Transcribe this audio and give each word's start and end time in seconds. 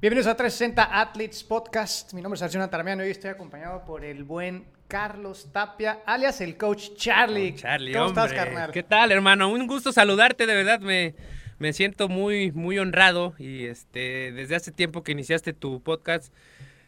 Bienvenidos 0.00 0.28
a 0.28 0.34
360 0.34 1.00
Athletes 1.00 1.44
Podcast. 1.44 2.14
Mi 2.14 2.22
nombre 2.22 2.36
es 2.36 2.42
Arjuna 2.42 2.70
Tarmiano 2.70 3.02
y 3.02 3.06
hoy 3.06 3.10
estoy 3.10 3.30
acompañado 3.30 3.84
por 3.84 4.02
el 4.02 4.24
buen 4.24 4.64
Carlos 4.88 5.50
Tapia, 5.52 5.98
alias 6.06 6.40
el 6.40 6.56
coach 6.56 6.94
Charlie. 6.96 7.54
Charlie, 7.54 7.92
¿Cómo 7.92 8.06
hombre. 8.06 8.24
estás, 8.24 8.36
carnal? 8.38 8.72
¿Qué 8.72 8.82
tal, 8.82 9.12
hermano? 9.12 9.50
Un 9.50 9.66
gusto 9.66 9.92
saludarte, 9.92 10.46
de 10.46 10.54
verdad 10.54 10.80
me, 10.80 11.14
me 11.58 11.74
siento 11.74 12.08
muy, 12.08 12.50
muy 12.50 12.78
honrado 12.78 13.34
y 13.38 13.66
este, 13.66 14.32
desde 14.32 14.56
hace 14.56 14.72
tiempo 14.72 15.02
que 15.02 15.12
iniciaste 15.12 15.52
tu 15.52 15.82
podcast, 15.82 16.32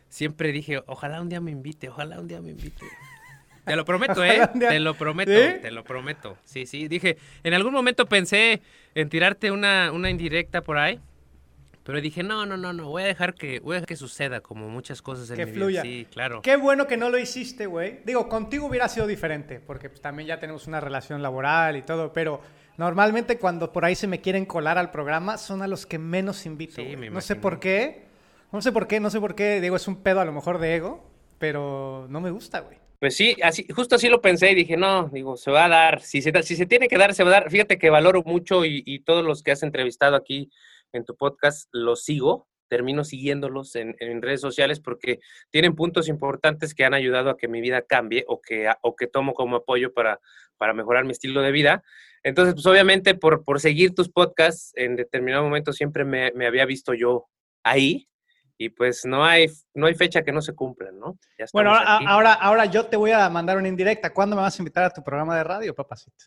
siempre 0.08 0.50
dije, 0.50 0.82
ojalá 0.86 1.20
un 1.20 1.28
día 1.28 1.42
me 1.42 1.50
invite, 1.50 1.90
ojalá 1.90 2.18
un 2.18 2.28
día 2.28 2.40
me 2.40 2.52
invite. 2.52 2.86
Te 3.66 3.76
lo 3.76 3.84
prometo, 3.84 4.24
¿eh? 4.24 4.48
Te 4.58 4.80
lo 4.80 4.94
prometo, 4.94 5.32
¿Sí? 5.32 5.60
te 5.60 5.70
lo 5.70 5.84
prometo. 5.84 6.38
Sí, 6.44 6.64
sí, 6.64 6.88
dije, 6.88 7.18
en 7.44 7.52
algún 7.52 7.74
momento 7.74 8.06
pensé 8.06 8.62
en 8.94 9.10
tirarte 9.10 9.50
una, 9.50 9.92
una 9.92 10.08
indirecta 10.08 10.62
por 10.62 10.78
ahí, 10.78 10.98
pero 11.84 12.00
dije, 12.00 12.22
no, 12.22 12.46
no, 12.46 12.56
no, 12.56 12.72
no, 12.72 12.88
voy 12.88 13.02
a 13.02 13.06
dejar 13.06 13.34
que, 13.34 13.58
voy 13.60 13.72
a 13.72 13.74
dejar 13.76 13.88
que 13.88 13.96
suceda 13.96 14.40
como 14.40 14.68
muchas 14.68 15.02
cosas 15.02 15.28
en 15.30 15.36
Que 15.36 15.46
mi 15.46 15.52
fluya. 15.52 15.82
vida. 15.82 15.92
Sí, 15.92 16.06
claro. 16.10 16.42
Qué 16.42 16.56
bueno 16.56 16.86
que 16.86 16.96
no 16.96 17.10
lo 17.10 17.18
hiciste, 17.18 17.66
güey. 17.66 18.00
Digo, 18.04 18.28
contigo 18.28 18.66
hubiera 18.66 18.88
sido 18.88 19.06
diferente, 19.06 19.58
porque 19.60 19.88
pues, 19.88 20.00
también 20.00 20.28
ya 20.28 20.38
tenemos 20.38 20.66
una 20.66 20.80
relación 20.80 21.22
laboral 21.22 21.76
y 21.76 21.82
todo, 21.82 22.12
pero 22.12 22.40
normalmente 22.76 23.38
cuando 23.38 23.72
por 23.72 23.84
ahí 23.84 23.96
se 23.96 24.06
me 24.06 24.20
quieren 24.20 24.46
colar 24.46 24.78
al 24.78 24.90
programa 24.90 25.38
son 25.38 25.60
a 25.62 25.66
los 25.66 25.84
que 25.86 25.98
menos 25.98 26.46
invito. 26.46 26.76
Sí, 26.76 26.96
me 26.96 27.10
no 27.10 27.20
sé 27.20 27.34
por 27.34 27.58
qué, 27.58 28.04
no 28.52 28.62
sé 28.62 28.70
por 28.70 28.86
qué, 28.86 29.00
no 29.00 29.10
sé 29.10 29.18
por 29.20 29.34
qué. 29.34 29.60
Digo, 29.60 29.74
es 29.74 29.88
un 29.88 29.96
pedo 30.02 30.20
a 30.20 30.24
lo 30.24 30.32
mejor 30.32 30.58
de 30.58 30.76
ego, 30.76 31.04
pero 31.38 32.06
no 32.08 32.20
me 32.20 32.30
gusta, 32.30 32.60
güey. 32.60 32.78
Pues 33.00 33.16
sí, 33.16 33.36
así, 33.42 33.66
justo 33.74 33.96
así 33.96 34.08
lo 34.08 34.20
pensé 34.20 34.52
y 34.52 34.54
dije, 34.54 34.76
no, 34.76 35.08
digo, 35.08 35.36
se 35.36 35.50
va 35.50 35.64
a 35.64 35.68
dar, 35.68 36.00
si 36.02 36.22
se, 36.22 36.30
si 36.44 36.54
se 36.54 36.66
tiene 36.66 36.86
que 36.86 36.96
dar, 36.96 37.12
se 37.14 37.24
va 37.24 37.30
a 37.30 37.32
dar. 37.32 37.50
Fíjate 37.50 37.76
que 37.76 37.90
valoro 37.90 38.22
mucho 38.22 38.64
y, 38.64 38.84
y 38.86 39.00
todos 39.00 39.24
los 39.24 39.42
que 39.42 39.50
has 39.50 39.64
entrevistado 39.64 40.14
aquí 40.14 40.52
en 40.92 41.04
tu 41.04 41.16
podcast 41.16 41.68
los 41.72 42.04
sigo, 42.04 42.48
termino 42.68 43.04
siguiéndolos 43.04 43.76
en, 43.76 43.96
en 44.00 44.22
redes 44.22 44.40
sociales 44.40 44.80
porque 44.80 45.20
tienen 45.50 45.74
puntos 45.74 46.08
importantes 46.08 46.74
que 46.74 46.86
han 46.86 46.94
ayudado 46.94 47.28
a 47.28 47.36
que 47.36 47.46
mi 47.46 47.60
vida 47.60 47.82
cambie 47.82 48.24
o 48.26 48.40
que, 48.40 48.72
o 48.80 48.96
que 48.96 49.06
tomo 49.06 49.34
como 49.34 49.56
apoyo 49.56 49.92
para, 49.92 50.20
para 50.56 50.72
mejorar 50.72 51.04
mi 51.04 51.12
estilo 51.12 51.42
de 51.42 51.52
vida. 51.52 51.82
Entonces, 52.22 52.54
pues 52.54 52.64
obviamente 52.64 53.14
por, 53.14 53.44
por 53.44 53.60
seguir 53.60 53.94
tus 53.94 54.08
podcasts, 54.08 54.72
en 54.74 54.96
determinado 54.96 55.42
momento 55.42 55.74
siempre 55.74 56.06
me, 56.06 56.32
me 56.32 56.46
había 56.46 56.64
visto 56.64 56.94
yo 56.94 57.26
ahí 57.62 58.08
y 58.56 58.70
pues 58.70 59.04
no 59.04 59.24
hay, 59.24 59.48
no 59.74 59.86
hay 59.86 59.94
fecha 59.94 60.22
que 60.22 60.32
no 60.32 60.40
se 60.40 60.54
cumpla, 60.54 60.92
¿no? 60.92 61.18
Ya 61.38 61.44
Bueno, 61.52 61.74
ahora, 61.74 61.98
ahora, 62.06 62.32
ahora 62.32 62.64
yo 62.66 62.86
te 62.86 62.96
voy 62.96 63.10
a 63.10 63.28
mandar 63.28 63.58
una 63.58 63.68
indirecta. 63.68 64.14
¿Cuándo 64.14 64.34
me 64.34 64.42
vas 64.42 64.58
a 64.58 64.62
invitar 64.62 64.84
a 64.84 64.90
tu 64.90 65.02
programa 65.02 65.36
de 65.36 65.44
radio, 65.44 65.74
papacito? 65.74 66.24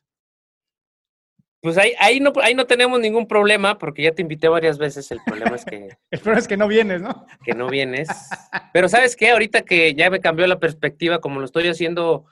Pues 1.66 1.80
ahí, 1.80 1.94
ahí, 1.98 2.20
no, 2.20 2.32
ahí 2.44 2.54
no 2.54 2.68
tenemos 2.68 3.00
ningún 3.00 3.28
problema, 3.28 3.80
porque 3.80 4.04
ya 4.04 4.12
te 4.12 4.22
invité 4.22 4.48
varias 4.48 4.78
veces. 4.78 5.10
El 5.10 5.20
problema 5.26 5.56
es 5.56 5.66
que, 5.66 5.98
El 6.12 6.20
problema 6.20 6.38
es 6.40 6.48
que 6.48 6.58
no 6.58 6.68
vienes, 6.68 7.02
¿no? 7.02 7.26
que 7.44 7.54
no 7.54 7.68
vienes. 7.70 8.08
Pero 8.74 8.88
¿sabes 8.88 9.16
qué? 9.16 9.32
Ahorita 9.32 9.64
que 9.64 9.96
ya 9.96 10.12
me 10.12 10.20
cambió 10.20 10.46
la 10.46 10.60
perspectiva, 10.60 11.22
como 11.22 11.40
lo 11.40 11.46
estoy 11.46 11.68
haciendo 11.68 12.26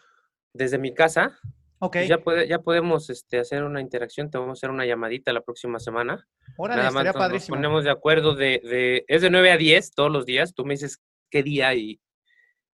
desde 0.54 0.78
mi 0.78 0.94
casa, 0.94 1.40
Ok. 1.80 1.94
pues 1.94 2.08
ya, 2.10 2.20
puede, 2.20 2.48
ya 2.48 2.60
podemos 2.60 3.10
este, 3.10 3.40
hacer 3.40 3.64
una 3.64 3.82
interacción. 3.82 4.30
Te 4.30 4.38
vamos 4.38 4.52
a 4.52 4.60
hacer 4.60 4.70
una 4.70 4.86
llamadita 4.86 5.34
la 5.34 5.42
próxima 5.42 5.80
semana. 5.80 6.28
Órale, 6.56 6.84
Nada 6.84 6.92
más 6.92 7.32
nos, 7.32 7.48
ponemos 7.48 7.84
de 7.84 7.90
acuerdo 7.90 8.36
de, 8.36 8.62
de... 8.64 9.04
Es 9.08 9.24
de 9.24 9.32
9 9.32 9.52
a 9.52 9.58
10 9.58 9.96
todos 9.96 10.12
los 10.12 10.28
días. 10.28 10.54
Tú 10.54 10.64
me 10.64 10.76
dices 10.76 11.02
qué 11.32 11.42
día 11.42 11.74
y, 11.74 12.00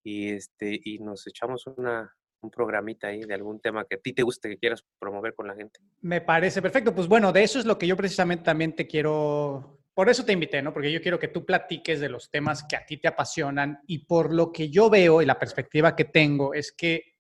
y, 0.02 0.30
este, 0.30 0.80
y 0.82 0.98
nos 0.98 1.25
echamos 1.28 1.69
una, 1.69 2.16
un 2.41 2.50
programita 2.50 3.09
ahí 3.09 3.21
de 3.21 3.34
algún 3.34 3.60
tema 3.60 3.84
que 3.84 3.97
a 3.97 3.99
ti 3.99 4.12
te 4.12 4.22
guste, 4.22 4.49
que 4.49 4.59
quieras 4.59 4.84
promover 4.99 5.34
con 5.34 5.47
la 5.47 5.54
gente. 5.54 5.81
Me 6.00 6.21
parece 6.21 6.62
perfecto. 6.62 6.94
Pues 6.94 7.09
bueno, 7.09 7.32
de 7.32 7.43
eso 7.43 7.59
es 7.59 7.65
lo 7.65 7.78
que 7.78 7.87
yo 7.87 7.97
precisamente 7.97 8.44
también 8.44 8.75
te 8.75 8.87
quiero, 8.87 9.81
por 9.94 10.09
eso 10.09 10.25
te 10.25 10.32
invité, 10.32 10.62
¿no? 10.62 10.72
Porque 10.72 10.93
yo 10.93 11.00
quiero 11.00 11.19
que 11.19 11.28
tú 11.28 11.44
platiques 11.44 12.00
de 12.00 12.09
los 12.09 12.31
temas 12.31 12.65
que 12.65 12.76
a 12.76 12.87
ti 12.87 12.99
te 12.99 13.09
apasionan 13.09 13.81
y 13.87 14.06
por 14.06 14.32
lo 14.32 14.53
que 14.53 14.71
yo 14.71 14.88
veo 14.88 15.21
y 15.22 15.26
la 15.26 15.38
perspectiva 15.38 15.97
que 15.97 16.04
tengo 16.04 16.54
es 16.54 16.72
que 16.72 17.16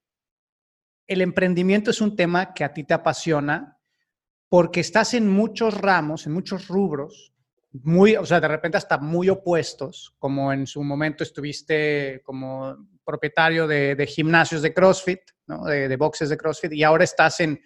el 1.06 1.22
emprendimiento 1.22 1.90
es 1.90 2.00
un 2.00 2.14
tema 2.14 2.52
que 2.52 2.64
a 2.64 2.72
ti 2.72 2.84
te 2.84 2.94
apasiona 2.94 3.78
porque 4.48 4.80
estás 4.80 5.14
en 5.14 5.28
muchos 5.28 5.74
ramos, 5.74 6.26
en 6.26 6.32
muchos 6.32 6.68
rubros, 6.68 7.32
muy, 7.72 8.16
o 8.16 8.24
sea, 8.24 8.40
de 8.40 8.48
repente 8.48 8.78
hasta 8.78 8.98
muy 8.98 9.28
opuestos, 9.28 10.14
como 10.18 10.52
en 10.52 10.66
su 10.66 10.82
momento 10.82 11.22
estuviste 11.22 12.22
como 12.24 12.76
propietario 13.08 13.66
de, 13.66 13.94
de 13.94 14.06
gimnasios 14.06 14.60
de 14.60 14.74
CrossFit, 14.74 15.20
¿no? 15.46 15.64
de, 15.64 15.88
de 15.88 15.96
boxes 15.96 16.28
de 16.28 16.36
CrossFit, 16.36 16.74
y 16.74 16.84
ahora 16.84 17.04
estás 17.04 17.40
en 17.40 17.58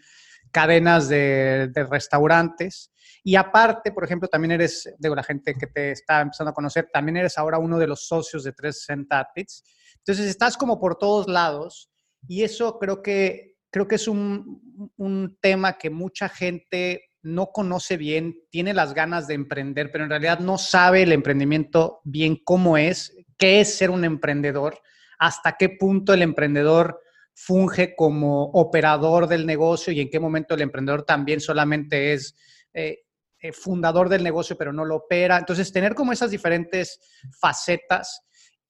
cadenas 0.53 1.09
de, 1.09 1.69
de 1.75 1.85
restaurantes. 1.85 2.93
Y 3.25 3.35
aparte, 3.35 3.91
por 3.91 4.05
ejemplo, 4.05 4.29
también 4.29 4.53
eres, 4.53 4.89
de 4.97 5.11
la 5.11 5.25
gente 5.25 5.55
que 5.55 5.67
te 5.67 5.91
está 5.91 6.21
empezando 6.21 6.53
a 6.53 6.55
conocer, 6.55 6.89
también 6.93 7.17
eres 7.17 7.39
ahora 7.39 7.59
uno 7.59 7.77
de 7.77 7.89
los 7.89 8.07
socios 8.07 8.45
de 8.45 8.53
360 8.53 9.19
Athletes. 9.19 9.65
Entonces, 9.97 10.27
estás 10.27 10.57
como 10.57 10.79
por 10.79 10.97
todos 10.97 11.27
lados 11.27 11.91
y 12.29 12.45
eso 12.45 12.79
creo 12.79 13.03
que, 13.03 13.57
creo 13.71 13.89
que 13.89 13.97
es 13.97 14.07
un, 14.07 14.93
un 14.97 15.39
tema 15.41 15.73
que 15.77 15.91
mucha 15.91 16.29
gente 16.29 17.03
no 17.23 17.49
conoce 17.49 17.97
bien, 17.97 18.37
tiene 18.49 18.75
las 18.75 18.95
ganas 18.95 19.27
de 19.27 19.35
emprender, 19.35 19.91
pero 19.91 20.05
en 20.05 20.11
realidad 20.11 20.39
no 20.39 20.57
sabe 20.57 21.03
el 21.03 21.13
emprendimiento 21.13 22.01
bien 22.05 22.37
cómo 22.45 22.77
es, 22.77 23.17
qué 23.39 23.61
es 23.61 23.77
ser 23.77 23.91
un 23.91 24.05
emprendedor, 24.05 24.81
hasta 25.23 25.57
qué 25.57 25.69
punto 25.69 26.13
el 26.13 26.23
emprendedor 26.23 27.01
funge 27.33 27.95
como 27.95 28.47
operador 28.47 29.29
del 29.29 29.47
negocio 29.47 29.93
y 29.93 30.01
en 30.01 30.11
qué 30.11 30.19
momento 30.19 30.55
el 30.55 30.63
emprendedor 30.63 31.05
también 31.05 31.41
solamente 31.41 32.13
es 32.13 32.35
eh, 32.75 33.05
eh, 33.39 33.53
fundador 33.53 34.09
del 34.09 34.25
negocio, 34.25 34.57
pero 34.59 34.73
no 34.73 34.85
lo 34.85 34.97
opera. 34.97 35.39
Entonces, 35.39 35.73
tener 35.73 35.95
como 35.95 36.13
esas 36.13 36.33
diferentes 36.33 36.99
facetas 37.41 38.23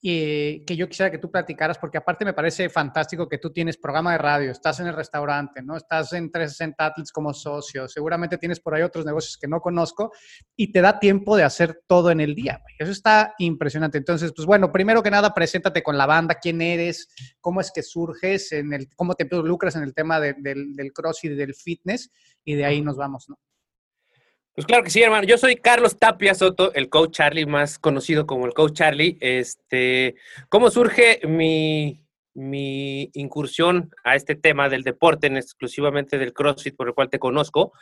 eh, 0.04 0.64
que 0.66 0.74
yo 0.76 0.88
quisiera 0.88 1.10
que 1.10 1.18
tú 1.18 1.30
platicaras, 1.30 1.78
porque 1.78 1.98
aparte 1.98 2.24
me 2.24 2.32
parece 2.32 2.68
fantástico 2.68 3.28
que 3.28 3.38
tú 3.38 3.52
tienes 3.52 3.76
programa 3.76 4.12
de 4.12 4.18
radio, 4.18 4.50
estás 4.50 4.80
en 4.80 4.88
el 4.88 4.94
restaurante, 4.94 5.62
¿no? 5.62 5.76
Estás 5.76 6.12
en 6.12 6.30
360 6.30 6.86
Athletes 6.86 7.12
como 7.12 7.32
socio, 7.32 7.86
seguramente 7.88 8.36
tienes 8.38 8.58
por 8.58 8.74
ahí 8.74 8.82
otros 8.82 9.06
negocios 9.06 9.38
que 9.38 9.46
no 9.46 9.60
conozco 9.60 10.10
y 10.56 10.72
te 10.72 10.80
da 10.80 10.98
tiempo 10.98 11.36
de 11.36 11.44
hacer 11.44 11.82
todo 11.86 12.10
en 12.10 12.20
el 12.20 12.34
día. 12.34 12.60
Eso 12.78 12.90
está 12.90 13.34
impresionante. 13.38 13.98
Entonces, 13.98 14.32
pues 14.34 14.44
bueno, 14.46 14.72
primero 14.72 15.02
que 15.02 15.10
nada, 15.10 15.32
preséntate 15.32 15.82
con 15.82 15.96
la 15.96 16.06
banda, 16.06 16.34
quién 16.40 16.60
eres, 16.62 17.08
cómo 17.40 17.60
es 17.60 17.70
que 17.70 17.82
surges, 17.82 18.50
en 18.52 18.72
el, 18.72 18.88
cómo 18.96 19.14
te 19.14 19.22
involucras 19.24 19.76
en 19.76 19.84
el 19.84 19.94
tema 19.94 20.18
de- 20.18 20.34
del, 20.38 20.74
del 20.74 20.92
cross 20.92 21.22
y 21.24 21.28
del 21.28 21.54
fitness 21.54 22.10
y 22.44 22.54
de 22.56 22.64
ahí 22.64 22.80
nos 22.82 22.96
vamos, 22.96 23.28
¿no? 23.28 23.38
Pues 24.54 24.66
claro 24.66 24.84
que 24.84 24.90
sí, 24.90 25.00
hermano. 25.02 25.26
Yo 25.26 25.38
soy 25.38 25.56
Carlos 25.56 25.98
Tapia 25.98 26.34
Soto, 26.34 26.74
el 26.74 26.90
coach 26.90 27.12
Charlie, 27.12 27.46
más 27.46 27.78
conocido 27.78 28.26
como 28.26 28.44
el 28.44 28.52
coach 28.52 28.74
Charlie. 28.74 29.16
Este, 29.18 30.14
¿cómo 30.50 30.70
surge 30.70 31.20
mi, 31.26 32.04
mi 32.34 33.10
incursión 33.14 33.90
a 34.04 34.14
este 34.14 34.34
tema 34.34 34.68
del 34.68 34.82
deporte, 34.82 35.26
en 35.26 35.38
exclusivamente 35.38 36.18
del 36.18 36.34
CrossFit, 36.34 36.76
por 36.76 36.88
el 36.88 36.94
cual 36.94 37.08
te 37.08 37.18
conozco? 37.18 37.72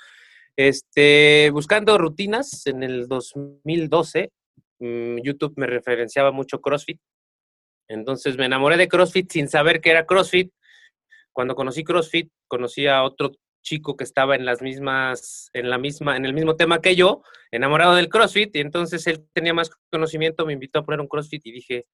Este, 0.54 1.50
buscando 1.52 1.98
rutinas 1.98 2.64
en 2.66 2.84
el 2.84 3.08
2012, 3.08 4.30
mm, 4.78 5.16
YouTube 5.24 5.54
me 5.56 5.66
referenciaba 5.66 6.30
mucho 6.30 6.60
CrossFit. 6.60 7.00
Entonces 7.88 8.36
me 8.36 8.46
enamoré 8.46 8.76
de 8.76 8.86
CrossFit 8.86 9.28
sin 9.32 9.48
saber 9.48 9.80
que 9.80 9.90
era 9.90 10.06
CrossFit. 10.06 10.52
Cuando 11.32 11.56
conocí 11.56 11.82
CrossFit, 11.82 12.30
conocí 12.46 12.86
a 12.86 13.02
otro 13.02 13.32
chico 13.62 13.96
que 13.96 14.04
estaba 14.04 14.36
en 14.36 14.44
las 14.44 14.62
mismas, 14.62 15.50
en 15.52 15.70
la 15.70 15.78
misma, 15.78 16.16
en 16.16 16.24
el 16.24 16.34
mismo 16.34 16.56
tema 16.56 16.80
que 16.80 16.96
yo, 16.96 17.22
enamorado 17.50 17.94
del 17.94 18.08
CrossFit, 18.08 18.54
y 18.56 18.60
entonces 18.60 19.06
él 19.06 19.26
tenía 19.32 19.54
más 19.54 19.70
conocimiento, 19.90 20.46
me 20.46 20.52
invitó 20.52 20.80
a 20.80 20.84
poner 20.84 21.00
un 21.00 21.08
CrossFit 21.08 21.46
y 21.46 21.52
dije, 21.52 21.86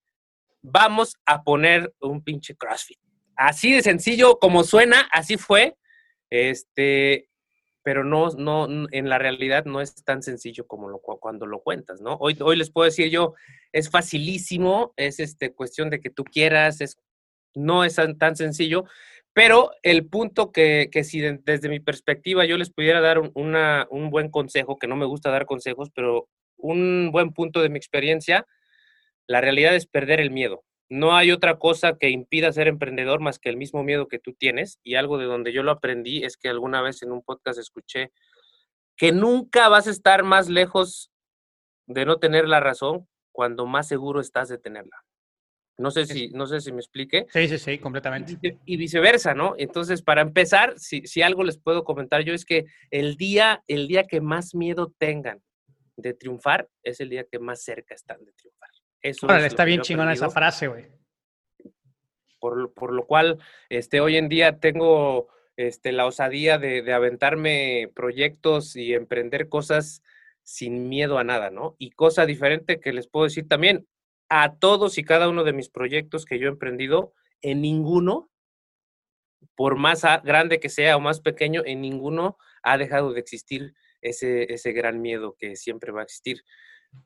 vamos 0.62 1.16
a 1.26 1.42
poner 1.42 1.94
un 2.00 2.22
pinche 2.22 2.56
CrossFit. 2.56 2.98
Así 3.36 3.72
de 3.72 3.82
sencillo 3.82 4.38
como 4.38 4.64
suena, 4.64 5.08
así 5.12 5.36
fue. 5.36 5.76
Este, 6.30 7.28
pero 7.86 8.02
no, 8.02 8.30
no, 8.30 8.66
en 8.90 9.08
la 9.08 9.16
realidad 9.18 9.64
no 9.64 9.80
es 9.80 9.94
tan 10.02 10.20
sencillo 10.20 10.66
como 10.66 10.88
lo, 10.88 10.98
cuando 10.98 11.46
lo 11.46 11.62
cuentas, 11.62 12.00
¿no? 12.00 12.16
Hoy, 12.16 12.36
hoy 12.40 12.56
les 12.56 12.72
puedo 12.72 12.86
decir 12.86 13.10
yo, 13.10 13.34
es 13.70 13.90
facilísimo, 13.90 14.92
es 14.96 15.20
este, 15.20 15.54
cuestión 15.54 15.88
de 15.88 16.00
que 16.00 16.10
tú 16.10 16.24
quieras, 16.24 16.80
es, 16.80 16.98
no 17.54 17.84
es 17.84 17.94
tan, 18.18 18.34
sencillo, 18.34 18.86
pero 19.36 19.72
el 19.82 20.06
punto 20.06 20.50
que, 20.50 20.88
que, 20.90 21.04
si 21.04 21.20
desde 21.20 21.68
mi 21.68 21.78
perspectiva 21.78 22.46
yo 22.46 22.56
les 22.56 22.70
pudiera 22.70 23.02
dar 23.02 23.18
un, 23.18 23.32
una, 23.34 23.86
un 23.90 24.08
buen 24.08 24.30
consejo, 24.30 24.78
que 24.78 24.86
no 24.86 24.96
me 24.96 25.04
gusta 25.04 25.28
dar 25.28 25.44
consejos, 25.44 25.90
pero 25.94 26.30
un 26.56 27.10
buen 27.12 27.34
punto 27.34 27.60
de 27.60 27.68
mi 27.68 27.76
experiencia, 27.76 28.46
la 29.26 29.42
realidad 29.42 29.74
es 29.74 29.84
perder 29.86 30.20
el 30.20 30.30
miedo. 30.30 30.64
No 30.88 31.14
hay 31.14 31.32
otra 31.32 31.58
cosa 31.58 31.98
que 31.98 32.08
impida 32.08 32.50
ser 32.50 32.66
emprendedor 32.66 33.20
más 33.20 33.38
que 33.38 33.50
el 33.50 33.58
mismo 33.58 33.82
miedo 33.84 34.08
que 34.08 34.18
tú 34.18 34.32
tienes. 34.32 34.80
Y 34.82 34.94
algo 34.94 35.18
de 35.18 35.26
donde 35.26 35.52
yo 35.52 35.62
lo 35.62 35.72
aprendí 35.72 36.24
es 36.24 36.38
que 36.38 36.48
alguna 36.48 36.80
vez 36.80 37.02
en 37.02 37.12
un 37.12 37.20
podcast 37.20 37.58
escuché 37.58 38.12
que 38.96 39.12
nunca 39.12 39.68
vas 39.68 39.86
a 39.86 39.90
estar 39.90 40.24
más 40.24 40.48
lejos 40.48 41.10
de 41.86 42.06
no 42.06 42.16
tener 42.16 42.48
la 42.48 42.60
razón 42.60 43.06
cuando 43.32 43.66
más 43.66 43.86
seguro 43.86 44.22
estás 44.22 44.48
de 44.48 44.56
tenerla. 44.56 45.05
No 45.78 45.90
sé 45.90 46.06
si, 46.06 46.28
no 46.30 46.46
sé 46.46 46.60
si 46.60 46.72
me 46.72 46.78
explique. 46.78 47.26
Sí, 47.30 47.48
sí, 47.48 47.58
sí, 47.58 47.78
completamente. 47.78 48.38
Y, 48.64 48.76
viceversa, 48.76 49.34
¿no? 49.34 49.54
Entonces, 49.58 50.00
para 50.00 50.22
empezar, 50.22 50.78
si, 50.78 51.02
si, 51.06 51.20
algo 51.20 51.44
les 51.44 51.58
puedo 51.58 51.84
comentar 51.84 52.22
yo 52.22 52.32
es 52.32 52.46
que 52.46 52.64
el 52.90 53.16
día, 53.16 53.62
el 53.68 53.86
día 53.86 54.04
que 54.04 54.22
más 54.22 54.54
miedo 54.54 54.94
tengan 54.96 55.42
de 55.96 56.14
triunfar 56.14 56.68
es 56.82 57.00
el 57.00 57.10
día 57.10 57.24
que 57.24 57.38
más 57.38 57.62
cerca 57.62 57.94
están 57.94 58.24
de 58.24 58.32
triunfar. 58.32 58.70
Eso 59.02 59.28
está 59.36 59.64
bien 59.64 59.82
chingona 59.82 60.12
esa 60.12 60.30
frase, 60.30 60.68
güey. 60.68 60.86
Por, 62.38 62.92
lo 62.92 63.06
cual, 63.06 63.38
este, 63.68 64.00
hoy 64.00 64.16
en 64.16 64.28
día 64.28 64.58
tengo 64.58 65.28
este, 65.56 65.90
la 65.90 66.06
osadía 66.06 66.58
de, 66.58 66.92
aventarme 66.92 67.90
proyectos 67.94 68.76
y 68.76 68.94
emprender 68.94 69.48
cosas 69.48 70.02
sin 70.44 70.88
miedo 70.88 71.18
a 71.18 71.24
nada, 71.24 71.50
¿no? 71.50 71.74
Y 71.78 71.90
cosa 71.90 72.24
diferente 72.24 72.78
que 72.78 72.92
les 72.92 73.08
puedo 73.08 73.24
decir 73.24 73.48
también, 73.48 73.86
a 74.28 74.56
todos 74.56 74.98
y 74.98 75.04
cada 75.04 75.28
uno 75.28 75.44
de 75.44 75.52
mis 75.52 75.68
proyectos 75.68 76.24
que 76.24 76.38
yo 76.38 76.46
he 76.46 76.50
emprendido, 76.50 77.12
en 77.42 77.60
ninguno, 77.60 78.30
por 79.54 79.76
más 79.76 80.02
grande 80.24 80.60
que 80.60 80.68
sea 80.68 80.96
o 80.96 81.00
más 81.00 81.20
pequeño, 81.20 81.62
en 81.64 81.80
ninguno 81.80 82.36
ha 82.62 82.78
dejado 82.78 83.12
de 83.12 83.20
existir 83.20 83.74
ese, 84.00 84.52
ese 84.52 84.72
gran 84.72 85.00
miedo 85.00 85.36
que 85.38 85.56
siempre 85.56 85.92
va 85.92 86.00
a 86.00 86.04
existir. 86.04 86.42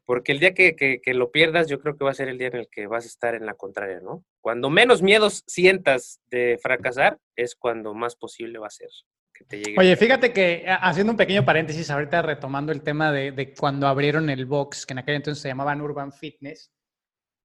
Porque 0.04 0.32
el 0.32 0.38
día 0.38 0.54
que, 0.54 1.00
lo 1.06 1.30
pierdas, 1.30 1.68
yo 1.68 1.80
creo 1.80 1.96
que 1.96 2.04
va 2.04 2.10
a 2.10 2.14
ser 2.14 2.28
el 2.28 2.38
día 2.38 2.48
en 2.48 2.56
el 2.56 2.68
que 2.70 2.86
vas 2.86 3.04
a 3.04 3.08
estar 3.08 3.34
en 3.34 3.46
la 3.46 3.54
contraria, 3.54 4.00
¿no? 4.00 4.24
Cuando 4.40 4.70
menos 4.70 5.02
miedos 5.02 5.42
sientas 5.46 6.20
de 6.30 6.58
fracasar, 6.62 7.18
es 7.36 7.54
cuando 7.54 7.94
más 7.94 8.16
posible 8.16 8.58
va 8.58 8.68
a 8.68 8.70
ser 8.70 8.88
que 9.34 9.44
te 9.44 9.58
llegue. 9.58 9.76
Oye, 9.78 9.96
fíjate 9.96 10.32
que 10.32 10.64
haciendo 10.66 11.12
un 11.12 11.16
pequeño 11.16 11.44
paréntesis, 11.44 11.90
ahorita 11.90 12.22
retomando 12.22 12.72
el 12.72 12.82
tema 12.82 13.12
de, 13.12 13.32
de 13.32 13.52
cuando 13.54 13.86
abrieron 13.86 14.30
el 14.30 14.46
box, 14.46 14.86
que 14.86 14.94
en 14.94 14.98
aquel 14.98 15.16
entonces 15.16 15.42
se 15.42 15.48
llamaban 15.48 15.80
Urban 15.80 16.12
Fitness, 16.12 16.72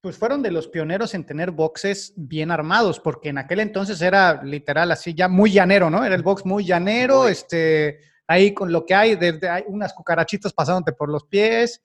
pues 0.06 0.20
fueron 0.20 0.44
de 0.44 0.52
los 0.52 0.68
pioneros 0.68 1.16
en 1.16 1.26
tener 1.26 1.50
boxes 1.50 2.14
bien 2.16 2.52
armados, 2.52 3.00
porque 3.00 3.30
en 3.30 3.40
aquel 3.40 3.60
entonces 3.60 4.00
era 4.04 4.44
literal 4.44 4.92
así, 4.92 5.16
ya 5.16 5.28
muy 5.28 5.52
llanero, 5.52 5.90
¿no? 5.90 6.06
Era 6.06 6.14
el 6.14 6.22
box 6.22 6.46
muy 6.46 6.64
llanero, 6.64 7.28
este 7.28 8.02
ahí 8.28 8.54
con 8.54 8.72
lo 8.72 8.86
que 8.86 8.94
hay, 8.94 9.16
desde 9.16 9.50
hay 9.50 9.64
unas 9.66 9.94
cucarachitas 9.94 10.54
pasándote 10.54 10.94
por 10.94 11.10
los 11.10 11.24
pies. 11.24 11.82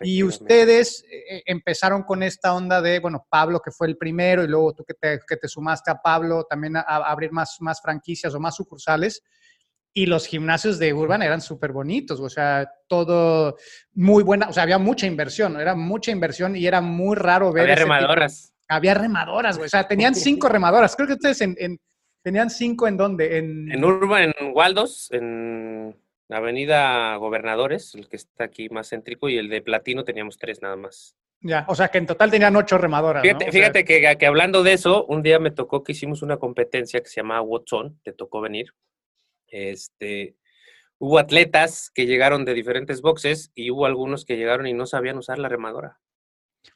Y 0.00 0.22
ustedes 0.22 1.04
eh, 1.10 1.36
eh, 1.36 1.42
empezaron 1.44 2.04
con 2.04 2.22
esta 2.22 2.54
onda 2.54 2.80
de, 2.80 3.00
bueno, 3.00 3.26
Pablo 3.28 3.60
que 3.60 3.70
fue 3.70 3.88
el 3.88 3.98
primero 3.98 4.42
y 4.42 4.48
luego 4.48 4.72
tú 4.72 4.82
que 4.82 4.94
te, 4.94 5.20
que 5.28 5.36
te 5.36 5.46
sumaste 5.46 5.90
a 5.90 6.00
Pablo 6.00 6.46
también 6.48 6.74
a, 6.74 6.80
abrir 6.80 7.32
más, 7.32 7.58
más 7.60 7.82
franquicias 7.82 8.34
o 8.34 8.40
más 8.40 8.56
sucursales. 8.56 9.22
Y 9.98 10.06
los 10.06 10.26
gimnasios 10.26 10.78
de 10.78 10.92
Urban 10.92 11.22
eran 11.22 11.40
súper 11.40 11.72
bonitos, 11.72 12.20
o 12.20 12.28
sea, 12.28 12.70
todo 12.86 13.56
muy 13.94 14.22
buena, 14.22 14.48
o 14.48 14.52
sea, 14.52 14.62
había 14.62 14.78
mucha 14.78 15.06
inversión, 15.06 15.60
era 15.60 15.74
mucha 15.74 16.10
inversión 16.10 16.54
y 16.54 16.66
era 16.66 16.80
muy 16.80 17.16
raro 17.16 17.52
ver. 17.52 17.64
Había 17.64 17.76
remadoras. 17.76 18.52
Había 18.68 18.94
remadoras, 18.94 19.56
güey, 19.56 19.66
o 19.66 19.70
sea, 19.70 19.88
tenían 19.88 20.14
cinco 20.14 20.48
remadoras. 20.48 20.94
Creo 20.94 21.08
que 21.08 21.14
ustedes 21.14 21.40
en 21.40 21.78
¿Tenían 22.22 22.50
cinco 22.50 22.86
en 22.86 22.96
dónde? 22.96 23.38
En, 23.38 23.70
en 23.70 23.84
Urban, 23.84 24.34
en 24.38 24.52
Waldos, 24.52 25.08
en 25.12 25.96
Avenida 26.28 27.16
Gobernadores, 27.16 27.94
el 27.94 28.08
que 28.08 28.16
está 28.16 28.44
aquí 28.44 28.68
más 28.68 28.90
céntrico, 28.90 29.28
y 29.28 29.38
el 29.38 29.48
de 29.48 29.62
Platino 29.62 30.04
teníamos 30.04 30.36
tres 30.36 30.60
nada 30.60 30.76
más. 30.76 31.16
Ya, 31.40 31.64
o 31.68 31.74
sea 31.74 31.88
que 31.88 31.98
en 31.98 32.06
total 32.06 32.30
tenían 32.30 32.56
ocho 32.56 32.78
remadoras. 32.78 33.22
Fíjate, 33.22 33.84
que, 33.84 34.16
que, 34.18 34.26
hablando 34.26 34.64
de 34.64 34.72
eso, 34.72 35.06
un 35.06 35.22
día 35.22 35.38
me 35.38 35.52
tocó 35.52 35.84
que 35.84 35.92
hicimos 35.92 36.20
una 36.20 36.36
competencia 36.36 37.00
que 37.00 37.08
se 37.08 37.20
llamaba 37.20 37.42
Watson, 37.42 37.98
te 38.02 38.12
tocó 38.12 38.40
venir. 38.40 38.74
Este, 39.50 40.36
hubo 40.98 41.18
atletas 41.18 41.90
que 41.94 42.06
llegaron 42.06 42.44
de 42.44 42.54
diferentes 42.54 43.00
boxes 43.00 43.50
y 43.54 43.70
hubo 43.70 43.86
algunos 43.86 44.24
que 44.24 44.36
llegaron 44.36 44.66
y 44.66 44.74
no 44.74 44.86
sabían 44.86 45.18
usar 45.18 45.38
la 45.38 45.48
remadora. 45.48 45.98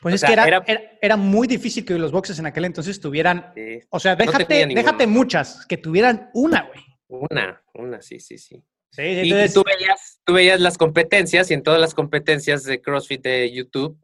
Pues 0.00 0.14
es 0.14 0.24
que 0.24 0.32
era, 0.32 0.64
era, 1.02 1.16
muy 1.16 1.46
difícil 1.46 1.84
que 1.84 1.94
los 1.94 2.12
boxes 2.12 2.38
en 2.38 2.46
aquel 2.46 2.64
entonces 2.64 3.00
tuvieran, 3.00 3.52
o 3.90 4.00
sea, 4.00 4.16
déjate, 4.16 4.66
déjate 4.66 5.06
muchas, 5.06 5.66
que 5.66 5.76
tuvieran 5.76 6.30
una, 6.34 6.62
güey. 6.62 6.80
Una, 7.08 7.62
una, 7.74 8.00
sí, 8.00 8.18
sí, 8.18 8.38
sí. 8.38 8.64
sí 8.90 9.02
y 9.02 9.52
tú 9.52 9.62
veías, 9.64 10.20
tú 10.24 10.32
veías 10.32 10.60
las 10.60 10.78
competencias 10.78 11.50
y 11.50 11.54
en 11.54 11.62
todas 11.62 11.80
las 11.80 11.94
competencias 11.94 12.64
de 12.64 12.80
CrossFit 12.80 13.22
de 13.22 13.52
YouTube, 13.52 13.98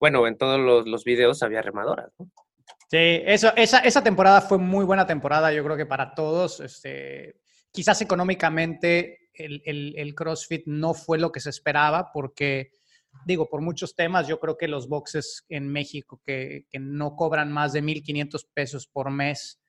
bueno, 0.00 0.26
en 0.26 0.38
todos 0.38 0.58
los, 0.58 0.86
los 0.86 1.04
videos 1.04 1.42
había 1.42 1.62
remadoras, 1.62 2.10
¿no? 2.18 2.30
Sí, 2.90 3.22
eso, 3.24 3.52
esa, 3.56 3.78
esa 3.80 4.02
temporada 4.04 4.40
fue 4.40 4.58
muy 4.58 4.84
buena 4.84 5.06
temporada, 5.06 5.52
yo 5.52 5.64
creo 5.64 5.76
que 5.76 5.86
para 5.86 6.14
todos. 6.14 6.60
Este, 6.60 7.34
quizás 7.74 8.00
económicamente 8.00 9.28
el, 9.34 9.60
el, 9.66 9.94
el 9.98 10.14
CrossFit 10.14 10.62
no 10.66 10.94
fue 10.94 11.18
lo 11.18 11.32
que 11.32 11.40
se 11.40 11.50
esperaba 11.50 12.12
porque 12.12 12.70
digo, 13.24 13.48
por 13.48 13.60
muchos 13.60 13.94
temas, 13.94 14.28
yo 14.28 14.38
creo 14.40 14.56
que 14.56 14.68
los 14.68 14.88
boxes 14.88 15.44
en 15.48 15.68
México 15.68 16.20
que, 16.24 16.66
no 16.78 17.16
cobran 17.16 17.52
más 17.52 17.72
de 17.72 17.82
1.500 17.82 18.46
pesos 18.52 18.86
por 18.86 19.10
mes, 19.10 19.60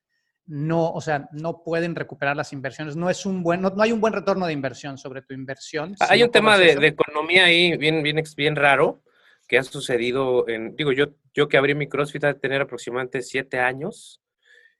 no, 0.46 0.92
o 0.92 1.00
sea, 1.00 1.28
no 1.32 1.62
pueden 1.64 1.94
recuperar 1.94 2.36
las 2.36 2.52
inversiones. 2.52 2.96
No 2.96 3.10
es 3.10 3.26
un 3.26 3.42
buen, 3.42 3.60
no, 3.60 3.72
hay 3.78 3.92
un 3.92 4.00
buen 4.00 4.12
retorno 4.12 4.46
de 4.46 4.52
inversión 4.52 4.96
sobre 4.96 5.22
tu 5.22 5.34
inversión. 5.34 5.96
Hay 6.00 6.22
un 6.22 6.30
tema 6.30 6.56
de, 6.56 6.72
economía 6.86 7.46
ahí 7.46 7.76
bien, 7.76 8.02
bien, 8.02 8.22
bien 8.36 8.56
raro 8.56 9.02
que 9.48 9.58
ha 9.58 9.62
sucedido 9.62 10.48
en, 10.48 10.74
digo, 10.76 10.92
yo, 10.92 11.06
yo 11.34 11.48
que 11.48 11.56
abrí 11.56 11.74
mi 11.74 11.88
CrossFit 11.88 12.24
a 12.24 12.38
tener 12.38 12.62
aproximadamente 12.62 13.22
siete 13.22 13.60
años 13.60 14.20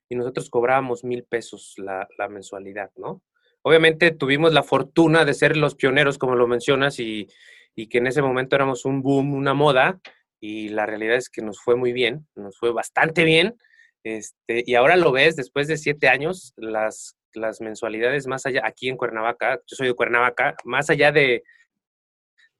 y 0.08 0.16
nosotros 0.16 0.50
cobrábamos 0.50 1.04
mil 1.04 1.24
pesos 1.24 1.74
la, 1.78 2.08
la 2.18 2.28
mensualidad, 2.28 2.90
¿no? 2.96 3.22
Obviamente 3.62 4.12
tuvimos 4.12 4.52
la 4.52 4.62
fortuna 4.62 5.24
de 5.24 5.34
ser 5.34 5.56
los 5.56 5.74
pioneros, 5.74 6.18
como 6.18 6.36
lo 6.36 6.46
mencionas, 6.46 7.00
y, 7.00 7.26
y 7.74 7.88
que 7.88 7.98
en 7.98 8.06
ese 8.06 8.22
momento 8.22 8.54
éramos 8.54 8.84
un 8.84 9.02
boom, 9.02 9.34
una 9.34 9.54
moda, 9.54 10.00
y 10.40 10.68
la 10.68 10.86
realidad 10.86 11.16
es 11.16 11.28
que 11.28 11.42
nos 11.42 11.60
fue 11.60 11.74
muy 11.74 11.92
bien, 11.92 12.28
nos 12.36 12.58
fue 12.58 12.72
bastante 12.72 13.24
bien. 13.24 13.56
Este, 14.04 14.62
y 14.64 14.76
ahora 14.76 14.94
lo 14.94 15.10
ves, 15.10 15.34
después 15.34 15.66
de 15.66 15.76
siete 15.76 16.08
años, 16.08 16.54
las, 16.56 17.16
las 17.34 17.60
mensualidades 17.60 18.28
más 18.28 18.46
allá, 18.46 18.62
aquí 18.64 18.88
en 18.88 18.96
Cuernavaca, 18.96 19.56
yo 19.66 19.74
soy 19.74 19.88
de 19.88 19.94
Cuernavaca, 19.94 20.54
más 20.64 20.88
allá 20.88 21.10
de, 21.10 21.42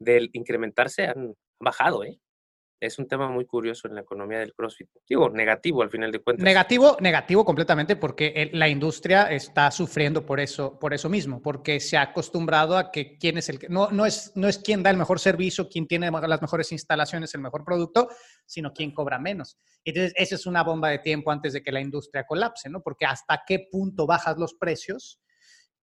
de 0.00 0.28
incrementarse, 0.32 1.06
han 1.06 1.36
bajado, 1.60 2.02
¿eh? 2.02 2.18
Es 2.78 2.99
un 2.99 3.09
tema 3.09 3.28
muy 3.28 3.47
curioso 3.47 3.88
en 3.88 3.95
la 3.95 4.02
economía 4.02 4.38
del 4.38 4.52
CrossFit. 4.52 4.88
Digo, 5.09 5.30
negativo 5.30 5.83
al 5.83 5.90
final 5.90 6.12
de 6.12 6.18
cuentas. 6.21 6.45
Negativo, 6.45 6.97
negativo 7.00 7.45
completamente 7.45 7.97
porque 7.97 8.50
la 8.52 8.68
industria 8.68 9.30
está 9.30 9.71
sufriendo 9.71 10.26
por 10.26 10.40
eso, 10.40 10.78
por 10.78 10.92
eso 10.92 11.09
mismo, 11.09 11.40
porque 11.40 11.80
se 11.80 11.97
ha 11.97 12.02
acostumbrado 12.02 12.76
a 12.76 12.90
que 12.90 13.16
quién 13.16 13.38
es 13.38 13.49
el 13.49 13.59
que, 13.59 13.68
no, 13.68 13.90
no 13.90 14.04
es, 14.04 14.33
no 14.35 14.47
es 14.47 14.59
quien 14.59 14.83
da 14.83 14.90
el 14.90 14.97
mejor 14.97 15.18
servicio, 15.21 15.68
quien 15.68 15.87
tiene 15.87 16.11
las 16.11 16.42
mejores 16.42 16.71
instalaciones, 16.73 17.35
el 17.35 17.40
mejor 17.40 17.64
producto, 17.64 18.09
sino 18.45 18.73
quien 18.73 18.92
cobra 18.92 19.18
menos. 19.18 19.59
Entonces, 19.85 20.12
esa 20.16 20.35
es 20.35 20.47
una 20.47 20.62
bomba 20.62 20.90
de 20.90 20.99
tiempo 20.99 21.30
antes 21.30 21.54
de 21.54 21.62
que 21.62 21.73
la 21.73 21.80
industria 21.80 22.25
colapse, 22.25 22.68
¿no? 22.68 22.83
Porque 22.83 23.06
hasta 23.06 23.42
qué 23.47 23.68
punto 23.71 24.06
bajas 24.06 24.37
los 24.37 24.54
precios 24.54 25.18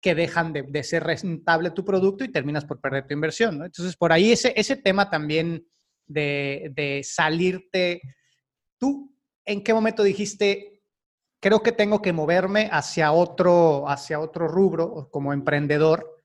que 0.03 0.15
dejan 0.15 0.53
de, 0.53 0.83
ser 0.83 1.05
rentable 1.05 1.71
tu 1.71 1.85
producto 1.85 2.25
y 2.25 2.33
terminas 2.33 2.65
por 2.65 2.81
perder 2.81 3.07
tu 3.07 3.15
inversión, 3.15 3.59
¿no? 3.59 3.65
Entonces, 3.65 3.97
por 3.97 4.13
ahí 4.13 4.33
ese, 4.33 4.53
ese 4.57 4.77
tema 4.77 5.09
también 5.09 5.65
de, 6.12 7.00
salirte. 7.04 8.00
¿Tú 8.78 9.14
en 9.45 9.62
qué 9.62 9.75
momento 9.75 10.02
dijiste, 10.02 10.83
creo 11.40 11.62
que 11.62 11.73
tengo 11.73 12.00
que 12.02 12.12
moverme 12.12 12.69
hacia 12.71 13.12
otro, 13.12 13.88
hacia 13.88 14.21
otro 14.21 14.49
rubro 14.49 15.09
como 15.11 15.33
emprendedor? 15.33 16.23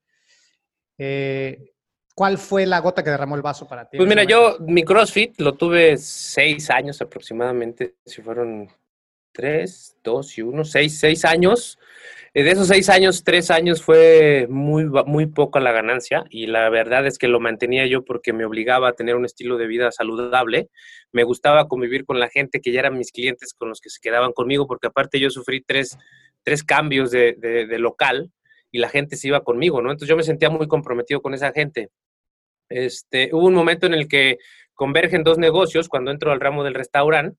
Eh, 0.98 1.74
¿Cuál 2.15 2.39
fue 2.39 2.65
la 2.65 2.79
gota 2.79 3.03
que 3.03 3.12
derramó 3.12 3.36
el 3.36 3.44
vaso 3.44 3.67
para 3.67 3.88
ti? 3.88 3.98
Pues 3.98 4.10
mira, 4.10 4.24
yo 4.24 4.58
mi 4.60 4.84
CrossFit 4.84 5.39
lo 5.39 5.53
tuve 5.53 5.98
seis 5.98 6.70
años 6.72 7.00
aproximadamente, 7.00 7.98
si 8.03 8.24
fueron 8.24 8.67
tres, 9.32 9.96
dos 10.03 10.36
y 10.36 10.41
uno, 10.41 10.63
seis, 10.65 10.98
seis 10.98 11.24
años. 11.24 11.77
Eh, 12.34 12.43
de 12.43 12.51
esos 12.51 12.67
seis 12.67 12.89
años, 12.89 13.24
tres 13.24 13.51
años 13.51 13.81
fue 13.81 14.48
muy, 14.50 14.86
muy 15.05 15.25
poca 15.27 15.60
la 15.60 15.72
ganancia 15.72 16.25
y 16.29 16.48
la 16.48 16.69
verdad 16.69 17.05
es 17.05 17.17
que 17.17 17.27
lo 17.27 17.39
mantenía 17.39 17.86
yo 17.88 18.03
porque 18.03 18.34
me 18.34 18.46
obligaba 18.46 18.89
a 18.89 18.93
tener 18.93 19.15
un 19.15 19.25
estilo 19.25 19.57
de 19.57 19.67
vida 19.67 19.91
saludable. 19.91 20.69
Me 21.12 21.24
gustaba 21.24 21.67
convivir 21.67 22.05
con 22.05 22.19
la 22.19 22.29
gente 22.29 22.62
que 22.62 22.72
ya 22.72 22.81
eran 22.81 22.98
mis 22.98 23.12
clientes 23.12 23.53
con 23.53 23.69
los 23.69 23.81
que 23.81 23.89
se 23.89 24.00
quedaban 24.01 24.34
conmigo 24.34 24.67
porque 24.67 24.88
aparte 24.88 25.19
yo 25.19 25.29
sufrí 25.29 25.62
tres, 25.62 25.98
tres 26.43 26.63
cambios 26.63 27.12
de, 27.12 27.34
de, 27.34 27.79
local 27.79 28.31
y 28.72 28.79
la 28.79 28.89
gente 28.89 29.15
se 29.15 29.27
iba 29.29 29.43
conmigo, 29.43 29.81
¿no? 29.81 29.91
Entonces 29.91 30.10
yo 30.10 30.17
me 30.17 30.24
sentía 30.24 30.50
muy 30.50 30.67
comprometido 30.67 31.22
con 31.22 31.34
esa 31.34 31.51
gente. 31.51 31.89
Este, 32.69 33.29
hubo 33.31 33.48
un 33.48 33.53
momento 33.53 33.88
en 33.88 33.93
el 33.93 34.07
que 34.07 34.38
convergen 34.74 35.24
dos 35.24 35.38
negocios 35.38 35.88
cuando 35.88 36.12
entro 36.12 36.31
al 36.31 36.39
ramo 36.39 36.63
del 36.63 36.74
restaurante 36.74 37.38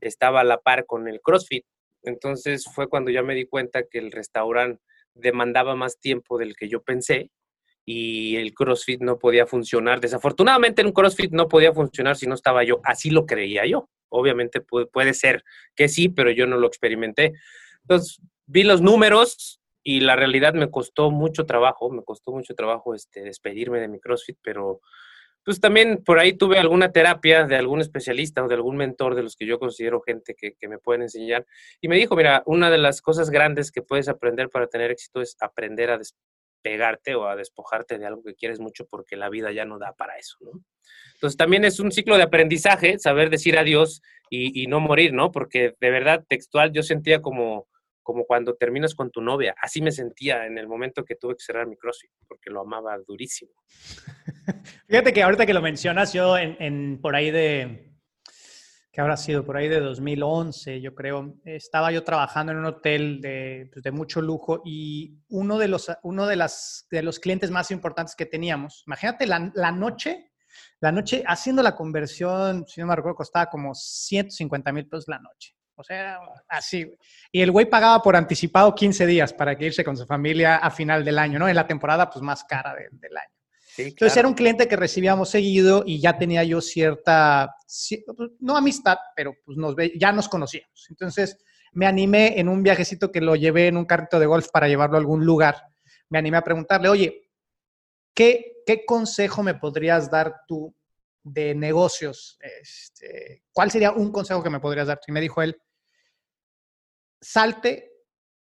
estaba 0.00 0.40
a 0.40 0.44
la 0.44 0.58
par 0.58 0.84
con 0.86 1.08
el 1.08 1.20
CrossFit. 1.20 1.64
Entonces 2.02 2.64
fue 2.72 2.88
cuando 2.88 3.10
ya 3.10 3.22
me 3.22 3.34
di 3.34 3.46
cuenta 3.46 3.84
que 3.84 3.98
el 3.98 4.12
restaurante 4.12 4.82
demandaba 5.14 5.76
más 5.76 5.98
tiempo 6.00 6.38
del 6.38 6.56
que 6.56 6.68
yo 6.68 6.82
pensé 6.82 7.30
y 7.84 8.36
el 8.36 8.54
CrossFit 8.54 9.00
no 9.00 9.18
podía 9.18 9.46
funcionar. 9.46 10.00
Desafortunadamente 10.00 10.84
un 10.84 10.92
CrossFit 10.92 11.32
no 11.32 11.48
podía 11.48 11.72
funcionar 11.72 12.16
si 12.16 12.26
no 12.26 12.34
estaba 12.34 12.64
yo. 12.64 12.80
Así 12.84 13.10
lo 13.10 13.26
creía 13.26 13.66
yo. 13.66 13.88
Obviamente 14.08 14.60
puede, 14.60 15.14
ser 15.14 15.42
que 15.74 15.88
sí, 15.88 16.08
pero 16.08 16.30
yo 16.30 16.46
no 16.46 16.58
lo 16.58 16.66
experimenté. 16.66 17.32
Entonces 17.82 18.20
vi 18.46 18.62
los 18.62 18.82
números 18.82 19.60
y 19.82 20.00
la 20.00 20.16
realidad 20.16 20.54
me 20.54 20.70
costó 20.70 21.10
mucho 21.10 21.46
trabajo, 21.46 21.90
me 21.90 22.04
costó 22.04 22.30
mucho 22.32 22.54
trabajo 22.54 22.94
este, 22.94 23.22
despedirme 23.22 23.80
de 23.80 23.88
mi 23.88 23.98
CrossFit, 23.98 24.38
pero 24.42 24.80
pues 25.44 25.60
también 25.60 26.02
por 26.04 26.18
ahí 26.18 26.32
tuve 26.32 26.58
alguna 26.58 26.92
terapia 26.92 27.44
de 27.44 27.56
algún 27.56 27.80
especialista 27.80 28.44
o 28.44 28.48
de 28.48 28.54
algún 28.54 28.76
mentor 28.76 29.14
de 29.14 29.22
los 29.22 29.36
que 29.36 29.46
yo 29.46 29.58
considero 29.58 30.00
gente 30.00 30.34
que, 30.34 30.54
me 30.68 30.78
pueden 30.78 31.02
enseñar. 31.02 31.46
Y 31.80 31.88
me 31.88 31.96
dijo, 31.96 32.14
mira, 32.14 32.42
una 32.46 32.70
de 32.70 32.78
las 32.78 33.02
cosas 33.02 33.30
grandes 33.30 33.72
que 33.72 33.82
puedes 33.82 34.08
aprender 34.08 34.48
para 34.48 34.68
tener 34.68 34.90
éxito 34.90 35.20
es 35.20 35.36
aprender 35.40 35.90
a 35.90 35.98
despegarte 35.98 37.14
o 37.14 37.26
a 37.26 37.34
despojarte 37.34 37.98
de 37.98 38.06
algo 38.06 38.22
que 38.22 38.34
quieres 38.34 38.60
mucho 38.60 38.86
porque 38.86 39.16
la 39.16 39.28
vida 39.28 39.50
ya 39.50 39.64
no 39.64 39.78
da 39.78 39.92
para 39.92 40.16
eso, 40.18 40.36
¿no? 40.40 40.62
Entonces 41.14 41.36
también 41.36 41.64
es 41.64 41.80
un 41.80 41.92
ciclo 41.92 42.16
de 42.16 42.22
aprendizaje, 42.22 42.98
saber 42.98 43.30
decir 43.30 43.58
adiós 43.58 44.02
y, 44.30 44.62
y 44.62 44.66
no 44.66 44.80
morir, 44.80 45.12
¿no? 45.12 45.32
Porque 45.32 45.74
de 45.80 45.90
verdad, 45.90 46.24
textual, 46.28 46.72
yo 46.72 46.82
sentía 46.82 47.20
como 47.20 47.66
como 48.02 48.24
cuando 48.24 48.54
terminas 48.54 48.94
con 48.94 49.10
tu 49.10 49.20
novia. 49.20 49.54
Así 49.60 49.80
me 49.80 49.92
sentía 49.92 50.46
en 50.46 50.58
el 50.58 50.68
momento 50.68 51.04
que 51.04 51.16
tuve 51.16 51.34
que 51.34 51.44
cerrar 51.44 51.66
mi 51.66 51.76
CrossFit, 51.76 52.10
porque 52.26 52.50
lo 52.50 52.60
amaba 52.60 52.96
durísimo. 53.06 53.52
Fíjate 54.88 55.12
que 55.12 55.22
ahorita 55.22 55.46
que 55.46 55.54
lo 55.54 55.62
mencionas, 55.62 56.12
yo 56.12 56.36
en, 56.36 57.00
por 57.00 57.14
ahí 57.14 57.30
de, 57.30 57.92
que 58.92 59.00
habrá 59.00 59.16
sido 59.16 59.44
por 59.44 59.56
ahí 59.56 59.68
de 59.68 59.80
2011, 59.80 60.80
yo 60.80 60.94
creo, 60.94 61.36
estaba 61.44 61.92
yo 61.92 62.04
trabajando 62.04 62.52
en 62.52 62.58
un 62.58 62.66
hotel 62.66 63.20
de, 63.20 63.70
pues, 63.72 63.82
de 63.82 63.90
mucho 63.90 64.20
lujo 64.20 64.60
y 64.64 65.18
uno, 65.28 65.58
de 65.58 65.68
los, 65.68 65.90
uno 66.02 66.26
de, 66.26 66.36
las, 66.36 66.86
de 66.90 67.02
los 67.02 67.18
clientes 67.18 67.50
más 67.50 67.70
importantes 67.70 68.14
que 68.14 68.26
teníamos, 68.26 68.84
imagínate 68.86 69.26
la, 69.26 69.50
la 69.54 69.72
noche. 69.72 70.28
La 70.80 70.92
noche, 70.92 71.22
haciendo 71.26 71.62
la 71.62 71.74
conversión, 71.74 72.66
si 72.66 72.80
no 72.80 72.88
me 72.88 72.96
recuerdo, 72.96 73.16
costaba 73.16 73.46
como 73.46 73.72
150 73.74 74.72
mil 74.72 74.86
pesos 74.86 75.06
la 75.08 75.18
noche. 75.18 75.54
O 75.82 75.84
sea, 75.84 76.20
así. 76.48 76.96
Y 77.32 77.42
el 77.42 77.50
güey 77.50 77.66
pagaba 77.66 78.00
por 78.00 78.14
anticipado 78.14 78.72
15 78.72 79.04
días 79.04 79.32
para 79.32 79.56
que 79.56 79.66
irse 79.66 79.82
con 79.82 79.96
su 79.96 80.06
familia 80.06 80.56
a 80.56 80.70
final 80.70 81.04
del 81.04 81.18
año, 81.18 81.40
¿no? 81.40 81.48
En 81.48 81.56
la 81.56 81.66
temporada 81.66 82.08
pues 82.08 82.22
más 82.22 82.44
cara 82.44 82.72
del 82.74 83.16
año. 83.16 83.28
Entonces 83.76 84.16
era 84.16 84.28
un 84.28 84.34
cliente 84.34 84.68
que 84.68 84.76
recibíamos 84.76 85.30
seguido 85.30 85.82
y 85.84 86.00
ya 86.00 86.18
tenía 86.18 86.44
yo 86.44 86.60
cierta, 86.60 87.52
pues, 87.66 88.30
no 88.38 88.56
amistad, 88.56 88.98
pero 89.16 89.34
pues 89.44 89.58
nos 89.58 89.74
ya 89.98 90.12
nos 90.12 90.28
conocíamos. 90.28 90.86
Entonces 90.88 91.38
me 91.72 91.86
animé 91.86 92.38
en 92.38 92.48
un 92.48 92.62
viajecito 92.62 93.10
que 93.10 93.20
lo 93.20 93.34
llevé 93.34 93.68
en 93.68 93.76
un 93.76 93.86
carrito 93.86 94.20
de 94.20 94.26
golf 94.26 94.48
para 94.52 94.68
llevarlo 94.68 94.96
a 94.96 95.00
algún 95.00 95.24
lugar. 95.24 95.56
Me 96.10 96.18
animé 96.18 96.36
a 96.36 96.44
preguntarle, 96.44 96.90
oye, 96.90 97.30
¿qué, 98.14 98.62
qué 98.66 98.84
consejo 98.84 99.42
me 99.42 99.54
podrías 99.54 100.10
dar 100.10 100.42
tú 100.46 100.72
de 101.24 101.54
negocios, 101.54 102.38
este, 102.40 103.44
¿cuál 103.52 103.70
sería 103.70 103.92
un 103.92 104.10
consejo 104.10 104.42
que 104.42 104.50
me 104.50 104.60
podrías 104.60 104.88
dar? 104.88 105.00
Y 105.06 105.12
me 105.12 105.20
dijo 105.20 105.42
él, 105.42 105.60
salte 107.22 107.92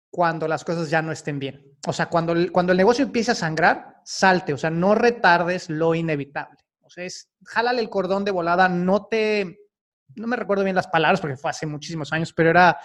cuando 0.09 0.47
las 0.47 0.65
cosas 0.65 0.89
ya 0.89 1.01
no 1.01 1.13
estén 1.13 1.39
bien. 1.39 1.77
O 1.87 1.93
sea, 1.93 2.07
cuando 2.07 2.33
el, 2.33 2.51
cuando 2.51 2.73
el 2.73 2.77
negocio 2.77 3.05
empiece 3.05 3.31
a 3.31 3.35
sangrar, 3.35 4.01
salte, 4.03 4.53
o 4.53 4.57
sea, 4.57 4.69
no 4.69 4.93
retardes 4.93 5.69
lo 5.69 5.95
inevitable. 5.95 6.57
O 6.81 6.89
sea, 6.89 7.05
es, 7.05 7.31
jálale 7.45 7.81
el 7.81 7.89
cordón 7.89 8.25
de 8.25 8.31
volada, 8.31 8.67
no 8.67 9.05
te, 9.05 9.59
no 10.15 10.27
me 10.27 10.35
recuerdo 10.35 10.65
bien 10.65 10.75
las 10.75 10.87
palabras 10.87 11.21
porque 11.21 11.37
fue 11.37 11.51
hace 11.51 11.65
muchísimos 11.65 12.11
años, 12.11 12.33
pero 12.33 12.49
era, 12.49 12.77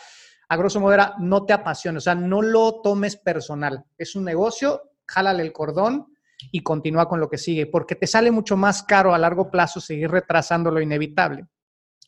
a 0.48 0.56
grosso 0.56 0.78
modo 0.78 0.96
no 1.18 1.44
te 1.44 1.52
apasiones, 1.52 2.02
o 2.02 2.04
sea, 2.04 2.14
no 2.14 2.42
lo 2.42 2.80
tomes 2.82 3.16
personal. 3.16 3.84
Es 3.98 4.14
un 4.14 4.24
negocio, 4.24 4.92
jálale 5.04 5.42
el 5.42 5.52
cordón, 5.52 6.06
y 6.52 6.62
continúa 6.62 7.08
con 7.08 7.20
lo 7.20 7.28
que 7.28 7.38
sigue, 7.38 7.66
porque 7.66 7.96
te 7.96 8.06
sale 8.06 8.30
mucho 8.30 8.56
más 8.56 8.82
caro 8.82 9.14
a 9.14 9.18
largo 9.18 9.50
plazo 9.50 9.80
seguir 9.80 10.10
retrasando 10.10 10.70
lo 10.70 10.80
inevitable. 10.80 11.46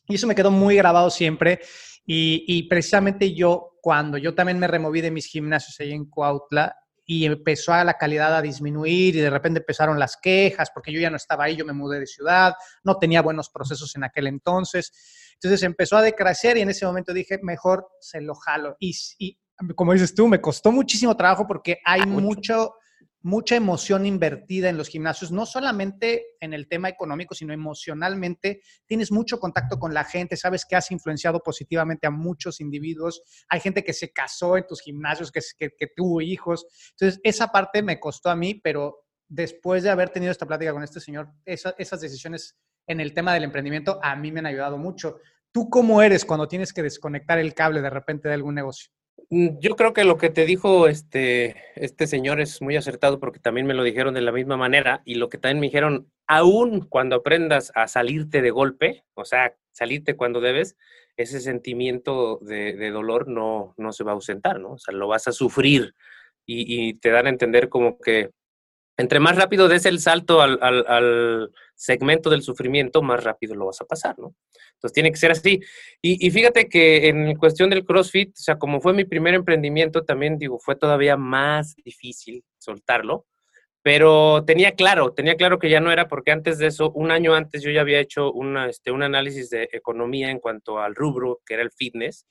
Y 0.09 0.15
eso 0.15 0.27
me 0.27 0.35
quedó 0.35 0.51
muy 0.51 0.75
grabado 0.75 1.09
siempre. 1.09 1.61
Y, 2.05 2.63
precisamente 2.63 3.35
yo, 3.35 3.77
cuando 3.81 4.17
yo 4.17 4.33
también 4.33 4.57
me 4.57 4.67
removí 4.67 4.99
de 4.99 5.11
mis 5.11 5.27
gimnasios 5.27 5.79
ahí 5.79 5.91
en 5.91 6.09
Cuautla 6.09 6.75
y 7.05 7.25
empezó 7.25 7.71
a 7.71 7.83
la 7.83 7.93
calidad 7.93 8.35
a 8.35 8.41
disminuir 8.41 9.15
y 9.15 9.19
de 9.19 9.29
repente 9.29 9.59
empezaron 9.59 9.99
las 9.99 10.17
quejas 10.17 10.71
porque 10.73 10.91
yo 10.91 10.99
ya 10.99 11.11
no 11.11 11.17
estaba 11.17 11.43
ahí, 11.43 11.55
yo 11.55 11.65
me 11.65 11.73
mudé 11.73 11.99
de 11.99 12.07
ciudad, 12.07 12.55
no 12.83 12.97
tenía 12.97 13.21
buenos 13.21 13.49
procesos 13.51 13.95
en 13.95 14.03
aquel 14.03 14.25
entonces. 14.25 14.91
Entonces 15.35 15.61
empezó 15.61 15.97
a 15.97 16.01
decrecer 16.01 16.57
y 16.57 16.61
en 16.61 16.69
ese 16.69 16.87
momento 16.87 17.13
dije, 17.13 17.39
mejor 17.43 17.87
se 17.99 18.21
lo 18.21 18.33
jalo. 18.33 18.75
Y, 18.79 18.95
y 19.19 19.37
como 19.75 19.93
dices 19.93 20.15
tú, 20.15 20.27
me 20.27 20.41
costó 20.41 20.71
muchísimo 20.71 21.15
trabajo 21.15 21.45
porque 21.45 21.79
hay 21.85 22.07
mucho 22.07 22.73
mucha 23.21 23.55
emoción 23.55 24.05
invertida 24.05 24.69
en 24.69 24.77
los 24.77 24.87
gimnasios, 24.87 25.31
no 25.31 25.45
solamente 25.45 26.27
en 26.39 26.53
el 26.53 26.67
tema 26.67 26.89
económico, 26.89 27.35
sino 27.35 27.53
emocionalmente. 27.53 28.61
Tienes 28.85 29.11
mucho 29.11 29.39
contacto 29.39 29.77
con 29.77 29.93
la 29.93 30.05
gente, 30.05 30.37
sabes 30.37 30.65
que 30.65 30.75
has 30.75 30.89
influenciado 30.91 31.41
positivamente 31.41 32.07
a 32.07 32.11
muchos 32.11 32.61
individuos. 32.61 33.21
Hay 33.49 33.59
gente 33.59 33.83
que 33.83 33.93
se 33.93 34.11
casó 34.11 34.57
en 34.57 34.65
tus 34.67 34.81
gimnasios, 34.81 35.31
que, 35.31 35.69
tuvo 35.95 36.21
hijos. 36.21 36.65
Entonces, 36.91 37.19
esa 37.23 37.47
parte 37.47 37.81
me 37.81 37.99
costó 37.99 38.29
a 38.29 38.35
mí, 38.35 38.55
pero 38.55 39.05
después 39.27 39.83
de 39.83 39.89
haber 39.89 40.09
tenido 40.09 40.31
esta 40.31 40.45
plática 40.45 40.73
con 40.73 40.83
este 40.83 40.99
señor, 40.99 41.29
esas 41.45 42.01
decisiones 42.01 42.57
en 42.87 42.99
el 42.99 43.13
tema 43.13 43.33
del 43.33 43.43
emprendimiento 43.43 43.99
a 44.01 44.15
mí 44.15 44.31
me 44.31 44.39
han 44.39 44.45
ayudado 44.45 44.77
mucho. 44.77 45.19
¿Tú 45.51 45.69
cómo 45.69 46.01
eres 46.01 46.25
cuando 46.25 46.47
tienes 46.47 46.73
que 46.73 46.83
desconectar 46.83 47.37
el 47.39 47.53
cable 47.53 47.81
de 47.81 47.89
repente 47.89 48.27
de 48.27 48.35
algún 48.35 48.55
negocio? 48.55 48.91
Mm, 49.29 49.59
yo 49.59 49.75
creo 49.75 49.93
que 49.93 50.03
lo 50.03 50.17
que 50.17 50.29
te 50.29 50.45
dijo 50.45 50.87
este, 50.87 51.55
este 51.75 52.07
señor 52.07 52.39
es 52.39 52.61
muy 52.61 52.75
acertado 52.75 53.19
porque 53.19 53.39
también 53.39 53.67
me 53.67 53.73
lo 53.73 53.83
dijeron 53.83 54.13
de 54.13 54.21
la 54.21 54.31
misma 54.31 54.57
manera 54.57 55.01
y 55.05 55.15
lo 55.15 55.29
que 55.29 55.37
también 55.37 55.59
me 55.59 55.67
dijeron, 55.67 56.11
aún 56.27 56.87
cuando 56.87 57.17
aprendas 57.17 57.71
a 57.75 57.87
salirte 57.87 58.41
de 58.41 58.51
golpe, 58.51 59.03
o 59.13 59.25
sea, 59.25 59.55
salirte 59.71 60.15
cuando 60.15 60.41
debes, 60.41 60.77
ese 61.17 61.41
sentimiento 61.41 62.39
de, 62.41 62.91
dolor 62.91 63.27
no, 63.27 63.73
no 63.77 63.91
se 63.91 64.03
va 64.03 64.11
a 64.11 64.15
ausentar, 64.15 64.59
¿no? 64.59 64.73
O 64.73 64.77
sea, 64.77 64.93
lo 64.93 65.07
vas 65.07 65.27
a 65.27 65.33
sufrir 65.33 65.93
y, 66.45 66.89
y 66.89 66.93
te 66.93 67.09
dan 67.09 67.27
a 67.27 67.29
entender 67.29 67.69
como 67.69 67.99
que 67.99 68.31
entre 68.99 69.21
más 69.21 69.37
rápido 69.37 69.69
des 69.69 69.85
el 69.85 69.99
salto 69.99 70.41
al, 70.41 71.51
segmento 71.73 72.29
del 72.29 72.41
sufrimiento, 72.41 73.01
más 73.01 73.23
rápido 73.23 73.55
lo 73.55 73.67
vas 73.67 73.79
a 73.79 73.85
pasar, 73.85 74.19
¿no? 74.19 74.35
Entonces 74.73 74.93
tiene 74.93 75.09
que 75.11 75.17
ser 75.17 75.31
así. 75.31 75.61
Y, 76.01 76.29
fíjate 76.29 76.67
que 76.67 77.07
en 77.07 77.37
cuestión 77.37 77.69
del 77.69 77.85
CrossFit, 77.85 78.31
o 78.31 78.41
sea, 78.41 78.57
como 78.57 78.81
fue 78.81 78.91
mi 78.91 79.05
primer 79.05 79.33
emprendimiento, 79.35 80.03
también 80.03 80.37
digo, 80.37 80.59
fue 80.59 80.75
todavía 80.75 81.15
más 81.15 81.77
difícil 81.77 82.43
soltarlo, 82.57 83.25
pero 83.81 84.43
tenía 84.45 84.73
claro, 84.73 85.13
tenía 85.13 85.35
claro 85.35 85.59
que 85.59 85.69
ya 85.69 85.79
no 85.79 85.93
era 85.93 86.09
porque 86.09 86.31
antes 86.31 86.57
de 86.57 86.67
eso, 86.67 86.91
un 86.91 87.11
año 87.11 87.33
antes 87.33 87.63
yo 87.63 87.71
ya 87.71 87.79
había 87.79 88.01
hecho 88.01 88.33
este, 88.67 88.91
un 88.91 89.03
análisis 89.03 89.49
de 89.49 89.69
economía 89.71 90.29
en 90.29 90.39
cuanto 90.39 90.79
al 90.79 90.93
rubro, 90.93 91.39
que 91.45 91.53
era 91.53 91.63
el 91.63 91.71
fitness, 91.71 92.27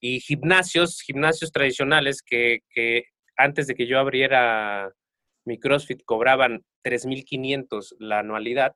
y 0.00 0.18
gimnasios, 0.18 1.00
gimnasios 1.00 1.52
tradicionales 1.52 2.22
que 2.22 3.04
antes 3.36 3.68
de 3.68 3.76
que 3.76 3.86
yo 3.86 4.00
abriera 4.00 4.92
mi 5.44 5.58
CrossFit 5.58 6.02
cobraban 6.04 6.64
3.500 6.84 7.96
la 7.98 8.20
anualidad. 8.20 8.74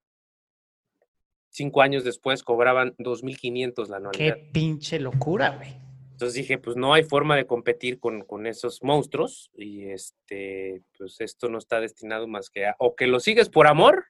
Cinco 1.49 1.83
años 1.83 2.05
después 2.05 2.43
cobraban 2.43 2.95
2.500 2.97 3.89
la 3.89 3.97
anualidad. 3.97 4.35
Qué 4.37 4.51
pinche 4.53 4.99
locura, 4.99 5.51
güey. 5.57 5.77
Entonces 6.13 6.35
dije, 6.35 6.59
pues 6.59 6.77
no 6.77 6.95
hay 6.95 7.05
forma 7.05 7.37
de 7.37 7.47
competir 7.47 8.01
con, 8.01 8.23
con, 8.23 8.47
esos 8.47 8.83
monstruos 8.83 9.51
y 9.55 9.91
este, 9.91 10.83
pues 10.97 11.21
esto 11.21 11.51
no 11.51 11.59
está 11.59 11.79
destinado 11.79 12.27
más 12.27 12.49
que 12.49 12.67
a, 12.67 12.77
o 12.79 12.97
que 12.97 13.07
lo 13.07 13.21
sigues 13.21 13.51
por 13.51 13.67
amor, 13.67 14.07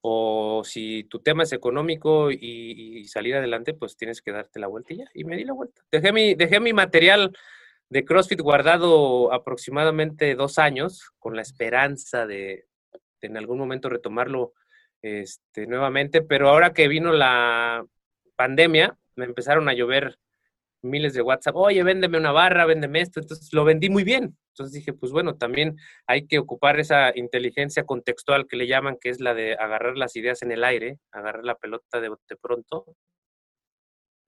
o 0.00 0.62
si 0.64 1.04
tu 1.04 1.18
tema 1.18 1.42
es 1.42 1.52
económico 1.52 2.30
y, 2.30 2.38
y, 2.40 3.04
salir 3.08 3.34
adelante, 3.34 3.74
pues 3.74 3.96
tienes 3.96 4.22
que 4.22 4.30
darte 4.30 4.60
la 4.60 4.68
vuelta 4.68 4.94
y 4.94 4.98
ya. 4.98 5.06
Y 5.14 5.24
me 5.24 5.36
di 5.36 5.44
la 5.44 5.52
vuelta. 5.52 5.82
Dejé 5.90 6.12
mi, 6.12 6.34
dejé 6.34 6.60
mi 6.60 6.72
material 6.72 7.36
de 7.90 8.04
CrossFit 8.04 8.40
guardado 8.40 9.32
aproximadamente 9.32 10.34
dos 10.34 10.58
años, 10.58 11.10
con 11.18 11.36
la 11.36 11.42
esperanza 11.42 12.26
de, 12.26 12.66
en 13.22 13.36
algún 13.36 13.58
momento 13.58 13.88
retomarlo 13.88 14.52
este, 15.02 15.66
nuevamente, 15.66 16.22
pero 16.22 16.50
ahora 16.50 16.72
que 16.72 16.88
vino 16.88 17.12
la 17.12 17.84
pandemia, 18.36 18.96
me 19.16 19.24
empezaron 19.24 19.68
a 19.68 19.74
llover 19.74 20.18
miles 20.82 21.14
de 21.14 21.22
WhatsApp, 21.22 21.56
oye, 21.56 21.82
véndeme 21.82 22.18
una 22.18 22.32
barra, 22.32 22.66
véndeme 22.66 23.00
esto. 23.00 23.20
Entonces 23.20 23.52
lo 23.52 23.64
vendí 23.64 23.90
muy 23.90 24.04
bien. 24.04 24.36
Entonces 24.52 24.72
dije, 24.72 24.92
pues 24.92 25.12
bueno, 25.12 25.36
también 25.36 25.76
hay 26.06 26.26
que 26.26 26.38
ocupar 26.38 26.78
esa 26.78 27.12
inteligencia 27.16 27.84
contextual 27.84 28.46
que 28.46 28.56
le 28.56 28.66
llaman, 28.66 28.96
que 29.00 29.10
es 29.10 29.20
la 29.20 29.34
de 29.34 29.54
agarrar 29.54 29.96
las 29.96 30.14
ideas 30.16 30.42
en 30.42 30.52
el 30.52 30.64
aire, 30.64 30.98
agarrar 31.10 31.44
la 31.44 31.56
pelota 31.56 32.00
de, 32.00 32.10
de 32.10 32.36
pronto. 32.36 32.96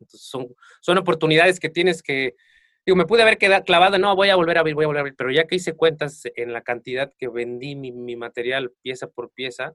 Entonces 0.00 0.28
son, 0.28 0.48
son 0.80 0.98
oportunidades 0.98 1.60
que 1.60 1.68
tienes 1.68 2.02
que, 2.02 2.34
digo, 2.86 2.96
me 2.96 3.06
pude 3.06 3.22
haber 3.22 3.38
quedado 3.38 3.64
clavado, 3.64 3.98
no, 3.98 4.16
voy 4.16 4.30
a 4.30 4.36
volver 4.36 4.56
a 4.56 4.60
abrir, 4.60 4.74
voy 4.74 4.84
a 4.84 4.88
volver 4.88 4.98
a 4.98 5.02
abrir, 5.02 5.16
pero 5.16 5.30
ya 5.30 5.46
que 5.46 5.56
hice 5.56 5.74
cuentas 5.74 6.22
en 6.36 6.52
la 6.52 6.62
cantidad 6.62 7.12
que 7.18 7.28
vendí 7.28 7.76
mi, 7.76 7.92
mi 7.92 8.16
material 8.16 8.72
pieza 8.82 9.08
por 9.08 9.30
pieza, 9.30 9.74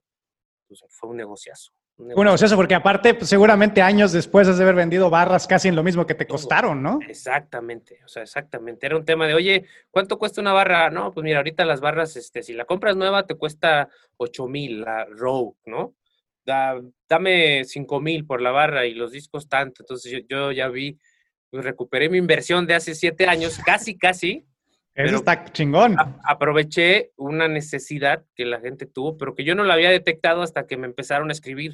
pues 0.67 0.83
fue 0.89 1.09
un 1.09 1.17
negociazo. 1.17 1.71
Bueno, 1.97 2.31
pues 2.31 2.41
eso, 2.41 2.57
porque 2.57 2.75
aparte, 2.75 3.13
pues, 3.13 3.29
seguramente 3.29 3.81
años 3.81 4.12
después 4.12 4.50
has 4.50 4.57
de 4.57 4.63
haber 4.63 4.75
vendido 4.75 5.09
barras 5.09 5.47
casi 5.47 5.69
en 5.69 5.77
lo 5.77 5.83
mismo 5.83 6.05
que 6.05 6.13
te 6.13 6.27
costaron, 6.27 6.83
¿no? 6.83 7.00
Exactamente, 7.07 8.01
o 8.03 8.07
sea, 8.09 8.24
exactamente. 8.24 8.85
Era 8.85 8.97
un 8.97 9.05
tema 9.05 9.25
de, 9.27 9.33
oye, 9.33 9.65
¿cuánto 9.91 10.19
cuesta 10.19 10.41
una 10.41 10.51
barra? 10.51 10.89
No, 10.89 11.13
pues 11.13 11.24
mira, 11.24 11.38
ahorita 11.38 11.63
las 11.63 11.79
barras, 11.79 12.17
este, 12.17 12.43
si 12.43 12.53
la 12.53 12.65
compras 12.65 12.97
nueva, 12.97 13.25
te 13.25 13.35
cuesta 13.35 13.88
8 14.17 14.45
mil, 14.47 14.81
la 14.81 15.05
Rogue, 15.05 15.55
¿no? 15.65 15.95
dame 17.09 17.63
5 17.65 18.00
mil 18.01 18.27
por 18.27 18.39
la 18.39 18.51
barra 18.51 18.85
y 18.85 18.93
los 18.93 19.12
discos 19.12 19.50
tanto. 19.50 19.81
Entonces 19.81 20.24
yo, 20.29 20.51
ya 20.51 20.67
vi, 20.67 21.00
pues 21.49 21.63
recuperé 21.63 22.09
mi 22.09 22.17
inversión 22.17 22.67
de 22.67 22.75
hace 22.75 22.95
7 22.95 23.27
años, 23.27 23.59
casi, 23.65 23.97
casi. 23.97 24.45
Eso 24.93 25.17
está 25.17 25.43
chingón. 25.51 25.97
aproveché 26.23 27.11
una 27.17 27.47
necesidad 27.47 28.23
que 28.35 28.45
la 28.45 28.61
gente 28.61 28.85
tuvo, 28.85 29.17
pero 29.17 29.35
que 29.35 29.43
yo 29.43 29.53
no 29.53 29.63
la 29.65 29.73
había 29.73 29.89
detectado 29.89 30.41
hasta 30.41 30.67
que 30.67 30.77
me 30.77 30.87
empezaron 30.87 31.29
a 31.29 31.33
escribir. 31.33 31.73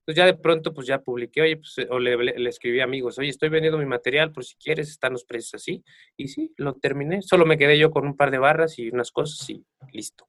Entonces 0.00 0.16
ya 0.16 0.24
de 0.24 0.34
pronto 0.34 0.72
pues 0.72 0.86
ya 0.86 1.00
publiqué, 1.00 1.42
oye, 1.42 1.56
pues, 1.58 1.76
o 1.90 1.98
le, 1.98 2.16
le, 2.16 2.48
escribí 2.48 2.80
a 2.80 2.84
amigos, 2.84 3.18
oye, 3.18 3.28
estoy 3.28 3.50
vendiendo 3.50 3.78
mi 3.78 3.84
material, 3.84 4.32
por 4.32 4.44
si 4.44 4.56
quieres, 4.56 4.88
están 4.88 5.12
los 5.12 5.24
precios 5.24 5.54
así. 5.54 5.84
Y 6.16 6.28
sí, 6.28 6.52
lo 6.56 6.74
terminé. 6.74 7.20
Solo 7.20 7.44
me 7.44 7.58
quedé 7.58 7.78
yo 7.78 7.90
con 7.90 8.06
un 8.06 8.16
par 8.16 8.30
de 8.30 8.38
barras 8.38 8.78
y 8.78 8.88
unas 8.88 9.10
cosas 9.10 9.48
y 9.50 9.62
listo. 9.92 10.26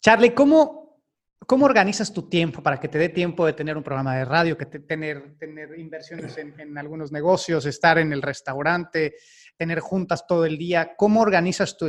Charlie, 0.00 0.34
¿cómo, 0.34 0.91
cómo 1.46 1.66
organizas 1.66 2.12
tu 2.12 2.28
tiempo 2.28 2.62
para 2.62 2.78
que 2.78 2.88
te 2.88 2.98
dé 2.98 3.08
tiempo 3.08 3.46
de 3.46 3.52
tener 3.52 3.76
un 3.76 3.82
programa 3.82 4.16
de 4.16 4.24
radio, 4.24 4.56
que 4.56 4.66
te, 4.66 4.80
tener, 4.80 5.36
inversiones 5.76 6.36
en, 6.38 6.78
algunos 6.78 7.12
negocios, 7.12 7.66
estar 7.66 7.98
en 7.98 8.12
el 8.12 8.22
restaurante, 8.22 9.16
tener 9.56 9.80
juntas 9.80 10.26
todo 10.26 10.44
el 10.44 10.58
día? 10.58 10.94
¿Cómo 10.96 11.20
organizas 11.20 11.76
tu, 11.76 11.88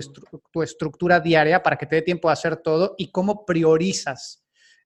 tu 0.52 0.64
estructura 0.64 1.20
diaria 1.20 1.62
para 1.62 1.78
que 1.78 1.86
te 1.86 1.98
dé 1.98 2.02
tiempo 2.02 2.30
de 2.30 2.34
hacer 2.34 2.58
todo 2.58 2.96
y 2.98 3.12
cómo 3.12 3.46
priorizas? 3.46 4.44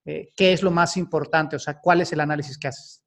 Eh, 0.08 0.32
¿qué 0.38 0.54
es 0.54 0.64
lo 0.64 0.72
más 0.72 0.96
importante? 0.96 1.58
O 1.58 1.60
sea, 1.60 1.82
¿cuál 1.82 2.00
es 2.00 2.14
el 2.14 2.22
análisis 2.22 2.58
que 2.58 2.70
haces? 2.70 3.04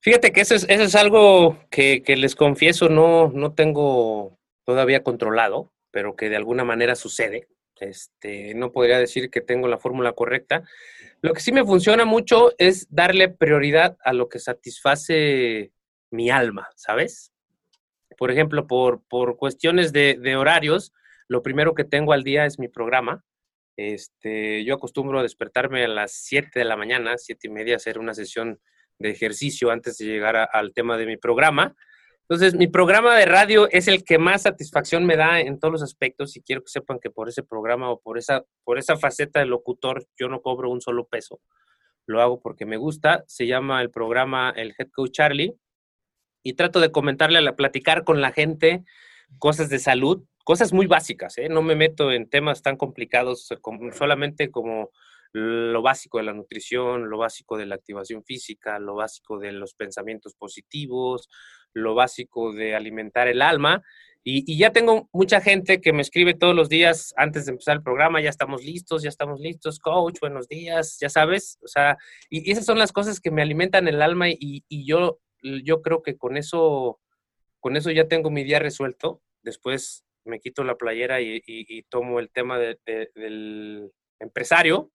Fíjate 0.00 0.32
que 0.32 0.42
eso 0.42 0.54
es, 0.54 0.94
algo 0.94 1.58
que, 1.70 2.02
les 2.06 2.36
confieso, 2.36 2.90
no, 2.90 3.28
no 3.28 3.54
tengo 3.54 4.38
todavía 4.64 5.02
controlado, 5.02 5.72
pero 5.90 6.14
que 6.14 6.28
de 6.28 6.36
alguna 6.36 6.62
manera 6.62 6.94
sucede. 6.94 7.48
Este, 7.84 8.54
no 8.54 8.72
podría 8.72 8.98
decir 8.98 9.30
que 9.30 9.40
tengo 9.40 9.68
la 9.68 9.78
fórmula 9.78 10.12
correcta. 10.12 10.64
Lo 11.20 11.32
que 11.32 11.40
sí 11.40 11.52
me 11.52 11.64
funciona 11.64 12.04
mucho 12.04 12.52
es 12.58 12.86
darle 12.90 13.28
prioridad 13.28 13.96
a 14.04 14.12
lo 14.12 14.28
que 14.28 14.38
satisface 14.38 15.72
mi 16.10 16.30
alma, 16.30 16.68
¿sabes? 16.76 17.32
Por 18.16 18.30
ejemplo, 18.30 18.66
por, 18.66 19.02
por 19.08 19.36
cuestiones 19.36 19.92
de, 19.92 20.36
horarios, 20.36 20.92
lo 21.28 21.42
primero 21.42 21.74
que 21.74 21.84
tengo 21.84 22.12
al 22.12 22.22
día 22.22 22.46
es 22.46 22.58
mi 22.58 22.68
programa. 22.68 23.24
Este, 23.76 24.64
yo 24.64 24.74
acostumbro 24.74 25.18
a 25.18 25.22
despertarme 25.22 25.84
a 25.84 25.88
las 25.88 26.12
7 26.12 26.58
de 26.58 26.64
la 26.64 26.76
mañana, 26.76 27.18
7 27.18 27.48
y 27.48 27.50
media, 27.50 27.76
hacer 27.76 27.98
una 27.98 28.14
sesión 28.14 28.60
de 28.98 29.10
ejercicio 29.10 29.70
antes 29.70 29.98
de 29.98 30.06
llegar 30.06 30.48
al 30.52 30.72
tema 30.72 30.96
de 30.96 31.06
mi 31.06 31.16
programa. 31.16 31.74
Entonces, 32.28 32.54
mi 32.54 32.66
programa 32.68 33.16
de 33.16 33.26
radio 33.26 33.68
es 33.70 33.86
el 33.86 34.02
que 34.02 34.18
más 34.18 34.42
satisfacción 34.42 35.04
me 35.04 35.16
da 35.16 35.40
en 35.40 35.58
todos 35.58 35.72
los 35.72 35.82
aspectos 35.82 36.36
y 36.36 36.42
quiero 36.42 36.62
que 36.62 36.70
sepan 36.70 36.98
que 36.98 37.10
por 37.10 37.28
ese 37.28 37.42
programa 37.42 37.90
o 37.90 38.00
por 38.00 38.16
esa, 38.16 38.44
por 38.64 38.78
esa 38.78 38.96
faceta 38.96 39.40
de 39.40 39.46
locutor 39.46 40.06
yo 40.18 40.28
no 40.28 40.40
cobro 40.40 40.70
un 40.70 40.80
solo 40.80 41.06
peso. 41.06 41.40
Lo 42.06 42.22
hago 42.22 42.40
porque 42.40 42.64
me 42.64 42.78
gusta. 42.78 43.24
Se 43.26 43.46
llama 43.46 43.82
el 43.82 43.90
programa 43.90 44.52
El 44.56 44.74
Head 44.78 44.88
Coach 44.90 45.12
Charlie 45.12 45.54
y 46.42 46.54
trato 46.54 46.80
de 46.80 46.92
comentarle, 46.92 47.52
platicar 47.52 48.04
con 48.04 48.22
la 48.22 48.32
gente 48.32 48.84
cosas 49.38 49.68
de 49.68 49.78
salud, 49.78 50.24
cosas 50.44 50.72
muy 50.72 50.86
básicas, 50.86 51.38
¿eh? 51.38 51.48
no 51.48 51.62
me 51.62 51.74
meto 51.74 52.12
en 52.12 52.28
temas 52.28 52.62
tan 52.62 52.76
complicados, 52.76 53.50
eh, 53.50 53.58
solamente 53.92 54.50
como 54.50 54.90
lo 55.34 55.82
básico 55.82 56.18
de 56.18 56.24
la 56.24 56.32
nutrición, 56.32 57.10
lo 57.10 57.18
básico 57.18 57.58
de 57.58 57.66
la 57.66 57.74
activación 57.74 58.22
física, 58.24 58.78
lo 58.78 58.94
básico 58.94 59.40
de 59.40 59.50
los 59.50 59.74
pensamientos 59.74 60.34
positivos, 60.34 61.28
lo 61.72 61.96
básico 61.96 62.52
de 62.52 62.76
alimentar 62.76 63.26
el 63.26 63.42
alma. 63.42 63.82
Y, 64.22 64.56
ya 64.56 64.70
tengo 64.70 65.08
mucha 65.12 65.40
gente 65.40 65.80
que 65.80 65.92
me 65.92 66.02
escribe 66.02 66.34
todos 66.34 66.54
los 66.54 66.68
días 66.68 67.12
antes 67.16 67.44
de 67.44 67.50
empezar 67.50 67.76
el 67.76 67.82
programa, 67.82 68.22
ya 68.22 68.30
estamos 68.30 68.64
listos, 68.64 69.02
ya 69.02 69.08
estamos 69.08 69.40
listos, 69.40 69.80
coach, 69.80 70.20
buenos 70.20 70.48
días, 70.48 70.98
ya 71.00 71.10
sabes, 71.10 71.58
o 71.62 71.68
sea, 71.68 71.98
y, 72.30 72.50
esas 72.50 72.64
son 72.64 72.78
las 72.78 72.92
cosas 72.92 73.20
que 73.20 73.32
me 73.32 73.42
alimentan 73.42 73.88
el 73.88 74.00
alma 74.00 74.28
y, 74.30 74.62
yo, 74.86 75.18
yo 75.42 75.82
creo 75.82 76.02
que 76.02 76.16
con 76.16 76.36
eso, 76.36 77.00
con 77.58 77.76
eso 77.76 77.90
ya 77.90 78.06
tengo 78.06 78.30
mi 78.30 78.44
día 78.44 78.60
resuelto. 78.60 79.20
Después 79.42 80.04
me 80.24 80.38
quito 80.38 80.62
la 80.62 80.76
playera 80.76 81.20
y, 81.20 81.82
tomo 81.90 82.20
el 82.20 82.30
tema 82.30 82.58
del 82.58 83.90
empresario. 84.20 84.93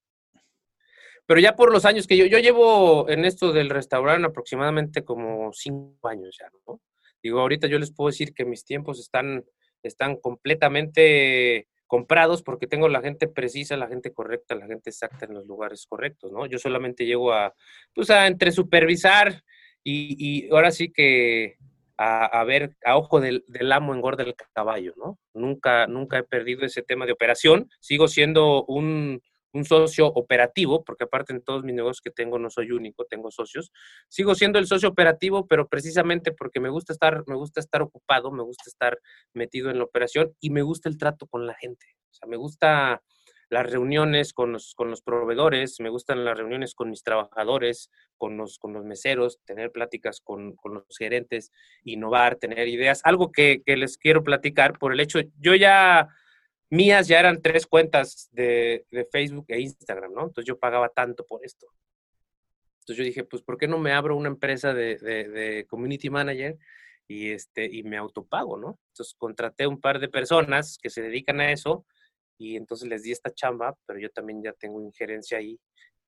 Pero 1.29 1.41
ya 1.41 1.55
por 1.55 1.71
los 1.71 1.85
años 1.85 2.07
que 2.07 2.17
yo, 2.17 2.25
yo 2.25 2.39
llevo 2.39 3.07
en 3.07 3.23
esto 3.23 3.53
del 3.53 3.69
restaurante 3.69 4.25
aproximadamente 4.25 5.03
como 5.03 5.53
cinco 5.53 6.07
años 6.07 6.35
ya, 6.39 6.49
¿no? 6.65 6.81
Digo, 7.21 7.39
ahorita 7.39 7.67
yo 7.67 7.77
les 7.77 7.93
puedo 7.93 8.09
decir 8.09 8.33
que 8.33 8.45
mis 8.45 8.65
tiempos 8.65 8.99
están, 8.99 9.45
están 9.83 10.15
completamente 10.15 11.67
comprados 11.85 12.41
porque 12.41 12.65
tengo 12.65 12.89
la 12.89 13.01
gente 13.01 13.27
precisa, 13.27 13.77
la 13.77 13.87
gente 13.87 14.11
correcta, 14.11 14.55
la 14.55 14.65
gente 14.65 14.89
exacta 14.89 15.25
en 15.25 15.35
los 15.35 15.45
lugares 15.45 15.85
correctos, 15.85 16.31
¿no? 16.31 16.47
Yo 16.47 16.57
solamente 16.57 17.05
llego 17.05 17.31
a, 17.31 17.53
pues, 17.93 18.09
a 18.09 18.25
entre 18.25 18.51
supervisar 18.51 19.43
y, 19.83 20.15
y 20.17 20.49
ahora 20.49 20.71
sí 20.71 20.91
que 20.91 21.57
a, 21.95 22.43
ver 22.43 22.75
a 22.83 22.97
ojo 22.97 23.19
del, 23.19 23.43
del, 23.47 23.71
amo 23.71 23.93
engorda 23.93 24.23
el 24.23 24.33
caballo, 24.53 24.95
¿no? 24.97 25.19
Nunca, 25.35 25.85
nunca 25.85 26.17
he 26.17 26.23
perdido 26.23 26.65
ese 26.65 26.81
tema 26.81 27.05
de 27.05 27.11
operación. 27.11 27.69
Sigo 27.81 28.07
siendo 28.07 28.63
un, 28.65 29.21
un 29.53 29.65
socio 29.65 30.07
operativo, 30.07 30.83
porque 30.83 31.05
aparte 31.05 31.33
en 31.33 31.41
todos 31.41 31.63
mis 31.63 31.75
negocios 31.75 32.01
que 32.01 32.11
tengo 32.11 32.39
no 32.39 32.49
soy 32.49 32.71
único, 32.71 33.05
tengo 33.05 33.31
socios. 33.31 33.71
Sigo 34.07 34.35
siendo 34.35 34.59
el 34.59 34.67
socio 34.67 34.89
operativo, 34.89 35.47
pero 35.47 35.67
precisamente 35.67 36.31
porque 36.31 36.59
me 36.59 36.69
gusta 36.69 36.93
estar, 36.93 37.23
me 37.27 37.35
gusta 37.35 37.59
estar 37.59 37.81
ocupado, 37.81 38.31
me 38.31 38.43
gusta 38.43 38.63
estar 38.67 38.99
metido 39.33 39.69
en 39.69 39.77
la 39.77 39.85
operación 39.85 40.33
y 40.39 40.49
me 40.49 40.61
gusta 40.61 40.89
el 40.89 40.97
trato 40.97 41.27
con 41.27 41.47
la 41.47 41.55
gente. 41.55 41.85
O 42.11 42.13
sea, 42.13 42.27
me 42.27 42.37
gusta 42.37 43.01
las 43.49 43.69
reuniones 43.69 44.31
con 44.33 44.51
los, 44.53 44.75
con 44.75 44.89
los 44.89 45.01
proveedores, 45.01 45.79
me 45.79 45.89
gustan 45.89 46.23
las 46.23 46.37
reuniones 46.37 46.75
con 46.75 46.89
mis 46.89 47.03
trabajadores, 47.03 47.89
con 48.17 48.37
los, 48.37 48.59
con 48.59 48.73
los 48.73 48.85
meseros, 48.85 49.39
tener 49.43 49.71
pláticas 49.71 50.21
con, 50.21 50.55
con 50.55 50.75
los 50.75 50.97
gerentes, 50.97 51.51
innovar, 51.83 52.35
tener 52.35 52.67
ideas. 52.67 53.01
Algo 53.03 53.31
que, 53.31 53.63
que, 53.65 53.75
les 53.75 53.97
quiero 53.97 54.23
platicar 54.23 54.77
por 54.77 54.93
el 54.93 54.99
hecho, 54.99 55.19
yo 55.39 55.55
ya, 55.55 56.09
mías 56.69 57.07
ya 57.07 57.19
eran 57.19 57.41
tres 57.41 57.65
cuentas 57.65 58.29
de, 58.31 58.85
de 58.91 59.05
Facebook 59.05 59.45
e 59.49 59.59
Instagram, 59.59 60.13
¿no? 60.13 60.21
Entonces 60.21 60.45
yo 60.45 60.59
pagaba 60.59 60.89
tanto 60.89 61.25
por 61.25 61.43
esto. 61.45 61.67
Entonces 62.81 62.97
yo 62.97 63.03
dije, 63.03 63.23
pues, 63.23 63.43
¿por 63.43 63.57
qué 63.57 63.67
no 63.67 63.77
me 63.77 63.93
abro 63.93 64.15
una 64.15 64.29
empresa 64.29 64.73
de, 64.73 64.97
de, 64.97 65.29
de 65.29 65.65
community 65.67 66.09
manager? 66.09 66.57
Y, 67.07 67.31
este, 67.31 67.65
y 67.65 67.83
me 67.83 67.97
autopago, 67.97 68.57
¿no? 68.57 68.79
Entonces 68.93 69.15
contraté 69.17 69.65
un 69.65 69.81
par 69.81 69.99
de 69.99 70.09
personas 70.09 70.77
que 70.81 70.91
se 70.91 71.01
dedican 71.01 71.39
a 71.39 71.51
eso 71.51 71.85
y 72.37 72.55
entonces 72.55 72.87
les 72.87 73.03
di 73.03 73.11
esta 73.11 73.33
chamba, 73.33 73.75
pero 73.85 73.99
yo 73.99 74.09
también 74.11 74.43
ya 74.43 74.53
tengo 74.53 74.81
injerencia 74.81 75.39
ahí 75.39 75.59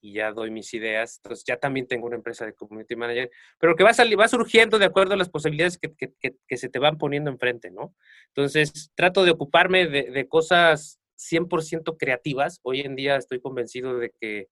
y 0.01 0.13
ya 0.13 0.31
doy 0.31 0.51
mis 0.51 0.73
ideas. 0.73 1.19
Entonces 1.23 1.45
ya 1.45 1.57
también 1.57 1.87
tengo 1.87 2.07
una 2.07 2.15
empresa 2.15 2.45
de 2.45 2.53
community 2.53 2.95
manager, 2.95 3.29
pero 3.59 3.75
que 3.75 3.83
va, 3.83 3.93
salir, 3.93 4.19
va 4.19 4.27
surgiendo 4.27 4.79
de 4.79 4.85
acuerdo 4.85 5.13
a 5.13 5.17
las 5.17 5.29
posibilidades 5.29 5.77
que, 5.77 5.93
que, 5.93 6.35
que, 6.47 6.57
se 6.57 6.69
te 6.69 6.79
van 6.79 6.97
poniendo 6.97 7.29
enfrente, 7.29 7.71
¿no? 7.71 7.95
Entonces 8.27 8.91
trato 8.95 9.23
de 9.23 9.31
ocuparme 9.31 9.87
de, 9.87 10.11
de 10.11 10.27
cosas 10.27 10.99
100% 11.17 11.97
creativas. 11.97 12.59
Hoy 12.63 12.81
en 12.81 12.95
día 12.95 13.15
estoy 13.15 13.39
convencido 13.39 13.97
de 13.97 14.11
que 14.19 14.47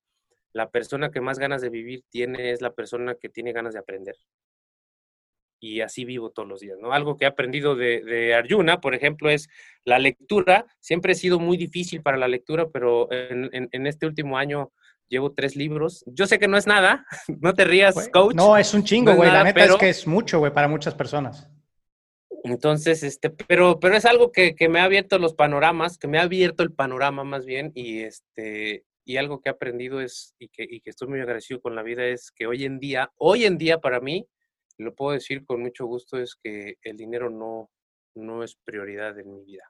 la 0.54 0.70
persona 0.70 1.12
que 1.12 1.22
más 1.22 1.40
ganas 1.40 1.62
de 1.62 1.70
vivir 1.70 2.04
tiene 2.10 2.52
es 2.52 2.62
la 2.62 2.74
persona 2.74 3.16
que 3.16 3.30
tiene 3.30 3.52
ganas 3.52 3.74
de 3.74 3.80
aprender 3.80 4.16
y 5.60 5.82
así 5.82 6.06
vivo 6.06 6.32
todos 6.32 6.48
los 6.48 6.62
días, 6.62 6.78
¿no? 6.80 6.94
Algo 6.94 7.18
que 7.18 7.26
he 7.26 7.28
aprendido 7.28 7.76
de, 7.76 8.02
de, 8.02 8.34
Arjuna, 8.34 8.80
por 8.80 8.96
ejemplo, 8.96 9.30
es 9.30 9.50
la 9.84 10.00
lectura. 10.00 10.66
Siempre 10.80 11.14
he 11.14 11.16
sido 11.16 11.40
muy 11.40 11.58
difícil 11.58 12.02
para 12.02 12.18
la 12.18 12.28
lectura, 12.28 12.70
pero 12.70 13.12
en, 13.12 13.50
en, 13.52 13.88
este 13.88 14.06
último 14.06 14.38
año 14.38 14.72
llevo 15.10 15.34
tres 15.34 15.56
libros. 15.56 16.04
Yo 16.08 16.28
sé 16.28 16.40
que 16.40 16.48
no 16.48 16.58
es 16.58 16.68
nada, 16.68 17.06
no 17.42 17.54
te 17.54 17.66
rías, 17.66 18.10
coach. 18.10 18.36
No, 18.36 18.56
es 18.58 18.74
un 18.74 18.84
chingo, 18.84 19.14
güey. 19.16 19.32
la 19.32 19.44
neta 19.44 19.66
es 19.66 19.76
que 19.76 19.90
es 19.90 20.08
mucho, 20.08 20.40
güey, 20.40 20.54
para 20.54 20.68
muchas 20.68 20.94
personas. 20.96 21.50
Entonces, 22.44 23.04
este, 23.04 23.30
pero, 23.30 23.80
pero 23.80 23.98
es 23.98 24.06
algo 24.06 24.32
que, 24.32 24.56
que, 24.56 24.70
me 24.70 24.80
ha 24.80 24.86
abierto 24.86 25.20
los 25.20 25.34
panoramas, 25.34 25.98
que 25.98 26.08
me 26.08 26.20
ha 26.20 26.24
abierto 26.24 26.64
el 26.64 26.72
panorama 26.72 27.26
más 27.26 27.46
bien, 27.46 27.72
y 27.76 28.00
este, 28.00 28.86
y 29.04 29.18
algo 29.18 29.42
que 29.42 29.50
he 29.50 29.52
aprendido 29.52 30.02
es, 30.02 30.36
y 30.40 30.50
que, 30.50 30.64
y 30.70 30.82
que 30.82 30.92
estoy 30.92 31.08
muy 31.08 31.20
agradecido 31.20 31.60
con 31.60 31.76
la 31.76 31.84
vida, 31.84 32.06
es 32.06 32.32
que 32.32 32.48
hoy 32.48 32.64
en 32.64 32.80
día, 32.80 33.12
hoy 33.18 33.46
en 33.46 33.58
día 33.58 33.80
para 33.80 34.00
mí, 34.00 34.26
lo 34.78 34.96
puedo 34.96 35.14
decir 35.14 35.44
con 35.46 35.62
mucho 35.62 35.86
gusto, 35.86 36.18
es 36.18 36.36
que 36.36 36.78
el 36.84 36.96
dinero 36.96 37.30
no, 37.30 37.70
no 38.16 38.44
es 38.44 38.56
prioridad 38.64 39.18
en 39.20 39.32
mi 39.32 39.44
vida. 39.44 39.64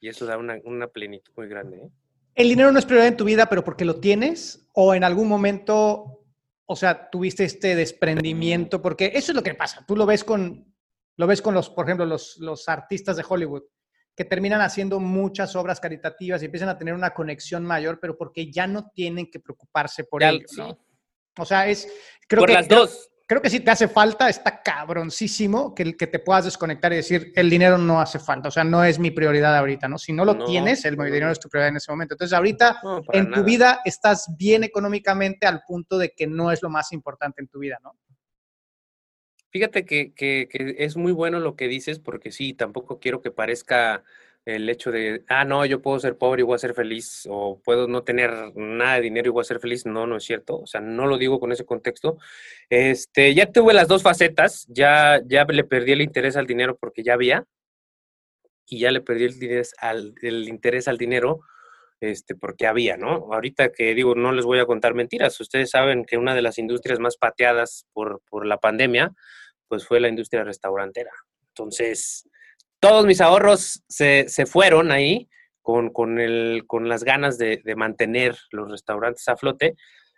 Y 0.00 0.08
eso 0.08 0.26
da 0.26 0.38
una, 0.38 0.58
una 0.64 0.88
plenitud 0.88 1.32
muy 1.36 1.48
grande. 1.48 1.76
¿eh? 1.76 1.90
El 2.38 2.48
dinero 2.48 2.70
no 2.70 2.78
es 2.78 2.84
prioridad 2.84 3.08
en 3.08 3.16
tu 3.16 3.24
vida, 3.24 3.48
pero 3.48 3.64
porque 3.64 3.84
lo 3.84 3.98
tienes 3.98 4.64
o 4.72 4.94
en 4.94 5.02
algún 5.02 5.26
momento, 5.26 6.22
o 6.66 6.76
sea, 6.76 7.10
tuviste 7.10 7.42
este 7.42 7.74
desprendimiento, 7.74 8.80
porque 8.80 9.10
eso 9.12 9.32
es 9.32 9.36
lo 9.36 9.42
que 9.42 9.56
pasa. 9.56 9.84
Tú 9.84 9.96
lo 9.96 10.06
ves 10.06 10.22
con, 10.22 10.72
lo 11.16 11.26
ves 11.26 11.42
con 11.42 11.52
los, 11.52 11.68
por 11.68 11.86
ejemplo, 11.86 12.06
los, 12.06 12.36
los 12.36 12.68
artistas 12.68 13.16
de 13.16 13.24
Hollywood 13.28 13.64
que 14.14 14.24
terminan 14.24 14.60
haciendo 14.60 15.00
muchas 15.00 15.56
obras 15.56 15.80
caritativas 15.80 16.40
y 16.40 16.44
empiezan 16.44 16.68
a 16.68 16.78
tener 16.78 16.94
una 16.94 17.10
conexión 17.10 17.64
mayor, 17.64 17.98
pero 18.00 18.16
porque 18.16 18.52
ya 18.52 18.68
no 18.68 18.88
tienen 18.94 19.28
que 19.28 19.40
preocuparse 19.40 20.04
por 20.04 20.22
ello, 20.22 20.46
¿no? 20.56 20.78
O 21.38 21.44
sea, 21.44 21.66
es 21.66 21.88
creo 22.28 22.42
por 22.42 22.50
que 22.50 22.54
las 22.54 22.68
dos. 22.68 23.10
Creo 23.28 23.42
que 23.42 23.50
si 23.50 23.60
te 23.60 23.70
hace 23.70 23.86
falta, 23.88 24.28
está 24.28 24.62
cabroncísimo 24.62 25.74
que, 25.74 25.96
que 25.96 26.06
te 26.06 26.18
puedas 26.18 26.46
desconectar 26.46 26.92
y 26.92 26.96
decir, 26.96 27.30
el 27.36 27.50
dinero 27.50 27.76
no 27.78 28.00
hace 28.00 28.18
falta, 28.18 28.48
o 28.48 28.50
sea, 28.50 28.64
no 28.64 28.82
es 28.82 28.98
mi 28.98 29.10
prioridad 29.12 29.54
ahorita, 29.56 29.86
¿no? 29.86 29.98
Si 29.98 30.12
no 30.12 30.24
lo 30.24 30.34
No, 30.36 30.46
tienes, 30.46 30.84
el 30.86 30.96
no, 30.96 31.04
dinero 31.04 31.30
es 31.30 31.38
tu 31.38 31.48
prioridad 31.48 31.68
en 31.68 31.76
ese 31.76 31.92
momento. 31.92 32.14
Entonces, 32.14 32.34
ahorita 32.36 32.80
No, 32.82 33.02
en 33.12 33.30
tu 33.30 33.44
vida 33.44 33.80
estás 33.84 34.34
bien 34.38 34.64
económicamente 34.64 35.46
al 35.46 35.62
punto 35.66 35.98
de 35.98 36.10
que 36.16 36.26
no 36.26 36.50
es 36.50 36.62
lo 36.62 36.70
más 36.70 36.90
importante 36.92 37.42
en 37.42 37.48
tu 37.48 37.58
vida, 37.58 37.78
¿no? 37.84 37.94
Fíjate 39.50 39.84
que, 39.86 40.12
que- 40.14 40.48
que 40.50 40.76
es 40.78 40.96
muy 40.96 41.12
bueno 41.12 41.38
lo 41.40 41.56
que 41.56 41.68
dices, 41.68 41.98
porque 41.98 42.32
sí, 42.32 42.52
tampoco 42.54 42.98
quiero 42.98 43.22
que 43.22 43.30
parezca 43.30 44.04
el 44.48 44.68
hecho 44.70 44.90
de, 44.90 45.24
ah, 45.28 45.44
no, 45.44 45.66
yo 45.66 45.82
puedo 45.82 45.98
ser 46.00 46.16
pobre 46.16 46.40
y 46.40 46.44
voy 46.44 46.54
a 46.54 46.58
ser 46.58 46.72
feliz, 46.72 47.26
o 47.28 47.60
puedo 47.62 47.86
no 47.86 48.02
tener 48.02 48.56
nada 48.56 48.94
de 48.94 49.02
dinero 49.02 49.28
y 49.28 49.32
voy 49.32 49.42
a 49.42 49.44
ser 49.44 49.60
feliz. 49.60 49.84
No, 49.84 50.06
no 50.06 50.16
es 50.16 50.24
cierto. 50.24 50.60
O 50.60 50.66
sea, 50.66 50.80
no 50.80 51.06
lo 51.06 51.18
digo 51.18 51.38
con 51.38 51.52
ese 51.52 51.66
contexto. 51.66 52.18
Este, 52.70 53.34
ya 53.34 53.52
tuve 53.52 53.74
las 53.74 53.88
dos 53.88 54.02
facetas, 54.02 54.66
ya, 54.68 55.20
ya 55.26 55.44
le 55.44 55.64
perdí 55.64 55.92
el 55.92 56.00
interés 56.00 56.36
al 56.36 56.46
dinero 56.46 56.78
porque 56.80 57.02
ya 57.02 57.12
había, 57.12 57.44
y 58.64 58.78
ya 58.78 58.90
le 58.90 59.02
perdí 59.02 59.24
el 59.24 60.48
interés 60.48 60.88
al, 60.88 60.98
dinero 60.98 61.40
este, 62.00 62.34
porque 62.34 62.66
había, 62.66 62.96
¿no? 62.96 63.32
Ahorita 63.32 63.70
que 63.70 63.94
digo, 63.94 64.14
no 64.14 64.32
les 64.32 64.46
voy 64.46 64.60
a 64.60 64.66
contar 64.66 64.94
mentiras. 64.94 65.38
Ustedes 65.40 65.70
saben 65.70 66.06
que 66.06 66.16
una 66.16 66.34
de 66.34 66.42
las 66.42 66.58
industrias 66.58 67.00
más 67.00 67.18
pateadas 67.18 67.86
por, 67.92 68.22
por 68.30 68.46
la 68.46 68.58
pandemia, 68.58 69.12
pues 69.68 69.86
fue 69.86 70.00
la 70.00 70.08
industria 70.08 70.42
restaurantera. 70.44 71.12
Entonces, 71.48 72.26
todos 72.80 73.06
mis 73.06 73.20
ahorros 73.20 73.82
se, 73.88 74.28
se 74.28 74.46
fueron 74.46 74.90
ahí 74.90 75.28
con, 75.62 75.90
con, 75.90 76.18
el, 76.18 76.64
con 76.66 76.88
las 76.88 77.04
ganas 77.04 77.38
de, 77.38 77.60
de 77.64 77.76
mantener 77.76 78.36
los 78.50 78.70
restaurantes 78.70 79.28
a 79.28 79.36
flote. 79.36 79.74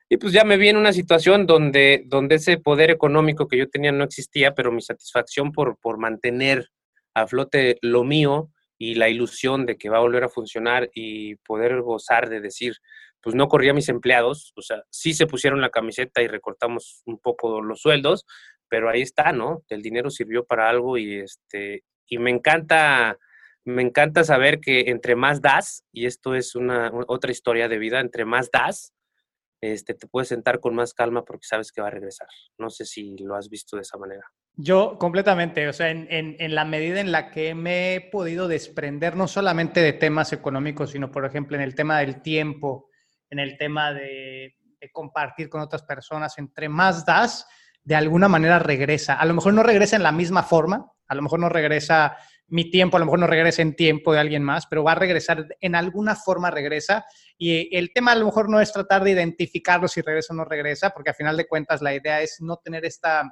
Y 0.09 0.17
pues 0.17 0.33
ya 0.33 0.45
me 0.45 0.57
vi 0.57 0.69
en 0.69 0.77
una 0.77 0.93
situación 0.93 1.47
donde, 1.47 2.03
donde 2.07 2.37
ese 2.37 2.59
poder 2.59 2.91
económico 2.91 3.49
que 3.49 3.59
yo 3.59 3.69
tenía 3.69 3.93
no 3.93 4.05
existía, 4.05 4.55
pero 4.55 4.73
mi 4.73 4.83
satisfacción 4.83 5.53
por, 5.53 5.79
por 5.79 5.99
mantener 5.99 6.69
a 7.15 7.27
flote 7.27 7.79
lo 7.83 8.05
mío 8.05 8.51
y 8.79 8.95
la 8.95 9.09
ilusión 9.09 9.67
de 9.67 9.77
que 9.77 9.89
va 9.89 9.99
a 9.99 10.03
volver 10.03 10.25
a 10.25 10.29
funcionar 10.29 10.91
y 10.95 11.37
poder 11.37 11.81
gozar 11.83 12.29
de 12.29 12.41
decir, 12.41 12.75
pues 13.21 13.37
no 13.37 13.49
corría 13.49 13.73
a 13.73 13.75
mis 13.75 13.89
empleados, 13.89 14.53
o 14.57 14.63
sea, 14.63 14.83
sí 14.91 15.13
se 15.13 15.27
pusieron 15.27 15.61
la 15.61 15.71
camiseta 15.71 16.23
y 16.23 16.29
recortamos 16.29 17.03
un 17.05 17.19
poco 17.19 17.61
los 17.61 17.81
sueldos, 17.81 18.25
pero 18.69 18.89
ahí 18.89 19.03
está, 19.03 19.33
¿no? 19.33 19.63
El 19.69 19.83
dinero 19.83 20.11
sirvió 20.11 20.45
para 20.45 20.69
algo 20.71 20.97
y 20.97 21.19
este 21.19 21.85
y 22.11 22.19
me 22.19 22.31
encanta 22.31 23.17
me 23.65 23.83
encanta 23.83 24.25
saber 24.25 24.59
que 24.61 24.91
entre 24.91 25.15
más 25.17 25.41
das 25.41 25.85
y 25.93 26.07
esto 26.07 26.35
es 26.35 26.55
una, 26.55 26.91
otra 27.09 27.31
historia 27.31 27.69
de 27.69 27.79
vida, 27.79 28.01
entre 28.01 28.25
más 28.27 28.51
das 28.51 28.93
este 29.63 29.93
te 29.93 30.07
puedes 30.07 30.29
sentar 30.29 30.59
con 30.61 30.75
más 30.75 30.95
calma 30.95 31.23
porque 31.25 31.47
sabes 31.47 31.71
que 31.71 31.83
va 31.83 31.89
a 31.89 31.91
regresar. 31.91 32.27
No 32.59 32.71
sé 32.71 32.87
si 32.87 33.15
lo 33.19 33.35
has 33.37 33.51
visto 33.51 33.77
de 33.77 33.83
esa 33.83 33.99
manera. 33.99 34.23
Yo 34.57 34.97
completamente, 34.99 35.69
o 35.69 35.73
sea, 35.75 35.91
en, 35.91 36.07
en- 36.11 36.37
en 36.39 36.55
la 36.55 36.65
medida 36.65 36.99
en 37.01 37.13
la 37.13 37.31
que 37.31 37.55
me 37.55 37.95
he 37.95 38.01
podido 38.01 38.49
desprender 38.49 39.17
no 39.17 39.29
solamente 39.29 39.81
de 39.81 39.93
temas 39.93 40.33
económicos, 40.33 40.91
sino, 40.93 41.11
por 41.11 41.27
ejemplo, 41.27 41.57
en 41.57 41.63
el 41.63 41.75
tema 41.75 41.99
del 41.99 42.23
tiempo, 42.23 42.89
en 43.29 43.39
el 43.39 43.59
tema 43.59 43.93
de, 43.93 44.57
de 44.81 44.91
compartir 44.91 45.51
con 45.51 45.61
otras 45.61 45.83
personas, 45.83 46.39
entre 46.39 46.71
más 46.71 47.05
das, 47.05 47.47
de 47.85 47.95
alguna 47.97 48.29
manera 48.29 48.59
regresa. 48.59 49.15
A 49.21 49.27
lo 49.27 49.35
mejor 49.35 49.53
no 49.53 49.63
regresa 49.63 49.97
en 49.97 50.03
la 50.03 50.13
misma 50.13 50.43
forma, 50.43 50.91
a 51.11 51.15
lo 51.17 51.23
mejor 51.23 51.41
no 51.41 51.49
regresa 51.49 52.17
mi 52.47 52.71
tiempo, 52.71 52.97
a 52.97 53.01
lo 53.01 53.07
mejor 53.07 53.19
no 53.19 53.27
regresa 53.27 53.63
en 53.63 53.75
tiempo 53.75 54.13
de 54.13 54.21
alguien 54.21 54.45
más, 54.45 54.67
pero 54.69 54.85
va 54.85 54.93
a 54.93 54.95
regresar, 54.95 55.45
en 55.61 55.75
alguna 55.75 56.15
forma 56.15 56.53
regresa. 56.53 57.05
Y 57.37 57.77
el 57.77 57.93
tema 57.93 58.13
a 58.13 58.15
lo 58.15 58.27
mejor 58.27 58.49
no 58.49 58.61
es 58.61 58.73
tratar 58.73 59.03
de 59.03 59.11
identificarlo 59.11 59.89
si 59.89 60.03
regresa 60.03 60.33
o 60.33 60.37
no 60.37 60.45
regresa, 60.45 60.91
porque 60.91 61.11
a 61.11 61.15
final 61.15 61.37
de 61.37 61.49
cuentas 61.49 61.83
la 61.83 61.93
idea 61.93 62.23
es 62.23 62.37
no 62.41 62.59
tener 62.59 62.85
esta 62.85 63.29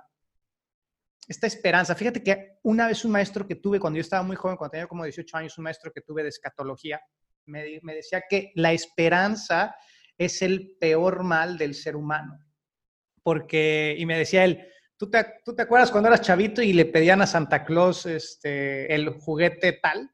esta 1.28 1.46
esperanza. 1.46 1.94
Fíjate 1.94 2.22
que 2.22 2.58
una 2.64 2.88
vez 2.88 3.04
un 3.04 3.12
maestro 3.12 3.46
que 3.46 3.54
tuve 3.54 3.78
cuando 3.78 3.98
yo 3.98 4.00
estaba 4.00 4.24
muy 4.24 4.34
joven, 4.34 4.56
cuando 4.56 4.72
tenía 4.72 4.86
como 4.88 5.04
18 5.04 5.36
años, 5.36 5.56
un 5.58 5.64
maestro 5.64 5.92
que 5.92 6.00
tuve 6.00 6.24
de 6.24 6.30
escatología, 6.30 7.00
me, 7.44 7.78
me 7.82 7.94
decía 7.94 8.24
que 8.28 8.50
la 8.56 8.72
esperanza 8.72 9.76
es 10.16 10.42
el 10.42 10.76
peor 10.80 11.22
mal 11.22 11.58
del 11.58 11.74
ser 11.74 11.94
humano. 11.94 12.44
Porque, 13.22 13.94
y 13.96 14.06
me 14.06 14.18
decía 14.18 14.44
él, 14.44 14.66
¿tú 14.98 15.08
te, 15.08 15.24
tú 15.44 15.54
te 15.54 15.62
acuerdas 15.62 15.90
cuando 15.90 16.08
eras 16.08 16.20
chavito 16.20 16.60
y 16.60 16.72
le 16.72 16.84
pedían 16.84 17.22
a 17.22 17.26
Santa 17.26 17.64
Claus 17.64 18.04
este, 18.04 18.94
el 18.94 19.08
juguete 19.10 19.72
tal? 19.72 20.10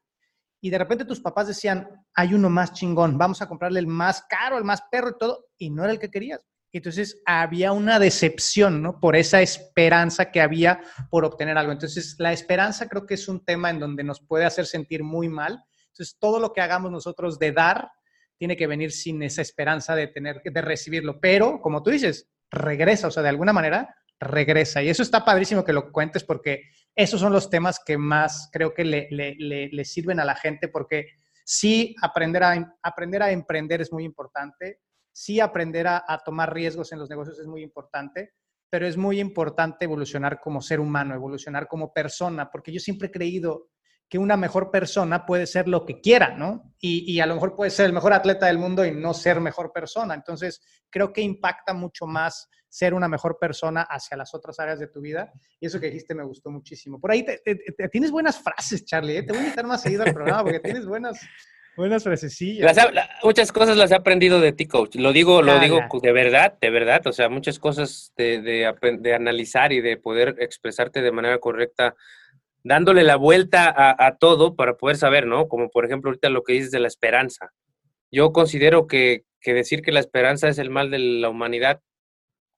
Y 0.61 0.69
de 0.69 0.77
repente 0.77 1.05
tus 1.05 1.19
papás 1.19 1.47
decían, 1.47 1.89
hay 2.13 2.33
uno 2.33 2.49
más 2.49 2.73
chingón, 2.73 3.17
vamos 3.17 3.41
a 3.41 3.47
comprarle 3.47 3.79
el 3.79 3.87
más 3.87 4.23
caro, 4.29 4.57
el 4.57 4.63
más 4.63 4.83
perro 4.89 5.09
y 5.09 5.17
todo, 5.19 5.45
y 5.57 5.69
no 5.69 5.83
era 5.83 5.91
el 5.91 5.99
que 5.99 6.09
querías. 6.09 6.41
Entonces 6.77 7.21
había 7.25 7.71
una 7.71 7.99
decepción, 7.99 8.81
¿no? 8.81 8.99
Por 8.99 9.15
esa 9.15 9.41
esperanza 9.41 10.29
que 10.29 10.41
había 10.41 10.81
por 11.09 11.23
obtener 11.23 11.57
algo. 11.57 11.71
Entonces 11.71 12.15
la 12.19 12.33
esperanza 12.33 12.89
creo 12.89 13.05
que 13.05 13.13
es 13.13 13.29
un 13.29 13.45
tema 13.45 13.69
en 13.69 13.79
donde 13.79 14.03
nos 14.03 14.19
puede 14.19 14.43
hacer 14.43 14.65
sentir 14.65 15.01
muy 15.01 15.29
mal. 15.29 15.63
Entonces 15.87 16.17
todo 16.19 16.39
lo 16.39 16.51
que 16.51 16.59
hagamos 16.59 16.91
nosotros 16.91 17.39
de 17.39 17.53
dar 17.53 17.89
tiene 18.37 18.57
que 18.57 18.67
venir 18.67 18.91
sin 18.91 19.23
esa 19.23 19.41
esperanza 19.41 19.95
de 19.95 20.07
tener 20.07 20.41
de 20.43 20.61
recibirlo. 20.61 21.19
Pero 21.21 21.61
como 21.61 21.81
tú 21.81 21.91
dices, 21.91 22.27
regresa, 22.51 23.07
o 23.07 23.11
sea, 23.11 23.23
de 23.23 23.29
alguna 23.29 23.53
manera 23.53 23.95
regresa. 24.19 24.81
Y 24.81 24.89
eso 24.89 25.03
está 25.03 25.25
padrísimo 25.25 25.63
que 25.63 25.73
lo 25.73 25.91
cuentes 25.91 26.23
porque 26.23 26.63
esos 26.95 27.19
son 27.19 27.33
los 27.33 27.49
temas 27.49 27.79
que 27.85 27.97
más 27.97 28.49
creo 28.51 28.73
que 28.73 28.85
le, 28.85 29.07
le, 29.11 29.85
sirven 29.85 30.19
a 30.19 30.25
la 30.25 30.35
gente 30.35 30.67
porque 30.67 31.07
sí 31.43 31.95
aprender 32.01 32.43
a, 32.43 32.77
aprender 32.81 33.21
a 33.21 33.31
emprender 33.31 33.81
es 33.81 33.91
muy 33.91 34.03
importante 34.05 34.79
sí 35.15 35.39
aprender 35.39 35.87
a, 35.87 36.03
a, 36.05 36.19
tomar 36.19 36.53
riesgos 36.53 36.91
en 36.91 36.99
los 36.99 37.09
negocios 37.09 37.39
es 37.39 37.47
muy 37.47 37.63
importante, 37.63 38.33
pero 38.69 38.85
es 38.85 38.97
muy 38.97 39.21
importante 39.21 39.85
evolucionar 39.85 40.41
como 40.41 40.61
ser 40.61 40.81
humano, 40.81 41.15
evolucionar 41.15 41.69
como 41.69 41.93
persona, 41.93 42.51
porque 42.51 42.73
yo 42.73 42.81
siempre 42.81 43.07
he 43.07 43.11
creído 43.11 43.69
que 44.09 44.17
una 44.17 44.35
mejor 44.35 44.71
persona 44.71 45.25
puede 45.25 45.47
ser 45.47 45.69
lo 45.69 45.85
que 45.85 46.01
quiera, 46.01 46.35
¿no? 46.35 46.75
Y, 46.79 47.11
y, 47.11 47.21
a 47.21 47.25
lo 47.25 47.35
mejor 47.35 47.55
puede 47.55 47.71
ser 47.71 47.85
el 47.85 47.93
mejor 47.93 48.11
atleta 48.11 48.47
del 48.47 48.57
mundo 48.57 48.85
y 48.85 48.91
no 48.91 49.13
ser 49.13 49.39
mejor 49.39 49.71
persona. 49.71 50.13
Entonces, 50.13 50.61
creo 50.89 51.13
que 51.13 51.21
impacta 51.21 51.73
mucho 51.73 52.05
más 52.05 52.49
ser 52.75 52.93
una 52.93 53.07
mejor 53.07 53.37
persona 53.39 53.83
hacia 53.83 54.17
las 54.17 54.35
otras 54.35 54.59
áreas 54.59 54.79
de 54.79 54.87
tu 54.87 54.99
vida. 54.99 55.31
Y 55.61 55.67
eso 55.67 55.79
que 55.79 55.85
dijiste 55.85 56.13
me 56.13 56.25
gustó 56.25 56.51
muchísimo. 56.51 56.99
Por 56.99 57.09
ahí 57.09 57.23
te, 57.23 57.37
te, 57.37 57.55
te, 57.55 57.87
tienes 57.87 58.11
buenas 58.11 58.37
frases, 58.37 58.83
Charlie. 58.83 59.15
¿eh? 59.15 59.23
Te 59.23 59.31
voy 59.31 59.39
a 59.39 59.43
invitar 59.45 59.65
más 59.65 59.81
seguido 59.81 60.03
al 60.03 60.13
programa 60.13 60.43
porque 60.43 60.59
tienes 60.59 60.85
buenas, 60.85 61.17
Buenas 61.77 62.03
frasecillas. 62.03 62.75
Las, 62.75 62.93
la, 62.93 63.09
muchas 63.23 63.53
cosas 63.53 63.77
las 63.77 63.91
he 63.91 63.95
aprendido 63.95 64.41
de 64.41 64.51
ti, 64.51 64.65
coach. 64.65 64.95
Lo 64.95 65.13
digo, 65.13 65.41
lo 65.41 65.53
ah, 65.53 65.59
digo 65.59 65.79
ya. 65.79 65.99
de 66.01 66.11
verdad, 66.11 66.57
de 66.59 66.69
verdad. 66.69 67.07
O 67.07 67.13
sea, 67.13 67.29
muchas 67.29 67.59
cosas 67.59 68.11
de, 68.17 68.41
de, 68.41 68.73
de, 68.99 69.13
analizar 69.13 69.71
y 69.71 69.79
de 69.79 69.95
poder 69.95 70.35
expresarte 70.39 71.01
de 71.01 71.11
manera 71.13 71.37
correcta, 71.39 71.95
dándole 72.63 73.03
la 73.03 73.15
vuelta 73.15 73.69
a, 73.69 74.05
a, 74.05 74.17
todo 74.17 74.55
para 74.55 74.75
poder 74.75 74.97
saber, 74.97 75.27
¿no? 75.27 75.47
Como 75.47 75.69
por 75.69 75.85
ejemplo 75.85 76.09
ahorita 76.09 76.29
lo 76.29 76.43
que 76.43 76.53
dices 76.53 76.71
de 76.71 76.79
la 76.79 76.87
esperanza. 76.87 77.51
Yo 78.11 78.33
considero 78.33 78.87
que, 78.87 79.23
que 79.39 79.53
decir 79.53 79.81
que 79.81 79.93
la 79.93 80.01
esperanza 80.01 80.49
es 80.49 80.57
el 80.57 80.69
mal 80.69 80.91
de 80.91 80.99
la 80.99 81.29
humanidad, 81.29 81.81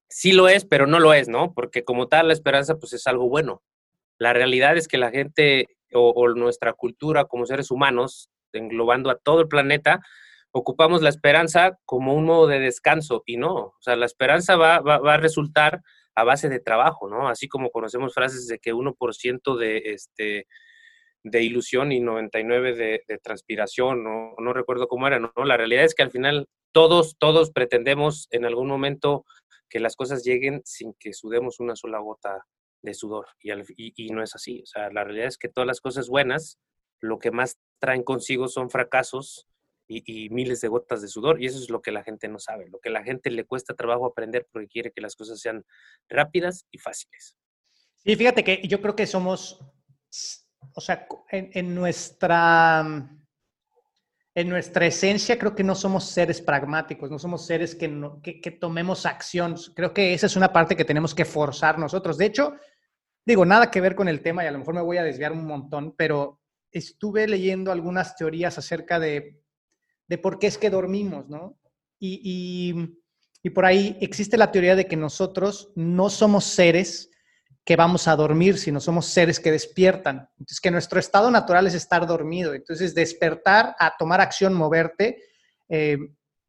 sí 0.09 0.31
lo 0.31 0.47
es, 0.47 0.65
pero 0.65 0.87
no 0.87 0.99
lo 0.99 1.13
es, 1.13 1.29
¿no? 1.29 1.53
Porque 1.53 1.83
como 1.83 2.07
tal 2.07 2.27
la 2.27 2.33
esperanza 2.33 2.75
pues 2.75 2.93
es 2.93 3.07
algo 3.07 3.29
bueno. 3.29 3.63
La 4.19 4.33
realidad 4.33 4.77
es 4.77 4.87
que 4.87 4.97
la 4.97 5.11
gente 5.11 5.67
o, 5.93 6.29
nuestra 6.29 6.73
cultura 6.73 7.25
como 7.25 7.45
seres 7.45 7.71
humanos 7.71 8.29
englobando 8.53 9.09
a 9.09 9.17
todo 9.17 9.41
el 9.41 9.47
planeta, 9.47 10.01
ocupamos 10.51 11.01
la 11.01 11.09
esperanza 11.09 11.77
como 11.85 12.13
un 12.13 12.25
modo 12.25 12.47
de 12.47 12.59
descanso 12.59 13.23
y 13.25 13.37
no, 13.37 13.53
o 13.55 13.77
sea, 13.79 13.95
la 13.95 14.05
esperanza 14.05 14.55
va, 14.55 14.79
va, 14.79 14.97
va 14.99 15.15
a 15.15 15.17
resultar 15.17 15.81
a 16.15 16.23
base 16.23 16.49
de 16.49 16.59
trabajo, 16.59 17.09
¿no? 17.09 17.27
Así 17.27 17.47
como 17.47 17.69
conocemos 17.69 18.13
frases 18.13 18.47
de 18.47 18.57
que 18.57 18.73
1% 18.73 19.55
de, 19.55 19.77
este, 19.85 20.47
de 21.23 21.43
ilusión 21.43 21.91
y 21.91 21.99
99% 21.99 22.75
de, 22.75 23.03
de 23.07 23.17
transpiración, 23.19 24.03
¿no? 24.03 24.33
no 24.39 24.53
recuerdo 24.53 24.87
cómo 24.87 25.07
era, 25.07 25.19
¿no? 25.19 25.31
La 25.45 25.57
realidad 25.57 25.83
es 25.83 25.93
que 25.93 26.03
al 26.03 26.11
final 26.11 26.47
todos, 26.71 27.17
todos 27.19 27.51
pretendemos 27.51 28.27
en 28.31 28.45
algún 28.45 28.67
momento 28.67 29.25
que 29.69 29.79
las 29.79 29.95
cosas 29.95 30.23
lleguen 30.23 30.61
sin 30.65 30.93
que 30.99 31.13
sudemos 31.13 31.59
una 31.59 31.75
sola 31.75 31.99
gota 31.99 32.45
de 32.81 32.93
sudor 32.93 33.27
y, 33.39 33.51
al, 33.51 33.65
y, 33.75 34.09
no 34.09 34.23
es 34.23 34.35
así, 34.35 34.61
o 34.61 34.65
sea, 34.65 34.91
la 34.91 35.03
realidad 35.03 35.27
es 35.27 35.37
que 35.37 35.49
todas 35.49 35.67
las 35.67 35.81
cosas 35.81 36.07
buenas 36.07 36.59
lo 36.99 37.19
que 37.19 37.31
más 37.31 37.57
traen 37.79 38.03
consigo 38.03 38.47
son 38.47 38.69
fracasos 38.69 39.47
y, 39.87 40.03
y, 40.05 40.29
miles 40.29 40.61
de 40.61 40.67
gotas 40.67 41.01
de 41.01 41.07
sudor. 41.07 41.41
Y 41.41 41.45
eso 41.45 41.59
es 41.59 41.69
lo 41.69 41.81
que 41.81 41.91
la 41.91 42.03
gente 42.03 42.27
no 42.27 42.39
sabe, 42.39 42.67
lo 42.69 42.79
que 42.79 42.89
la 42.89 43.03
gente 43.03 43.31
le 43.31 43.45
cuesta 43.45 43.75
trabajo 43.75 44.05
aprender 44.05 44.47
porque 44.51 44.67
quiere 44.67 44.91
que 44.91 45.01
las 45.01 45.15
cosas 45.15 45.39
sean 45.39 45.63
rápidas 46.09 46.65
y 46.71 46.79
fáciles. 46.79 47.37
Sí, 47.97 48.15
fíjate 48.15 48.43
que 48.43 48.67
yo 48.67 48.81
creo 48.81 48.95
que 48.95 49.07
somos, 49.07 49.59
o 50.73 50.81
sea, 50.81 51.07
en, 51.29 51.75
nuestra, 51.75 53.09
en 54.37 54.49
nuestra 54.49 54.85
esencia 54.85 55.39
creo 55.39 55.55
que 55.55 55.63
no 55.63 55.73
somos 55.73 56.11
seres 56.11 56.41
pragmáticos, 56.41 57.09
no 57.09 57.17
somos 57.17 57.47
seres 57.47 57.73
que, 57.73 58.57
tomemos 58.61 59.07
acción. 59.07 59.55
Creo 59.73 59.95
que 59.95 60.13
esa 60.13 60.27
es 60.27 60.35
una 60.35 60.53
parte 60.53 60.75
que 60.75 60.85
tenemos 60.85 61.15
que 61.15 61.25
forzar 61.25 61.79
nosotros. 61.79 62.19
De 62.19 62.27
hecho, 62.27 62.53
digo, 63.25 63.47
nada 63.47 63.71
que 63.71 63.81
ver 63.81 63.95
con 63.95 64.07
el 64.07 64.21
tema 64.21 64.43
y 64.43 64.47
a 64.47 64.51
lo 64.51 64.59
mejor 64.59 64.75
me 64.75 64.83
voy 64.83 64.97
a 64.97 65.03
desviar 65.03 65.31
un 65.31 65.47
montón, 65.47 65.95
pero 65.97 66.39
estuve 66.71 67.27
leyendo 67.27 67.71
algunas 67.71 68.15
teorías 68.15 68.59
acerca 68.59 68.99
de, 68.99 69.41
de 70.07 70.17
por 70.19 70.37
qué 70.37 70.45
es 70.45 70.59
que 70.59 70.69
dormimos, 70.69 71.27
¿no? 71.27 71.57
Y 71.97 72.91
por 73.55 73.65
ahí 73.65 73.97
existe 74.01 74.37
la 74.37 74.51
teoría 74.51 74.75
de 74.75 74.85
que 74.85 74.97
nosotros 74.97 75.71
no 75.75 76.11
somos 76.11 76.43
seres 76.43 77.09
que 77.67 77.75
vamos 77.75 78.07
a 78.07 78.15
dormir, 78.15 78.57
sino 78.57 78.79
somos 78.79 79.07
seres 79.07 79.41
que 79.41 79.51
despiertan. 79.51 80.29
Entonces, 80.39 80.61
que 80.61 80.71
nuestro 80.71 81.01
estado 81.01 81.29
natural 81.29 81.67
es 81.67 81.73
estar 81.73 82.07
dormido. 82.07 82.53
Entonces, 82.53 82.95
despertar 82.95 83.75
a 83.77 83.97
tomar 83.97 84.21
acción, 84.21 84.53
moverte, 84.53 85.21
eh, 85.67 85.97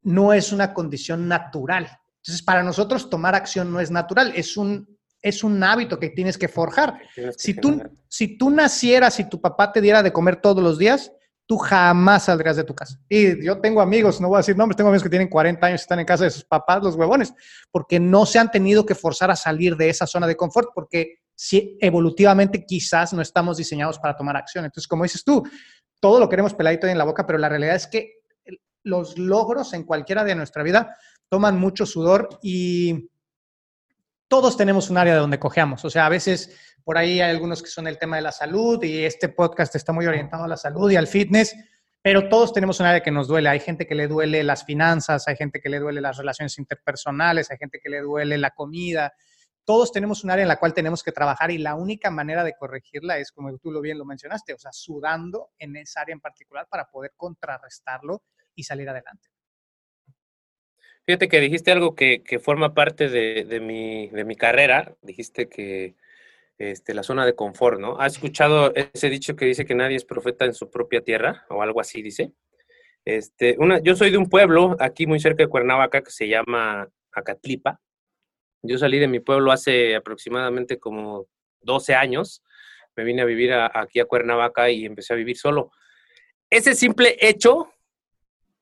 no 0.02 0.32
es 0.32 0.52
una 0.52 0.72
condición 0.72 1.26
natural. 1.26 1.88
Entonces, 2.18 2.40
para 2.40 2.62
nosotros 2.62 3.10
tomar 3.10 3.34
acción 3.34 3.72
no 3.72 3.80
es 3.80 3.90
natural, 3.90 4.32
es 4.36 4.56
un, 4.56 4.96
es 5.20 5.42
un 5.42 5.60
hábito 5.64 5.98
que 5.98 6.10
tienes 6.10 6.38
que 6.38 6.46
forjar. 6.46 7.00
si, 7.36 7.54
tú, 7.54 7.82
si 8.06 8.38
tú 8.38 8.50
nacieras 8.50 9.18
y 9.18 9.28
tu 9.28 9.40
papá 9.40 9.72
te 9.72 9.80
diera 9.80 10.04
de 10.04 10.12
comer 10.12 10.36
todos 10.36 10.62
los 10.62 10.78
días, 10.78 11.10
tú 11.48 11.56
jamás 11.56 12.26
saldrás 12.26 12.56
de 12.56 12.64
tu 12.64 12.74
casa. 12.74 13.00
Y 13.08 13.42
yo 13.42 13.58
tengo 13.58 13.80
amigos, 13.80 14.20
no 14.20 14.28
voy 14.28 14.36
a 14.36 14.40
decir 14.40 14.54
nombres, 14.54 14.76
tengo 14.76 14.90
amigos 14.90 15.02
que 15.02 15.08
tienen 15.08 15.28
40 15.28 15.66
años 15.66 15.80
y 15.80 15.82
están 15.82 15.98
en 15.98 16.04
casa 16.04 16.24
de 16.24 16.30
sus 16.30 16.44
papás, 16.44 16.82
los 16.82 16.94
huevones, 16.94 17.32
porque 17.70 17.98
no 17.98 18.26
se 18.26 18.38
han 18.38 18.50
tenido 18.50 18.84
que 18.84 18.94
forzar 18.94 19.30
a 19.30 19.36
salir 19.36 19.74
de 19.74 19.88
esa 19.88 20.06
zona 20.06 20.26
de 20.26 20.36
confort, 20.36 20.68
porque 20.74 21.20
si 21.34 21.78
evolutivamente 21.80 22.66
quizás 22.66 23.14
no 23.14 23.22
estamos 23.22 23.56
diseñados 23.56 23.98
para 23.98 24.14
tomar 24.14 24.36
acción. 24.36 24.66
Entonces, 24.66 24.86
como 24.86 25.04
dices 25.04 25.24
tú, 25.24 25.42
todo 26.00 26.20
lo 26.20 26.28
queremos 26.28 26.52
peladito 26.52 26.86
en 26.86 26.98
la 26.98 27.04
boca, 27.04 27.26
pero 27.26 27.38
la 27.38 27.48
realidad 27.48 27.76
es 27.76 27.86
que 27.86 28.18
los 28.82 29.16
logros 29.16 29.72
en 29.72 29.84
cualquiera 29.84 30.24
de 30.24 30.34
nuestra 30.34 30.62
vida 30.62 30.96
toman 31.30 31.58
mucho 31.58 31.86
sudor 31.86 32.28
y 32.42 33.08
todos 34.28 34.56
tenemos 34.56 34.90
un 34.90 34.98
área 34.98 35.14
de 35.14 35.20
donde 35.20 35.38
cojeamos. 35.38 35.84
O 35.84 35.90
sea, 35.90 36.06
a 36.06 36.10
veces 36.10 36.54
por 36.84 36.98
ahí 36.98 37.20
hay 37.20 37.30
algunos 37.30 37.62
que 37.62 37.70
son 37.70 37.88
el 37.88 37.98
tema 37.98 38.16
de 38.16 38.22
la 38.22 38.32
salud 38.32 38.82
y 38.84 39.04
este 39.04 39.28
podcast 39.30 39.74
está 39.74 39.92
muy 39.92 40.06
orientado 40.06 40.44
a 40.44 40.48
la 40.48 40.56
salud 40.56 40.90
y 40.90 40.96
al 40.96 41.06
fitness, 41.06 41.56
pero 42.02 42.28
todos 42.28 42.52
tenemos 42.52 42.78
un 42.80 42.86
área 42.86 43.02
que 43.02 43.10
nos 43.10 43.26
duele. 43.26 43.48
Hay 43.48 43.60
gente 43.60 43.86
que 43.86 43.94
le 43.94 44.06
duele 44.06 44.44
las 44.44 44.64
finanzas, 44.64 45.26
hay 45.28 45.36
gente 45.36 45.60
que 45.60 45.70
le 45.70 45.80
duele 45.80 46.00
las 46.00 46.18
relaciones 46.18 46.58
interpersonales, 46.58 47.50
hay 47.50 47.56
gente 47.56 47.80
que 47.82 47.88
le 47.88 48.00
duele 48.02 48.38
la 48.38 48.50
comida. 48.50 49.12
Todos 49.64 49.92
tenemos 49.92 50.24
un 50.24 50.30
área 50.30 50.42
en 50.42 50.48
la 50.48 50.58
cual 50.58 50.72
tenemos 50.72 51.02
que 51.02 51.12
trabajar 51.12 51.50
y 51.50 51.58
la 51.58 51.74
única 51.74 52.10
manera 52.10 52.44
de 52.44 52.54
corregirla 52.54 53.18
es, 53.18 53.32
como 53.32 53.56
tú 53.58 53.70
lo 53.70 53.80
bien 53.80 53.98
lo 53.98 54.04
mencionaste, 54.04 54.54
o 54.54 54.58
sea, 54.58 54.72
sudando 54.72 55.50
en 55.58 55.76
esa 55.76 56.02
área 56.02 56.14
en 56.14 56.20
particular 56.20 56.66
para 56.70 56.86
poder 56.86 57.12
contrarrestarlo 57.16 58.22
y 58.54 58.62
salir 58.62 58.88
adelante. 58.88 59.28
Fíjate 61.08 61.28
que 61.28 61.40
dijiste 61.40 61.72
algo 61.72 61.94
que, 61.94 62.38
forma 62.38 62.74
parte 62.74 63.08
de, 63.08 63.60
mi, 63.60 64.08
de 64.08 64.24
mi 64.24 64.36
carrera. 64.36 64.94
Dijiste 65.00 65.48
que 65.48 65.94
este, 66.58 66.92
la 66.92 67.02
zona 67.02 67.24
de 67.24 67.34
confort, 67.34 67.80
¿no? 67.80 67.98
¿Has 67.98 68.16
escuchado 68.16 68.74
ese 68.74 69.08
dicho 69.08 69.34
que 69.34 69.46
dice 69.46 69.64
que 69.64 69.74
nadie 69.74 69.96
es 69.96 70.04
profeta 70.04 70.44
en 70.44 70.52
su 70.52 70.68
propia 70.68 71.00
tierra 71.00 71.46
o 71.48 71.62
algo 71.62 71.80
así 71.80 72.02
dice? 72.02 72.32
Este, 73.06 73.56
una, 73.58 73.78
yo 73.78 73.96
soy 73.96 74.10
de 74.10 74.18
un 74.18 74.28
pueblo 74.28 74.76
aquí 74.80 75.06
muy 75.06 75.18
cerca 75.18 75.42
de 75.42 75.48
Cuernavaca 75.48 76.02
que 76.02 76.10
se 76.10 76.28
llama 76.28 76.86
Acatlipa. 77.12 77.80
Yo 78.60 78.76
salí 78.76 78.98
de 78.98 79.08
mi 79.08 79.20
pueblo 79.20 79.50
hace 79.50 79.96
aproximadamente 79.96 80.78
como 80.78 81.26
12 81.62 81.94
años. 81.94 82.42
Me 82.96 83.04
vine 83.04 83.22
a 83.22 83.24
vivir 83.24 83.54
aquí 83.54 83.98
a 83.98 84.04
Cuernavaca 84.04 84.68
y 84.68 84.84
empecé 84.84 85.14
a 85.14 85.16
vivir 85.16 85.38
solo. 85.38 85.70
Ese 86.50 86.74
simple 86.74 87.16
hecho 87.18 87.72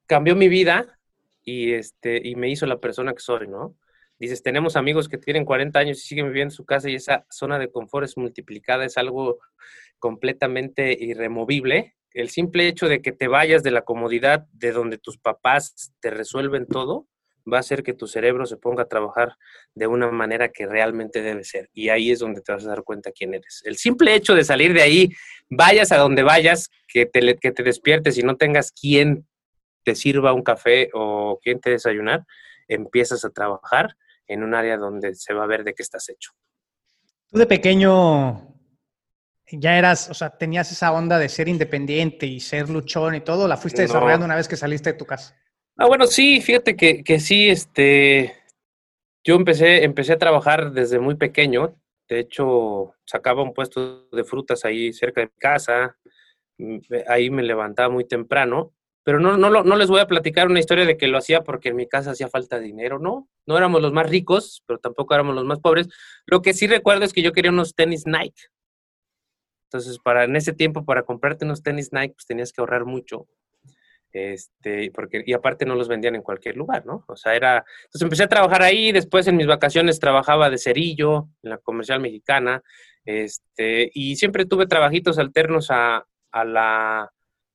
cambió 0.06 0.36
mi 0.36 0.46
vida 0.46 0.95
y, 1.46 1.72
este, 1.72 2.20
y 2.22 2.34
me 2.34 2.50
hizo 2.50 2.66
la 2.66 2.78
persona 2.78 3.14
que 3.14 3.20
soy, 3.20 3.48
¿no? 3.48 3.74
dices, 4.18 4.42
tenemos 4.42 4.76
amigos 4.76 5.08
que 5.08 5.18
tienen 5.18 5.44
40 5.44 5.78
años 5.78 5.98
y 5.98 6.06
siguen 6.06 6.26
viviendo 6.26 6.52
en 6.52 6.56
su 6.56 6.64
casa 6.64 6.88
y 6.88 6.94
esa 6.94 7.26
zona 7.30 7.58
de 7.58 7.70
confort 7.70 8.04
es 8.04 8.16
multiplicada, 8.16 8.84
es 8.84 8.96
algo 8.96 9.38
completamente 9.98 10.96
irremovible. 10.98 11.94
El 12.12 12.30
simple 12.30 12.66
hecho 12.66 12.88
de 12.88 13.02
que 13.02 13.12
te 13.12 13.28
vayas 13.28 13.62
de 13.62 13.70
la 13.70 13.82
comodidad 13.82 14.46
de 14.52 14.72
donde 14.72 14.98
tus 14.98 15.18
papás 15.18 15.92
te 16.00 16.10
resuelven 16.10 16.66
todo, 16.66 17.06
va 17.50 17.58
a 17.58 17.60
hacer 17.60 17.82
que 17.82 17.92
tu 17.92 18.06
cerebro 18.08 18.46
se 18.46 18.56
ponga 18.56 18.84
a 18.84 18.88
trabajar 18.88 19.36
de 19.74 19.86
una 19.86 20.10
manera 20.10 20.48
que 20.48 20.66
realmente 20.66 21.22
debe 21.22 21.44
ser. 21.44 21.68
Y 21.72 21.90
ahí 21.90 22.10
es 22.10 22.18
donde 22.18 22.40
te 22.40 22.52
vas 22.52 22.64
a 22.64 22.70
dar 22.70 22.82
cuenta 22.82 23.12
quién 23.12 23.34
eres. 23.34 23.62
El 23.64 23.76
simple 23.76 24.14
hecho 24.14 24.34
de 24.34 24.44
salir 24.44 24.72
de 24.72 24.82
ahí, 24.82 25.10
vayas 25.48 25.92
a 25.92 25.98
donde 25.98 26.22
vayas, 26.22 26.70
que 26.88 27.06
te, 27.06 27.36
que 27.36 27.52
te 27.52 27.62
despiertes 27.62 28.18
y 28.18 28.22
no 28.22 28.36
tengas 28.36 28.72
quien 28.72 29.26
te 29.86 29.94
sirva 29.94 30.32
un 30.32 30.42
café 30.42 30.90
o 30.94 31.38
quien 31.40 31.60
te 31.60 31.70
desayunar, 31.70 32.26
empiezas 32.66 33.24
a 33.24 33.30
trabajar 33.30 33.96
en 34.26 34.42
un 34.42 34.52
área 34.52 34.76
donde 34.76 35.14
se 35.14 35.32
va 35.32 35.44
a 35.44 35.46
ver 35.46 35.62
de 35.62 35.74
qué 35.74 35.84
estás 35.84 36.08
hecho. 36.08 36.32
Tú 37.30 37.38
de 37.38 37.46
pequeño 37.46 38.52
ya 39.48 39.78
eras, 39.78 40.10
o 40.10 40.14
sea, 40.14 40.30
tenías 40.30 40.72
esa 40.72 40.92
onda 40.92 41.20
de 41.20 41.28
ser 41.28 41.46
independiente 41.46 42.26
y 42.26 42.40
ser 42.40 42.68
luchón 42.68 43.14
y 43.14 43.20
todo, 43.20 43.46
¿la 43.46 43.56
fuiste 43.56 43.82
desarrollando 43.82 44.26
una 44.26 44.34
vez 44.34 44.48
que 44.48 44.56
saliste 44.56 44.90
de 44.90 44.98
tu 44.98 45.06
casa? 45.06 45.36
Ah, 45.76 45.86
bueno, 45.86 46.08
sí, 46.08 46.40
fíjate 46.40 46.74
que, 46.74 47.04
que 47.04 47.20
sí, 47.20 47.48
este, 47.48 48.34
yo 49.22 49.36
empecé, 49.36 49.84
empecé 49.84 50.14
a 50.14 50.18
trabajar 50.18 50.72
desde 50.72 50.98
muy 50.98 51.14
pequeño, 51.14 51.76
de 52.08 52.18
hecho, 52.18 52.94
sacaba 53.04 53.44
un 53.44 53.54
puesto 53.54 54.08
de 54.10 54.24
frutas 54.24 54.64
ahí 54.64 54.92
cerca 54.92 55.20
de 55.20 55.28
mi 55.28 55.38
casa, 55.38 55.96
mm, 56.58 56.78
ahí 57.06 57.30
me 57.30 57.44
levantaba 57.44 57.88
muy 57.88 58.04
temprano 58.04 58.72
pero 59.06 59.20
no, 59.20 59.36
no, 59.36 59.62
no 59.62 59.76
les 59.76 59.88
voy 59.88 60.00
a 60.00 60.08
platicar 60.08 60.48
una 60.48 60.58
historia 60.58 60.84
de 60.84 60.96
que 60.96 61.06
lo 61.06 61.16
hacía 61.16 61.44
porque 61.44 61.68
en 61.68 61.76
mi 61.76 61.86
casa 61.86 62.10
hacía 62.10 62.28
falta 62.28 62.58
dinero, 62.58 62.98
no, 62.98 63.28
no 63.46 63.56
éramos 63.56 63.80
los 63.80 63.92
más 63.92 64.10
ricos, 64.10 64.64
pero 64.66 64.80
tampoco 64.80 65.14
éramos 65.14 65.36
los 65.36 65.44
más 65.44 65.60
pobres. 65.60 65.88
Lo 66.26 66.42
que 66.42 66.52
sí 66.54 66.66
recuerdo 66.66 67.04
es 67.04 67.12
que 67.12 67.22
yo 67.22 67.30
quería 67.30 67.52
unos 67.52 67.76
tenis 67.76 68.04
Nike. 68.04 68.48
Entonces, 69.68 70.00
para 70.00 70.24
en 70.24 70.34
ese 70.34 70.52
tiempo, 70.52 70.84
para 70.84 71.04
comprarte 71.04 71.44
unos 71.44 71.62
tenis 71.62 71.92
Nike, 71.92 72.14
pues 72.14 72.26
tenías 72.26 72.52
que 72.52 72.60
ahorrar 72.60 72.84
mucho. 72.84 73.28
Este, 74.10 74.90
porque, 74.90 75.22
y 75.24 75.34
aparte 75.34 75.66
no 75.66 75.76
los 75.76 75.86
vendían 75.86 76.16
en 76.16 76.22
cualquier 76.22 76.56
lugar, 76.56 76.84
¿no? 76.84 77.04
O 77.06 77.14
sea, 77.14 77.36
era, 77.36 77.64
entonces 77.84 78.02
empecé 78.02 78.24
a 78.24 78.28
trabajar 78.28 78.62
ahí, 78.62 78.90
después 78.90 79.28
en 79.28 79.36
mis 79.36 79.46
vacaciones 79.46 80.00
trabajaba 80.00 80.50
de 80.50 80.58
cerillo 80.58 81.28
en 81.44 81.50
la 81.50 81.58
comercial 81.58 82.00
mexicana, 82.00 82.60
este, 83.04 83.88
y 83.94 84.16
siempre 84.16 84.46
tuve 84.46 84.66
trabajitos 84.66 85.20
alternos 85.20 85.70
a, 85.70 86.08
a 86.32 86.44
la, 86.44 87.12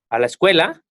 a 0.09 0.19
la 0.19 0.25
escuela, 0.25 0.81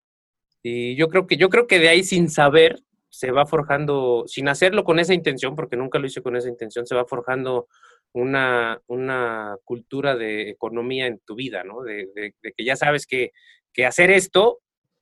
y 0.63 0.95
yo 0.95 1.07
creo 1.07 1.27
que, 1.27 1.37
yo 1.37 1.49
creo 1.49 1.67
que 1.67 1.79
de 1.79 1.89
ahí 1.89 2.03
sin 2.03 2.29
saber 2.29 2.83
se 3.09 3.31
va 3.31 3.45
forjando, 3.45 4.23
sin 4.27 4.47
hacerlo 4.47 4.83
con 4.83 4.99
esa 4.99 5.13
intención, 5.13 5.55
porque 5.55 5.75
nunca 5.75 5.99
lo 5.99 6.07
hice 6.07 6.21
con 6.21 6.35
esa 6.35 6.49
intención, 6.49 6.85
se 6.85 6.95
va 6.95 7.05
forjando 7.05 7.67
una, 8.13 8.81
una 8.87 9.57
cultura 9.65 10.15
de 10.15 10.49
economía 10.49 11.07
en 11.07 11.19
tu 11.19 11.35
vida, 11.35 11.63
¿no? 11.63 11.81
De, 11.81 12.33
que 12.41 12.63
ya 12.63 12.75
sabes 12.75 13.05
que, 13.05 13.31
que 13.73 13.85
hacer 13.85 14.11
esto 14.11 14.59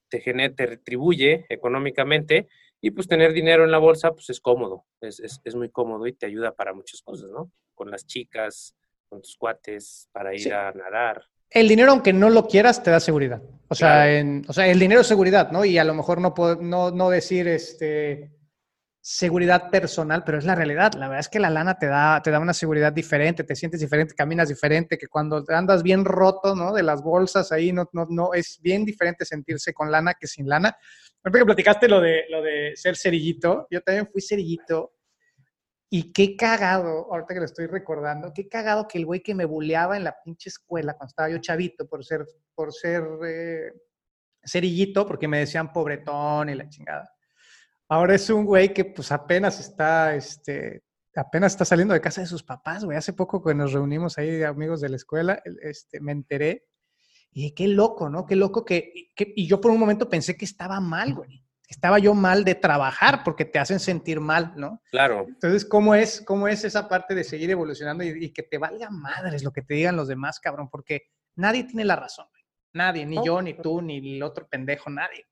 te, 0.10 0.22
genera, 0.22 0.54
te 0.56 0.66
retribuye 0.66 1.46
económicamente 1.50 2.48
y 2.82 2.92
pues 2.92 3.08
tener 3.08 3.34
dinero 3.34 3.64
en 3.64 3.72
la 3.72 3.78
bolsa 3.78 4.14
pues 4.14 4.30
es 4.30 4.40
cómodo, 4.40 4.86
es, 5.02 5.20
es, 5.20 5.40
es, 5.44 5.56
muy 5.56 5.70
cómodo 5.70 6.08
y 6.08 6.14
te 6.14 6.26
ayuda 6.26 6.56
para 6.56 6.74
muchas 6.74 7.02
cosas, 7.02 7.30
¿no? 7.30 7.52
Con 7.76 7.92
las 7.92 8.08
chicas, 8.08 8.76
con 9.08 9.22
tus 9.22 9.36
cuates, 9.36 10.10
para 10.12 10.34
ir 10.34 10.52
a 10.54 10.72
nadar 10.72 11.24
el 11.50 11.68
dinero, 11.68 11.92
aunque 11.92 12.14
no 12.14 12.30
lo 12.30 12.48
quieras, 12.48 12.84
te 12.84 12.92
da 12.92 13.00
seguridad. 13.00 13.42
O 13.68 13.76
sea, 13.76 14.12
en, 14.12 14.44
o 14.48 14.54
sea 14.54 14.68
el 14.68 14.80
dinero 14.80 15.02
es 15.02 15.08
seguridad, 15.08 15.52
¿no? 15.52 15.64
Y 15.64 15.78
a 15.78 15.84
lo 15.84 15.94
mejor 15.94 16.20
no, 16.22 16.34
puedo, 16.34 16.56
no, 16.56 16.90
no 16.90 17.10
decir 17.10 17.48
este, 17.48 18.32
seguridad 19.00 19.70
personal, 19.70 20.24
pero 20.24 20.38
es 20.38 20.46
la 20.46 20.56
realidad. 20.56 20.94
La 20.94 21.08
verdad 21.08 21.22
es 21.22 21.30
que 21.30 21.40
la 21.40 21.50
lana 21.50 21.78
te 21.78 21.88
da, 21.88 22.22
te 22.22 22.32
da 22.32 22.40
una 22.40 22.54
seguridad 22.54 22.92
diferente, 22.92 23.44
te 23.44 23.56
sientes 23.56 23.80
diferente, 23.80 24.16
caminas 24.16 24.50
diferente, 24.50 24.98
que 24.98 25.08
cuando 25.08 25.44
andas 25.50 25.84
bien 25.84 26.04
roto, 26.04 26.56
¿no? 26.56 26.74
De 26.74 26.84
las 26.84 27.04
bolsas 27.04 27.52
ahí, 27.52 27.72
no, 27.72 27.90
no, 27.94 28.06
no, 28.10 28.34
es 28.34 28.60
bien 28.62 28.86
diferente 28.86 29.26
sentirse 29.26 29.74
con 29.74 29.92
lana 29.92 30.14
que 30.20 30.28
sin 30.28 30.48
lana. 30.48 30.76
que 31.24 31.46
platicaste 31.46 31.88
lo 31.88 32.02
de, 32.02 32.24
lo 32.30 32.42
de 32.42 32.74
ser 32.76 32.98
cerillito, 32.98 33.68
yo 33.70 33.82
también 33.82 34.08
fui 34.12 34.22
cerillito 34.22 34.94
y 35.92 36.14
qué 36.14 36.36
cagado, 36.36 37.12
ahorita 37.12 37.34
que 37.34 37.40
lo 37.40 37.46
estoy 37.46 37.66
recordando, 37.66 38.32
qué 38.32 38.48
cagado 38.48 38.88
que 38.88 39.00
el 39.00 39.08
güey 39.08 39.22
que 39.22 39.34
me 39.34 39.46
buleaba 39.46 39.98
en 39.98 40.04
la 40.04 40.16
pinche 40.24 40.50
escuela 40.50 40.94
cuando 40.94 41.10
estaba 41.10 41.30
yo 41.30 41.40
chavito 41.40 41.88
por 41.88 42.06
ser, 42.06 42.28
por 42.54 42.72
ser 42.72 43.04
eh, 43.26 43.74
cerillito, 44.44 45.08
porque 45.08 45.28
me 45.28 45.40
decían 45.40 45.74
pobretón 45.74 46.50
y 46.50 46.56
la 46.56 46.70
chingada. 46.70 47.12
Ahora 47.88 48.14
es 48.14 48.30
un 48.30 48.46
güey 48.46 48.72
que 48.72 48.86
pues 48.86 49.12
apenas 49.12 49.60
está, 49.60 50.14
este, 50.14 50.84
apenas 51.16 51.54
está 51.54 51.66
saliendo 51.66 51.96
de 51.96 52.02
casa 52.02 52.22
de 52.22 52.28
sus 52.28 52.44
papás, 52.44 52.86
güey. 52.86 52.96
Hace 52.96 53.14
poco 53.14 53.44
que 53.44 53.56
nos 53.56 53.74
reunimos 53.74 54.20
ahí 54.20 54.44
amigos 54.44 54.82
de 54.82 54.90
la 54.90 54.96
escuela, 54.96 55.42
este, 55.64 56.00
me 56.02 56.12
enteré 56.12 56.68
y 57.32 57.56
qué 57.56 57.68
loco, 57.68 58.10
¿no? 58.10 58.28
Qué 58.28 58.36
loco 58.36 58.64
que, 58.64 58.94
y 59.18 59.48
yo 59.48 59.60
por 59.60 59.72
un 59.72 59.80
momento 59.80 60.08
pensé 60.08 60.38
que 60.38 60.46
estaba 60.46 60.80
mal, 60.80 61.16
güey 61.16 61.49
estaba 61.70 62.00
yo 62.00 62.16
mal 62.16 62.44
de 62.44 62.56
trabajar 62.56 63.24
porque 63.24 63.46
te 63.46 63.60
hacen 63.60 63.80
sentir 63.80 64.20
mal, 64.20 64.54
¿no? 64.56 64.82
Claro. 64.90 65.26
Entonces, 65.28 65.64
¿cómo 65.64 65.94
es, 65.94 66.22
cómo 66.26 66.48
es 66.48 66.64
esa 66.64 66.90
parte 66.90 67.14
de 67.14 67.24
seguir 67.24 67.52
evolucionando 67.52 68.04
y, 68.04 68.34
que 68.34 68.44
te 68.44 68.58
valga 68.58 68.90
madres 68.90 69.44
lo 69.44 69.52
que 69.52 69.62
te 69.62 69.76
digan 69.76 69.96
los 69.96 70.08
demás, 70.08 70.40
cabrón? 70.40 70.70
Porque 70.70 71.04
nadie 71.36 71.64
tiene 71.64 71.86
la 71.86 71.96
razón, 71.96 72.26
Nadie, 72.72 73.06
ni 73.06 73.18
yo, 73.26 73.42
ni 73.42 73.56
tú, 73.56 73.82
ni 73.82 74.16
el 74.16 74.22
otro 74.22 74.48
pendejo, 74.48 74.92
nadie. 74.92 75.26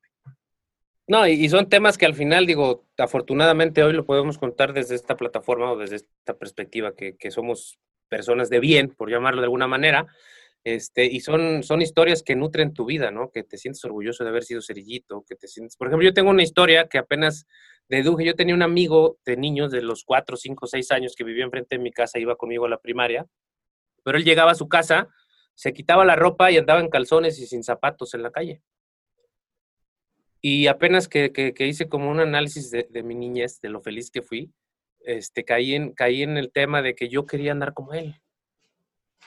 No, 1.06 1.26
y, 1.26 1.48
son 1.48 1.68
temas 1.68 1.96
que 1.96 2.06
al 2.06 2.14
final, 2.14 2.46
digo, 2.46 2.86
afortunadamente 2.98 3.82
hoy 3.82 3.92
lo 3.92 4.04
podemos 4.04 4.38
contar 4.38 4.72
desde 4.72 4.94
esta 4.94 5.16
plataforma 5.16 5.72
o 5.72 5.76
desde 5.76 5.96
esta 5.96 6.36
perspectiva, 6.36 6.94
que, 6.94 7.16
que 7.16 7.30
somos 7.30 7.78
personas 8.08 8.50
de 8.50 8.60
bien, 8.60 8.88
por 8.88 9.10
llamarlo 9.10 9.40
de 9.40 9.46
alguna 9.46 9.68
manera, 9.68 10.06
este, 10.74 11.04
y 11.04 11.20
son, 11.20 11.62
son 11.62 11.82
historias 11.82 12.22
que 12.22 12.36
nutren 12.36 12.74
tu 12.74 12.84
vida, 12.84 13.10
¿no? 13.10 13.30
Que 13.30 13.42
te 13.42 13.58
sientes 13.58 13.84
orgulloso 13.84 14.24
de 14.24 14.30
haber 14.30 14.44
sido 14.44 14.60
cerillito, 14.60 15.24
que 15.28 15.36
te 15.36 15.48
sientes... 15.48 15.76
Por 15.76 15.88
ejemplo, 15.88 16.06
yo 16.06 16.14
tengo 16.14 16.30
una 16.30 16.42
historia 16.42 16.88
que 16.88 16.98
apenas 16.98 17.46
deduje. 17.88 18.24
Yo 18.24 18.34
tenía 18.34 18.54
un 18.54 18.62
amigo 18.62 19.18
de 19.24 19.36
niños 19.36 19.70
de 19.70 19.82
los 19.82 20.04
4, 20.04 20.36
5, 20.36 20.66
6 20.66 20.90
años 20.92 21.14
que 21.16 21.24
vivía 21.24 21.44
enfrente 21.44 21.76
de 21.76 21.82
mi 21.82 21.90
casa, 21.90 22.18
iba 22.18 22.36
conmigo 22.36 22.66
a 22.66 22.68
la 22.68 22.78
primaria, 22.78 23.26
pero 24.04 24.18
él 24.18 24.24
llegaba 24.24 24.52
a 24.52 24.54
su 24.54 24.68
casa, 24.68 25.08
se 25.54 25.72
quitaba 25.72 26.04
la 26.04 26.16
ropa 26.16 26.50
y 26.50 26.58
andaba 26.58 26.80
en 26.80 26.88
calzones 26.88 27.38
y 27.38 27.46
sin 27.46 27.62
zapatos 27.62 28.14
en 28.14 28.22
la 28.22 28.30
calle. 28.30 28.62
Y 30.40 30.68
apenas 30.68 31.08
que, 31.08 31.32
que, 31.32 31.66
hice 31.66 31.88
como 31.88 32.10
un 32.10 32.20
análisis 32.20 32.70
de, 32.70 32.86
de, 32.90 33.02
mi 33.02 33.16
niñez, 33.16 33.60
de 33.60 33.70
lo 33.70 33.80
feliz 33.80 34.10
que 34.10 34.22
fui, 34.22 34.52
este, 35.00 35.44
caí, 35.44 35.74
en, 35.74 35.92
caí 35.92 36.22
en 36.22 36.36
el 36.36 36.52
tema 36.52 36.80
de 36.80 36.94
que 36.94 37.08
yo 37.08 37.26
quería 37.26 37.50
andar 37.50 37.74
como 37.74 37.92
él. 37.92 38.20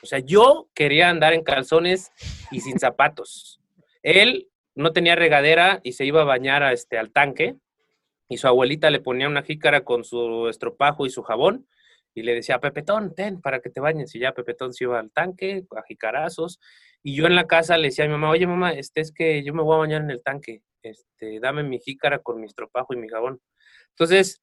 O 0.03 0.05
sea, 0.05 0.19
yo 0.19 0.69
quería 0.73 1.09
andar 1.09 1.33
en 1.33 1.43
calzones 1.43 2.11
y 2.51 2.61
sin 2.61 2.79
zapatos. 2.79 3.59
Él 4.03 4.49
no 4.75 4.93
tenía 4.93 5.15
regadera 5.15 5.79
y 5.83 5.93
se 5.93 6.05
iba 6.05 6.21
a 6.21 6.25
bañar 6.25 6.63
a 6.63 6.73
este, 6.73 6.97
al 6.97 7.11
tanque 7.11 7.55
y 8.29 8.37
su 8.37 8.47
abuelita 8.47 8.89
le 8.89 9.01
ponía 9.01 9.27
una 9.27 9.43
jícara 9.43 9.83
con 9.83 10.03
su 10.03 10.47
estropajo 10.47 11.05
y 11.05 11.09
su 11.09 11.21
jabón 11.21 11.67
y 12.13 12.23
le 12.23 12.35
decía, 12.35 12.59
Pepetón, 12.59 13.13
ten 13.15 13.41
para 13.41 13.61
que 13.61 13.69
te 13.69 13.79
bañes. 13.79 14.13
Y 14.15 14.19
ya 14.19 14.33
Pepetón 14.33 14.73
se 14.73 14.85
iba 14.85 14.99
al 14.99 15.11
tanque 15.11 15.65
a 15.75 15.81
jicarazos. 15.83 16.59
Y 17.03 17.15
yo 17.15 17.25
en 17.25 17.35
la 17.35 17.47
casa 17.47 17.77
le 17.77 17.87
decía 17.87 18.05
a 18.05 18.07
mi 18.07 18.13
mamá, 18.13 18.29
oye 18.29 18.45
mamá, 18.45 18.73
este 18.73 19.01
es 19.01 19.11
que 19.11 19.43
yo 19.43 19.53
me 19.53 19.63
voy 19.63 19.75
a 19.75 19.79
bañar 19.79 20.01
en 20.01 20.11
el 20.11 20.21
tanque, 20.21 20.61
este, 20.83 21.39
dame 21.39 21.63
mi 21.63 21.79
jícara 21.79 22.19
con 22.19 22.39
mi 22.39 22.45
estropajo 22.45 22.93
y 22.93 22.97
mi 22.97 23.07
jabón. 23.07 23.41
Entonces, 23.89 24.41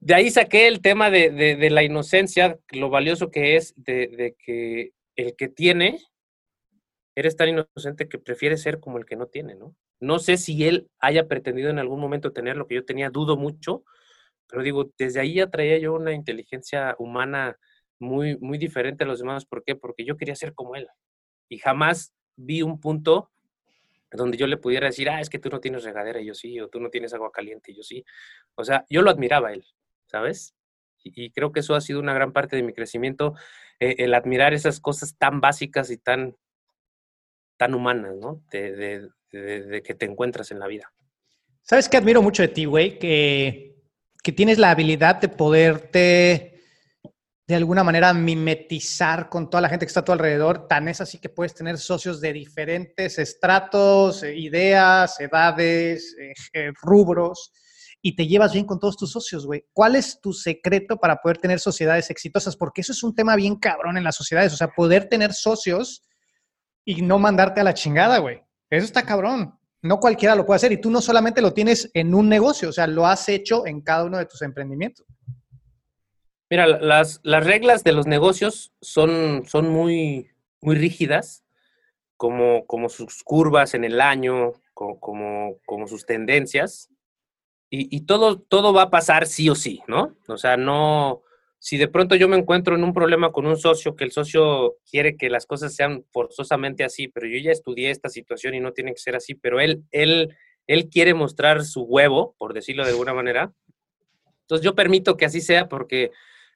de 0.00 0.14
ahí 0.14 0.30
saqué 0.30 0.68
el 0.68 0.80
tema 0.80 1.10
de, 1.10 1.68
la 1.70 1.82
inocencia, 1.82 2.58
lo 2.70 2.90
valioso 2.90 3.30
que 3.30 3.56
es 3.56 3.74
de, 3.76 4.36
que 4.38 4.92
el 5.16 5.34
que 5.36 5.48
tiene, 5.48 5.98
eres 7.14 7.36
tan 7.36 7.48
inocente 7.48 8.08
que 8.08 8.18
prefiere 8.18 8.56
ser 8.56 8.78
como 8.78 8.98
el 8.98 9.04
que 9.04 9.16
no 9.16 9.26
tiene, 9.26 9.56
¿no? 9.56 9.74
No 10.00 10.20
sé 10.20 10.36
si 10.36 10.64
él 10.64 10.88
haya 11.00 11.26
pretendido 11.26 11.70
en 11.70 11.80
algún 11.80 11.98
momento 12.00 12.32
tener 12.32 12.56
lo 12.56 12.68
que 12.68 12.76
yo 12.76 12.84
tenía, 12.84 13.10
dudo 13.10 13.36
mucho, 13.36 13.82
pero 14.48 14.62
digo, 14.62 14.92
desde 14.96 15.20
ahí 15.20 15.34
ya 15.34 15.50
traía 15.50 15.78
yo 15.78 15.94
una 15.94 16.12
inteligencia 16.12 16.94
humana 16.98 17.58
muy, 17.98 18.38
muy 18.38 18.58
diferente 18.58 19.04
a 19.04 19.06
los 19.06 19.18
demás. 19.18 19.44
¿Por 19.44 19.64
qué? 19.64 19.74
Porque 19.74 20.04
yo 20.04 20.16
quería 20.16 20.36
ser 20.36 20.54
como 20.54 20.76
él. 20.76 20.86
Y 21.48 21.58
jamás 21.58 22.14
vi 22.36 22.62
un 22.62 22.80
punto 22.80 23.30
donde 24.12 24.38
yo 24.38 24.46
le 24.46 24.56
pudiera 24.56 24.86
decir, 24.86 25.10
ah, 25.10 25.20
es 25.20 25.28
que 25.28 25.38
tú 25.38 25.50
no 25.50 25.60
tienes 25.60 25.84
regadera, 25.84 26.20
y 26.20 26.26
yo 26.26 26.34
sí, 26.34 26.58
o 26.60 26.68
tú 26.68 26.80
no 26.80 26.88
tienes 26.88 27.12
agua 27.12 27.30
caliente, 27.30 27.72
y 27.72 27.76
yo 27.76 27.82
sí. 27.82 28.04
O 28.54 28.64
sea, 28.64 28.86
yo 28.88 29.02
lo 29.02 29.10
admiraba 29.10 29.48
a 29.48 29.52
él. 29.52 29.64
¿Sabes? 30.08 30.54
Y, 31.04 31.30
creo 31.30 31.52
que 31.52 31.60
eso 31.60 31.74
ha 31.74 31.80
sido 31.80 32.00
una 32.00 32.12
gran 32.12 32.32
parte 32.32 32.56
de 32.56 32.62
mi 32.62 32.72
crecimiento, 32.72 33.34
eh, 33.78 33.96
el 33.98 34.14
admirar 34.14 34.52
esas 34.52 34.80
cosas 34.80 35.16
tan 35.16 35.40
básicas 35.40 35.90
y 35.90 35.96
tan, 35.96 36.36
tan 37.56 37.74
humanas, 37.74 38.16
¿no? 38.16 38.42
De, 38.50 39.08
que 39.30 39.94
te 39.94 40.06
encuentras 40.06 40.50
en 40.50 40.58
la 40.58 40.66
vida. 40.66 40.92
¿Sabes 41.62 41.88
qué 41.88 41.98
admiro 41.98 42.22
mucho 42.22 42.42
de 42.42 42.48
ti, 42.48 42.64
güey? 42.64 42.98
Que, 42.98 43.76
que 44.22 44.32
tienes 44.32 44.58
la 44.58 44.70
habilidad 44.70 45.16
de 45.16 45.28
poderte 45.28 46.54
de 47.46 47.54
alguna 47.54 47.84
manera 47.84 48.12
mimetizar 48.12 49.28
con 49.30 49.48
toda 49.48 49.62
la 49.62 49.68
gente 49.68 49.86
que 49.86 49.88
está 49.88 50.00
a 50.00 50.04
tu 50.04 50.12
alrededor. 50.12 50.66
Tan 50.66 50.88
es 50.88 51.00
así 51.00 51.18
que 51.18 51.28
puedes 51.30 51.54
tener 51.54 51.78
socios 51.78 52.20
de 52.20 52.32
diferentes 52.32 53.18
estratos, 53.18 54.22
eh, 54.22 54.36
ideas, 54.36 55.18
edades, 55.20 56.14
eh, 56.52 56.72
rubros 56.82 57.52
y 58.00 58.14
te 58.14 58.26
llevas 58.26 58.52
bien 58.52 58.64
con 58.64 58.78
todos 58.78 58.96
tus 58.96 59.10
socios, 59.10 59.44
güey. 59.44 59.64
¿Cuál 59.72 59.96
es 59.96 60.20
tu 60.20 60.32
secreto 60.32 60.98
para 60.98 61.16
poder 61.16 61.38
tener 61.38 61.58
sociedades 61.58 62.10
exitosas? 62.10 62.56
Porque 62.56 62.82
eso 62.82 62.92
es 62.92 63.02
un 63.02 63.14
tema 63.14 63.34
bien 63.36 63.56
cabrón 63.56 63.96
en 63.96 64.04
las 64.04 64.16
sociedades, 64.16 64.52
o 64.52 64.56
sea, 64.56 64.68
poder 64.68 65.08
tener 65.08 65.32
socios 65.32 66.04
y 66.84 67.02
no 67.02 67.18
mandarte 67.18 67.60
a 67.60 67.64
la 67.64 67.74
chingada, 67.74 68.18
güey. 68.18 68.40
Eso 68.70 68.84
está 68.84 69.04
cabrón. 69.04 69.58
No 69.82 69.98
cualquiera 69.98 70.34
lo 70.34 70.46
puede 70.46 70.56
hacer 70.56 70.72
y 70.72 70.80
tú 70.80 70.90
no 70.90 71.00
solamente 71.00 71.40
lo 71.40 71.52
tienes 71.52 71.90
en 71.94 72.14
un 72.14 72.28
negocio, 72.28 72.68
o 72.68 72.72
sea, 72.72 72.86
lo 72.86 73.06
has 73.06 73.28
hecho 73.28 73.66
en 73.66 73.80
cada 73.80 74.04
uno 74.04 74.18
de 74.18 74.26
tus 74.26 74.42
emprendimientos. 74.42 75.06
Mira, 76.50 76.66
las, 76.66 77.20
las 77.22 77.44
reglas 77.44 77.84
de 77.84 77.92
los 77.92 78.06
negocios 78.06 78.72
son, 78.80 79.44
son 79.46 79.68
muy, 79.68 80.30
muy 80.60 80.76
rígidas, 80.76 81.44
como, 82.16 82.66
como 82.66 82.88
sus 82.88 83.22
curvas 83.22 83.74
en 83.74 83.84
el 83.84 84.00
año, 84.00 84.52
como, 84.72 85.58
como 85.64 85.86
sus 85.86 86.06
tendencias 86.06 86.90
y, 87.70 88.06
todo, 88.06 88.40
todo 88.40 88.72
va 88.72 88.82
a 88.82 88.90
pasar 88.90 89.26
sí 89.26 89.50
o 89.50 89.54
sí, 89.54 89.82
¿no? 89.86 90.16
O 90.26 90.38
sea, 90.38 90.56
no, 90.56 91.22
si 91.58 91.76
de 91.76 91.88
pronto 91.88 92.14
yo 92.14 92.26
me 92.26 92.38
encuentro 92.38 92.74
en 92.74 92.82
un 92.82 92.94
problema 92.94 93.30
con 93.30 93.46
un 93.46 93.58
socio, 93.58 93.94
que 93.94 94.04
el 94.04 94.12
socio 94.12 94.78
quiere 94.90 95.16
que 95.16 95.28
las 95.28 95.44
cosas 95.44 95.74
sean 95.74 96.04
forzosamente 96.10 96.82
así, 96.82 97.08
pero 97.08 97.26
yo 97.26 97.38
ya 97.38 97.52
estudié 97.52 97.90
esta 97.90 98.08
situación 98.08 98.54
y 98.54 98.60
no 98.60 98.72
tiene 98.72 98.92
que 98.92 99.00
ser 99.00 99.16
así, 99.16 99.34
pero 99.34 99.60
él, 99.60 99.84
él, 99.90 100.34
él 100.66 100.88
quiere 100.88 101.12
mostrar 101.12 101.62
su 101.64 101.82
huevo, 101.82 102.34
por 102.38 102.54
decirlo 102.54 102.84
de 102.84 102.90
alguna 102.90 103.12
manera. 103.12 103.52
Entonces 104.42 104.64
yo 104.64 104.74
permito 104.74 105.18
que 105.18 105.26
así 105.26 105.42
sea 105.42 105.68
porque 105.68 106.10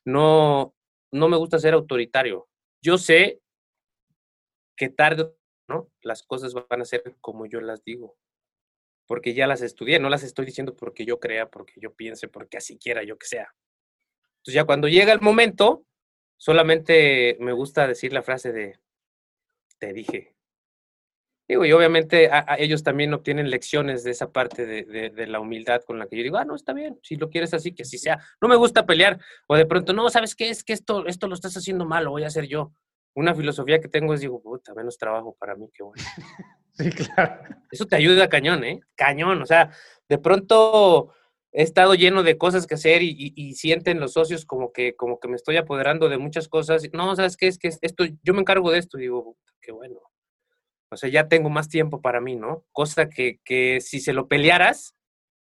no, 0.06 0.74
no 1.10 1.28
me 1.28 1.36
gusta 1.36 1.58
ser 1.58 1.74
autoritario. 1.74 2.48
Yo 2.80 2.96
sé 2.96 3.40
que 4.76 4.88
tarde, 4.88 5.30
¿no? 5.68 5.90
Las 6.00 6.22
cosas 6.22 6.54
van 6.54 6.80
a 6.80 6.86
ser 6.86 7.16
como 7.20 7.44
yo 7.44 7.60
las 7.60 7.84
digo 7.84 8.16
porque 9.12 9.34
ya 9.34 9.46
las 9.46 9.60
estudié, 9.60 9.98
no 9.98 10.08
las 10.08 10.22
estoy 10.22 10.46
diciendo 10.46 10.74
porque 10.74 11.04
yo 11.04 11.20
crea, 11.20 11.50
porque 11.50 11.74
yo 11.76 11.92
piense, 11.92 12.28
porque 12.28 12.56
así 12.56 12.78
quiera 12.78 13.02
yo 13.02 13.18
que 13.18 13.26
sea. 13.26 13.54
Entonces 14.38 14.54
ya 14.54 14.64
cuando 14.64 14.88
llega 14.88 15.12
el 15.12 15.20
momento, 15.20 15.84
solamente 16.38 17.36
me 17.38 17.52
gusta 17.52 17.86
decir 17.86 18.14
la 18.14 18.22
frase 18.22 18.52
de, 18.52 18.78
te 19.78 19.92
dije. 19.92 20.34
Y 21.46 21.56
obviamente 21.56 22.30
ellos 22.56 22.82
también 22.82 23.12
obtienen 23.12 23.50
lecciones 23.50 24.02
de 24.02 24.12
esa 24.12 24.32
parte 24.32 24.64
de, 24.64 25.10
de, 25.10 25.26
la 25.26 25.40
humildad 25.40 25.82
con 25.82 25.98
la 25.98 26.06
que 26.06 26.16
yo 26.16 26.22
digo, 26.22 26.38
ah, 26.38 26.46
no, 26.46 26.54
está 26.54 26.72
bien, 26.72 26.98
si 27.02 27.16
lo 27.16 27.28
quieres 27.28 27.52
así, 27.52 27.74
que 27.74 27.82
así 27.82 27.98
sea. 27.98 28.18
No 28.40 28.48
me 28.48 28.56
gusta 28.56 28.86
pelear, 28.86 29.20
o 29.46 29.56
de 29.56 29.66
pronto, 29.66 29.92
no, 29.92 30.08
¿sabes 30.08 30.34
qué? 30.34 30.48
Es 30.48 30.64
que 30.64 30.72
esto, 30.72 31.06
esto 31.06 31.28
lo 31.28 31.34
estás 31.34 31.54
haciendo 31.54 31.84
mal, 31.84 32.04
lo 32.04 32.12
voy 32.12 32.24
a 32.24 32.28
hacer 32.28 32.46
yo. 32.46 32.72
Una 33.14 33.34
filosofía 33.34 33.80
que 33.80 33.88
tengo 33.88 34.14
es, 34.14 34.20
digo, 34.20 34.40
puta, 34.40 34.74
menos 34.74 34.96
trabajo 34.96 35.36
para 35.38 35.54
mí, 35.54 35.70
qué 35.72 35.82
bueno. 35.82 36.02
Sí, 36.74 36.88
claro. 36.88 37.42
Eso 37.70 37.84
te 37.84 37.96
ayuda 37.96 38.30
cañón, 38.30 38.64
¿eh? 38.64 38.80
Cañón. 38.94 39.42
O 39.42 39.46
sea, 39.46 39.70
de 40.08 40.16
pronto 40.16 41.12
he 41.52 41.62
estado 41.62 41.94
lleno 41.94 42.22
de 42.22 42.38
cosas 42.38 42.66
que 42.66 42.76
hacer 42.76 43.02
y, 43.02 43.54
sienten 43.54 44.00
los 44.00 44.14
socios 44.14 44.46
como 44.46 44.72
que, 44.72 44.96
como 44.96 45.20
que 45.20 45.28
me 45.28 45.36
estoy 45.36 45.58
apoderando 45.58 46.08
de 46.08 46.16
muchas 46.16 46.48
cosas. 46.48 46.82
No, 46.94 47.14
¿sabes 47.14 47.36
qué? 47.36 47.48
Es 47.48 47.58
que 47.58 47.68
esto, 47.68 48.04
yo 48.22 48.32
me 48.32 48.40
encargo 48.40 48.70
de 48.70 48.78
esto. 48.78 48.98
Y 48.98 49.02
digo, 49.02 49.36
qué 49.60 49.70
bueno. 49.70 50.00
O 50.90 50.96
sea, 50.96 51.10
ya 51.10 51.28
tengo 51.28 51.50
más 51.50 51.68
tiempo 51.68 52.00
para 52.00 52.22
mí, 52.22 52.36
¿no? 52.36 52.64
Cosa 52.72 53.10
que, 53.10 53.40
que 53.44 53.82
si 53.82 54.00
se 54.00 54.14
lo 54.14 54.28
pelearas, 54.28 54.94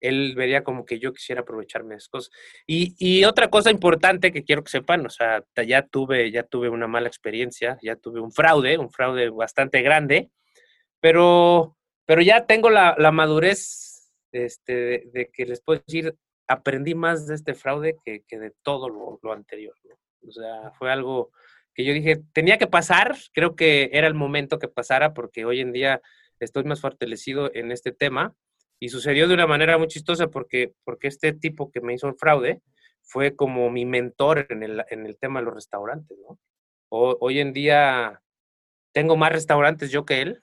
él 0.00 0.34
vería 0.36 0.64
como 0.64 0.84
que 0.84 0.98
yo 0.98 1.12
quisiera 1.12 1.42
aprovecharme 1.42 1.94
de 1.94 1.98
esas 1.98 2.08
cosas. 2.08 2.30
Y, 2.66 3.24
otra 3.24 3.50
cosa 3.50 3.70
importante 3.70 4.32
que 4.32 4.44
quiero 4.44 4.64
que 4.64 4.70
sepan, 4.70 5.04
o 5.04 5.10
sea, 5.10 5.44
ya 5.66 5.82
tuve, 5.82 6.30
ya 6.30 6.42
tuve 6.42 6.68
una 6.68 6.86
mala 6.86 7.08
experiencia, 7.08 7.78
ya 7.82 7.96
tuve 7.96 8.20
un 8.20 8.32
fraude, 8.32 8.78
un 8.78 8.90
fraude 8.90 9.28
bastante 9.30 9.82
grande, 9.82 10.30
pero, 11.00 11.76
pero 12.06 12.22
ya 12.22 12.46
tengo 12.46 12.70
la, 12.70 12.94
madurez 13.12 14.12
este, 14.32 15.04
de, 15.12 15.30
que 15.32 15.46
les 15.46 15.60
puedo 15.60 15.82
decir, 15.86 16.14
aprendí 16.46 16.94
más 16.94 17.26
de 17.26 17.34
este 17.34 17.54
fraude 17.54 17.96
que, 18.04 18.22
de 18.30 18.52
todo 18.62 18.88
lo, 18.88 19.32
anterior. 19.32 19.74
O 20.26 20.32
sea, 20.32 20.72
fue 20.78 20.90
algo 20.90 21.30
que 21.74 21.84
yo 21.84 21.92
dije, 21.92 22.22
tenía 22.32 22.58
que 22.58 22.66
pasar, 22.66 23.16
creo 23.32 23.54
que 23.54 23.90
era 23.92 24.06
el 24.06 24.14
momento 24.14 24.58
que 24.58 24.68
pasara 24.68 25.14
porque 25.14 25.44
hoy 25.44 25.60
en 25.60 25.72
día 25.72 26.00
estoy 26.40 26.64
más 26.64 26.80
fortalecido 26.80 27.50
en 27.54 27.70
este 27.70 27.92
tema 27.92 28.34
y 28.80 28.88
sucedió 28.88 29.28
de 29.28 29.34
una 29.34 29.46
manera 29.46 29.78
muy 29.78 29.88
chistosa 29.88 30.28
porque, 30.28 30.74
porque 30.84 31.08
este 31.08 31.32
tipo 31.32 31.70
que 31.70 31.80
me 31.80 31.94
hizo 31.94 32.08
el 32.08 32.16
fraude 32.16 32.62
fue 33.02 33.34
como 33.34 33.70
mi 33.70 33.84
mentor 33.84 34.46
en 34.50 34.62
el, 34.62 34.84
en 34.90 35.06
el 35.06 35.18
tema 35.18 35.40
de 35.40 35.46
los 35.46 35.54
restaurantes, 35.54 36.18
¿no? 36.18 36.38
hoy 36.90 37.40
en 37.40 37.52
día 37.52 38.22
tengo 38.92 39.16
más 39.16 39.30
restaurantes 39.30 39.90
yo 39.90 40.06
que 40.06 40.22
él, 40.22 40.42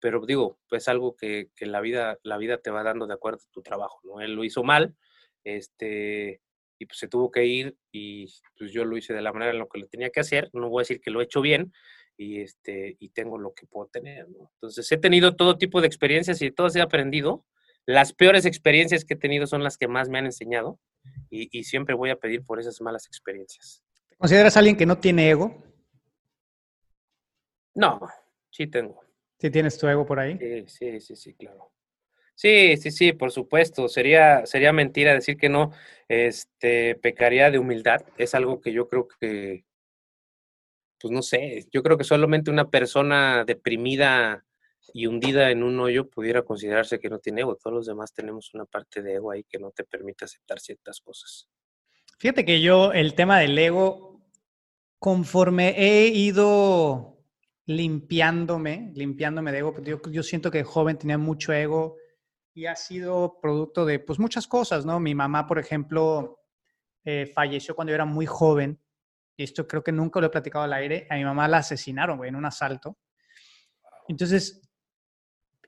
pero 0.00 0.24
digo, 0.26 0.58
pues 0.68 0.88
algo 0.88 1.16
que, 1.16 1.50
que, 1.54 1.66
la, 1.66 1.80
vida, 1.80 2.18
la 2.22 2.38
vida 2.38 2.58
te 2.58 2.70
va 2.70 2.82
dando 2.82 3.06
de 3.06 3.14
acuerdo 3.14 3.38
a 3.38 3.52
tu 3.52 3.62
trabajo, 3.62 4.00
¿no? 4.04 4.20
Él 4.20 4.34
lo 4.34 4.44
hizo 4.44 4.64
mal, 4.64 4.96
este, 5.44 6.40
y 6.78 6.86
pues 6.86 6.98
se 6.98 7.08
tuvo 7.08 7.30
que 7.30 7.46
ir 7.46 7.76
y 7.92 8.26
pues 8.56 8.72
yo 8.72 8.84
lo 8.84 8.96
hice 8.96 9.14
de 9.14 9.22
la 9.22 9.32
manera 9.32 9.52
en 9.52 9.58
la 9.58 9.66
que 9.72 9.80
lo 9.80 9.86
tenía 9.86 10.10
que 10.10 10.20
hacer, 10.20 10.50
no 10.52 10.68
voy 10.68 10.80
a 10.80 10.82
decir 10.82 11.00
que 11.00 11.10
lo 11.10 11.20
he 11.20 11.24
hecho 11.24 11.40
bien 11.40 11.72
y, 12.18 12.40
este, 12.40 12.96
y 12.98 13.10
tengo 13.10 13.38
lo 13.38 13.54
que 13.54 13.66
puedo 13.66 13.86
tener, 13.86 14.28
¿no? 14.28 14.50
Entonces 14.54 14.90
he 14.92 14.98
tenido 14.98 15.36
todo 15.36 15.56
tipo 15.56 15.80
de 15.80 15.86
experiencias 15.86 16.42
y 16.42 16.50
todas 16.50 16.74
he 16.76 16.82
aprendido, 16.82 17.46
las 17.86 18.12
peores 18.12 18.44
experiencias 18.44 19.04
que 19.04 19.14
he 19.14 19.16
tenido 19.16 19.46
son 19.46 19.62
las 19.62 19.78
que 19.78 19.88
más 19.88 20.10
me 20.10 20.18
han 20.18 20.26
enseñado 20.26 20.78
y, 21.30 21.64
siempre 21.64 21.94
voy 21.94 22.10
a 22.10 22.16
pedir 22.16 22.44
por 22.44 22.60
esas 22.60 22.80
malas 22.82 23.06
experiencias. 23.06 23.82
¿Te 24.10 24.16
consideras 24.16 24.56
alguien 24.56 24.76
que 24.76 24.84
no 24.84 24.98
tiene 24.98 25.30
ego? 25.30 25.62
No, 27.74 28.00
sí 28.50 28.66
tengo. 28.66 29.00
¿Sí 29.38 29.50
tienes 29.50 29.78
tu 29.78 29.86
ego 29.86 30.04
por 30.04 30.18
ahí? 30.18 30.36
Sí, 30.38 30.64
sí, 30.66 31.00
sí, 31.00 31.16
sí, 31.16 31.34
claro. 31.34 31.72
Sí, 32.34 32.76
sí, 32.76 32.90
sí, 32.90 33.12
por 33.12 33.30
supuesto. 33.30 33.88
Sería, 33.88 34.44
sería 34.46 34.72
mentira 34.72 35.14
decir 35.14 35.36
que 35.36 35.48
no. 35.48 35.72
Este, 36.08 36.94
pecaría 36.96 37.50
de 37.50 37.58
humildad. 37.58 38.02
Es 38.16 38.34
algo 38.34 38.60
que 38.60 38.72
yo 38.72 38.88
creo 38.88 39.08
que, 39.08 39.64
pues 41.00 41.12
no 41.12 41.22
sé, 41.22 41.66
yo 41.72 41.82
creo 41.82 41.96
que 41.96 42.04
solamente 42.04 42.50
una 42.50 42.70
persona 42.70 43.44
deprimida 43.44 44.44
y 44.92 45.06
hundida 45.06 45.50
en 45.50 45.62
un 45.62 45.78
hoyo 45.80 46.08
pudiera 46.08 46.42
considerarse 46.42 46.98
que 46.98 47.10
no 47.10 47.18
tiene 47.18 47.42
ego. 47.42 47.56
Todos 47.56 47.74
los 47.74 47.86
demás 47.86 48.12
tenemos 48.12 48.54
una 48.54 48.64
parte 48.64 49.02
de 49.02 49.14
ego 49.14 49.30
ahí 49.30 49.44
que 49.44 49.58
no 49.58 49.70
te 49.70 49.84
permite 49.84 50.24
aceptar 50.24 50.60
ciertas 50.60 51.00
cosas. 51.00 51.48
Fíjate 52.18 52.44
que 52.44 52.60
yo 52.60 52.92
el 52.92 53.14
tema 53.14 53.38
del 53.38 53.56
ego, 53.58 54.22
conforme 54.98 55.74
he 55.76 56.08
ido 56.08 57.18
limpiándome, 57.66 58.92
limpiándome 58.94 59.52
de 59.52 59.58
ego, 59.58 59.74
yo, 59.82 60.00
yo 60.10 60.22
siento 60.22 60.50
que 60.50 60.64
joven 60.64 60.98
tenía 60.98 61.18
mucho 61.18 61.52
ego 61.52 61.96
y 62.54 62.66
ha 62.66 62.74
sido 62.74 63.38
producto 63.40 63.84
de 63.84 64.00
pues 64.00 64.18
muchas 64.18 64.48
cosas, 64.48 64.84
¿no? 64.84 64.98
Mi 64.98 65.14
mamá, 65.14 65.46
por 65.46 65.58
ejemplo, 65.58 66.40
eh, 67.04 67.30
falleció 67.32 67.76
cuando 67.76 67.90
yo 67.90 67.94
era 67.94 68.04
muy 68.04 68.26
joven 68.26 68.80
y 69.38 69.44
esto 69.44 69.68
creo 69.68 69.84
que 69.84 69.92
nunca 69.92 70.20
lo 70.20 70.26
he 70.26 70.30
platicado 70.30 70.64
al 70.64 70.72
aire. 70.72 71.06
A 71.08 71.14
mi 71.14 71.24
mamá 71.24 71.46
la 71.46 71.58
asesinaron, 71.58 72.18
güey, 72.18 72.28
en 72.28 72.34
un 72.34 72.44
asalto. 72.44 72.98
Entonces, 74.08 74.68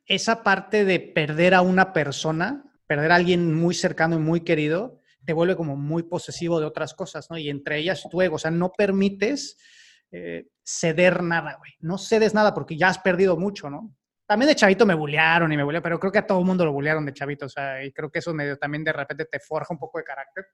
esa 0.06 0.42
parte 0.42 0.84
de 0.84 0.98
perder 0.98 1.54
a 1.54 1.62
una 1.62 1.92
persona, 1.92 2.64
perder 2.88 3.12
a 3.12 3.14
alguien 3.14 3.54
muy 3.54 3.74
cercano 3.74 4.16
y 4.16 4.18
muy 4.18 4.40
querido, 4.40 4.98
te 5.24 5.32
vuelve 5.32 5.54
como 5.54 5.76
muy 5.76 6.02
posesivo 6.02 6.58
de 6.58 6.66
otras 6.66 6.94
cosas, 6.94 7.30
¿no? 7.30 7.38
Y 7.38 7.48
entre 7.48 7.78
ellas 7.78 8.04
tu 8.10 8.20
ego, 8.20 8.34
o 8.34 8.38
sea, 8.38 8.50
no 8.50 8.72
permites 8.72 9.56
eh, 10.10 10.48
ceder 10.64 11.22
nada, 11.22 11.54
güey. 11.58 11.70
No 11.78 11.96
cedes 11.96 12.34
nada 12.34 12.52
porque 12.52 12.76
ya 12.76 12.88
has 12.88 12.98
perdido 12.98 13.36
mucho, 13.36 13.70
¿no? 13.70 13.94
También 14.26 14.48
de 14.48 14.56
chavito 14.56 14.84
me 14.84 14.94
bullearon 14.94 15.52
y 15.52 15.56
me 15.56 15.62
bullearon, 15.62 15.84
pero 15.84 16.00
creo 16.00 16.10
que 16.10 16.18
a 16.18 16.26
todo 16.26 16.40
el 16.40 16.44
mundo 16.44 16.64
lo 16.64 16.72
bullearon 16.72 17.06
de 17.06 17.12
chavito, 17.12 17.46
o 17.46 17.48
sea, 17.48 17.84
y 17.84 17.92
creo 17.92 18.10
que 18.10 18.18
eso 18.18 18.34
medio 18.34 18.58
también 18.58 18.82
de 18.82 18.92
repente 18.92 19.26
te 19.26 19.38
forja 19.38 19.72
un 19.72 19.78
poco 19.78 19.98
de 19.98 20.04
carácter. 20.04 20.44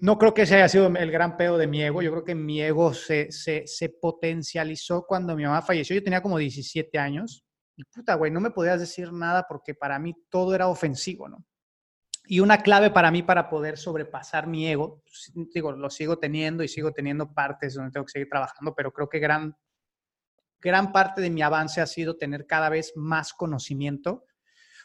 No 0.00 0.16
creo 0.16 0.32
que 0.32 0.42
ese 0.42 0.56
haya 0.56 0.68
sido 0.68 0.86
el 0.86 1.10
gran 1.10 1.36
pedo 1.36 1.58
de 1.58 1.66
mi 1.66 1.82
ego, 1.82 2.00
yo 2.00 2.10
creo 2.10 2.24
que 2.24 2.34
mi 2.34 2.60
ego 2.62 2.94
se, 2.94 3.30
se, 3.30 3.66
se 3.66 3.90
potencializó 3.90 5.04
cuando 5.06 5.36
mi 5.36 5.44
mamá 5.44 5.60
falleció, 5.60 5.94
yo 5.94 6.02
tenía 6.02 6.22
como 6.22 6.38
17 6.38 6.98
años, 6.98 7.44
y 7.76 7.84
puta, 7.84 8.14
güey, 8.14 8.30
no 8.30 8.40
me 8.40 8.50
podías 8.50 8.80
decir 8.80 9.12
nada 9.12 9.46
porque 9.46 9.74
para 9.74 9.98
mí 9.98 10.14
todo 10.30 10.54
era 10.54 10.68
ofensivo, 10.68 11.28
¿no? 11.28 11.44
Y 12.24 12.40
una 12.40 12.58
clave 12.58 12.90
para 12.90 13.10
mí 13.10 13.22
para 13.22 13.48
poder 13.50 13.76
sobrepasar 13.76 14.46
mi 14.46 14.66
ego, 14.66 15.02
pues, 15.04 15.32
digo, 15.52 15.72
lo 15.72 15.90
sigo 15.90 16.18
teniendo 16.18 16.62
y 16.62 16.68
sigo 16.68 16.92
teniendo 16.92 17.34
partes 17.34 17.74
donde 17.74 17.90
tengo 17.90 18.06
que 18.06 18.12
seguir 18.12 18.28
trabajando, 18.28 18.74
pero 18.74 18.92
creo 18.92 19.08
que 19.08 19.18
gran, 19.18 19.56
gran 20.60 20.92
parte 20.92 21.20
de 21.20 21.30
mi 21.30 21.42
avance 21.42 21.80
ha 21.80 21.86
sido 21.86 22.16
tener 22.16 22.46
cada 22.46 22.68
vez 22.68 22.92
más 22.96 23.32
conocimiento 23.32 24.26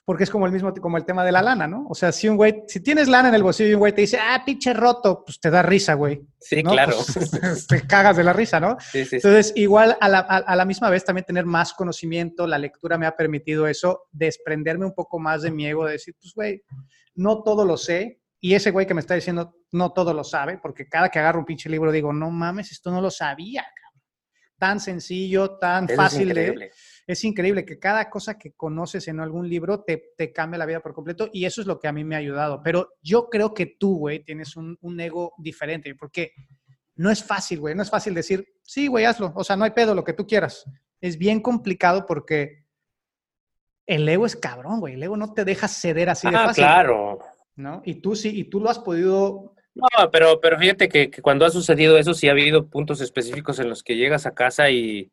porque 0.05 0.23
es 0.23 0.29
como 0.29 0.45
el 0.45 0.51
mismo, 0.51 0.71
como 0.75 0.97
el 0.97 1.05
tema 1.05 1.25
de 1.25 1.31
la 1.31 1.41
lana, 1.41 1.67
¿no? 1.67 1.87
O 1.89 1.95
sea, 1.95 2.11
si 2.11 2.29
un 2.29 2.37
güey, 2.37 2.63
si 2.67 2.79
tienes 2.79 3.07
lana 3.07 3.29
en 3.29 3.35
el 3.35 3.41
bolsillo 3.41 3.71
y 3.71 3.73
un 3.73 3.79
güey 3.79 3.91
te 3.91 4.01
dice, 4.01 4.19
ah, 4.21 4.43
pinche 4.45 4.71
roto, 4.71 5.23
pues 5.25 5.39
te 5.39 5.49
da 5.49 5.63
risa, 5.63 5.95
güey. 5.95 6.21
Sí, 6.39 6.61
claro. 6.61 6.95
Pues, 7.11 7.65
te 7.67 7.87
cagas 7.87 8.15
de 8.15 8.23
la 8.23 8.31
risa, 8.31 8.59
¿no? 8.59 8.77
Sí, 8.79 9.03
sí, 9.03 9.15
Entonces, 9.15 9.51
igual 9.55 9.97
a 9.99 10.07
la, 10.07 10.19
a, 10.19 10.55
la, 10.55 10.65
misma 10.65 10.91
vez 10.91 11.03
también 11.03 11.25
tener 11.25 11.45
más 11.45 11.73
conocimiento, 11.73 12.45
la 12.45 12.59
lectura 12.59 12.99
me 12.99 13.07
ha 13.07 13.15
permitido 13.15 13.67
eso, 13.67 14.03
desprenderme 14.11 14.85
un 14.85 14.93
poco 14.93 15.17
más 15.17 15.41
de 15.41 15.49
mi 15.49 15.65
ego, 15.65 15.85
de 15.85 15.93
decir, 15.93 16.13
pues, 16.21 16.33
güey, 16.35 16.61
no 17.15 17.41
todo 17.41 17.65
lo 17.65 17.75
sé. 17.75 18.21
Y 18.39 18.53
ese 18.53 18.69
güey 18.69 18.85
que 18.85 18.93
me 18.93 19.01
está 19.01 19.15
diciendo, 19.15 19.57
no 19.71 19.91
todo 19.91 20.13
lo 20.13 20.23
sabe, 20.23 20.59
porque 20.59 20.87
cada 20.87 21.09
que 21.09 21.17
agarro 21.17 21.39
un 21.39 21.45
pinche 21.45 21.67
libro 21.67 21.91
digo, 21.91 22.13
no 22.13 22.29
mames, 22.29 22.71
esto 22.71 22.91
no 22.91 23.01
lo 23.01 23.09
sabía, 23.09 23.63
cabrón. 23.63 24.03
Tan 24.59 24.79
sencillo, 24.79 25.57
tan 25.57 25.89
fácil 25.89 26.31
de 26.31 26.71
es 27.07 27.23
increíble 27.23 27.65
que 27.65 27.77
cada 27.77 28.09
cosa 28.09 28.37
que 28.37 28.53
conoces 28.53 29.07
en 29.07 29.19
algún 29.19 29.47
libro 29.47 29.83
te, 29.83 30.13
te 30.17 30.33
cambia 30.33 30.57
la 30.57 30.65
vida 30.65 30.79
por 30.79 30.93
completo 30.93 31.29
y 31.31 31.45
eso 31.45 31.61
es 31.61 31.67
lo 31.67 31.79
que 31.79 31.87
a 31.87 31.91
mí 31.91 32.03
me 32.03 32.15
ha 32.15 32.19
ayudado. 32.19 32.61
Pero 32.63 32.93
yo 33.01 33.29
creo 33.29 33.53
que 33.53 33.67
tú, 33.79 33.97
güey, 33.97 34.23
tienes 34.23 34.55
un, 34.55 34.77
un 34.81 34.99
ego 34.99 35.33
diferente 35.37 35.93
porque 35.95 36.31
no 36.95 37.11
es 37.11 37.23
fácil, 37.23 37.59
güey, 37.59 37.75
no 37.75 37.83
es 37.83 37.89
fácil 37.89 38.13
decir, 38.13 38.47
sí, 38.63 38.87
güey, 38.87 39.05
hazlo, 39.05 39.33
o 39.35 39.43
sea, 39.43 39.55
no 39.55 39.65
hay 39.65 39.71
pedo, 39.71 39.93
lo 39.93 40.03
que 40.03 40.13
tú 40.13 40.25
quieras. 40.25 40.65
Es 40.99 41.17
bien 41.17 41.41
complicado 41.41 42.05
porque 42.07 42.65
el 43.85 44.07
ego 44.09 44.25
es 44.25 44.35
cabrón, 44.35 44.79
güey, 44.79 44.95
el 44.95 45.03
ego 45.03 45.15
no 45.15 45.33
te 45.33 45.45
deja 45.45 45.67
ceder 45.67 46.09
así 46.09 46.27
de 46.29 46.35
ah, 46.35 46.45
fácil. 46.47 46.63
claro. 46.63 47.19
¿No? 47.57 47.81
Y 47.85 47.95
tú 47.95 48.15
sí, 48.15 48.37
y 48.37 48.45
tú 48.45 48.59
lo 48.59 48.69
has 48.69 48.79
podido 48.79 49.53
no, 49.75 50.09
pero, 50.09 50.39
pero 50.39 50.57
fíjate 50.57 50.87
que, 50.87 51.09
que, 51.09 51.21
cuando 51.21 51.45
ha 51.45 51.49
sucedido 51.49 51.97
eso, 51.97 52.13
sí 52.13 52.29
ha 52.29 52.31
habido 52.31 52.69
puntos 52.69 53.01
específicos 53.01 53.59
en 53.59 53.67
los 53.67 53.83
que 53.83 53.97
llegas 53.97 54.25
a 54.25 54.33
casa 54.33 54.69
y, 54.69 55.11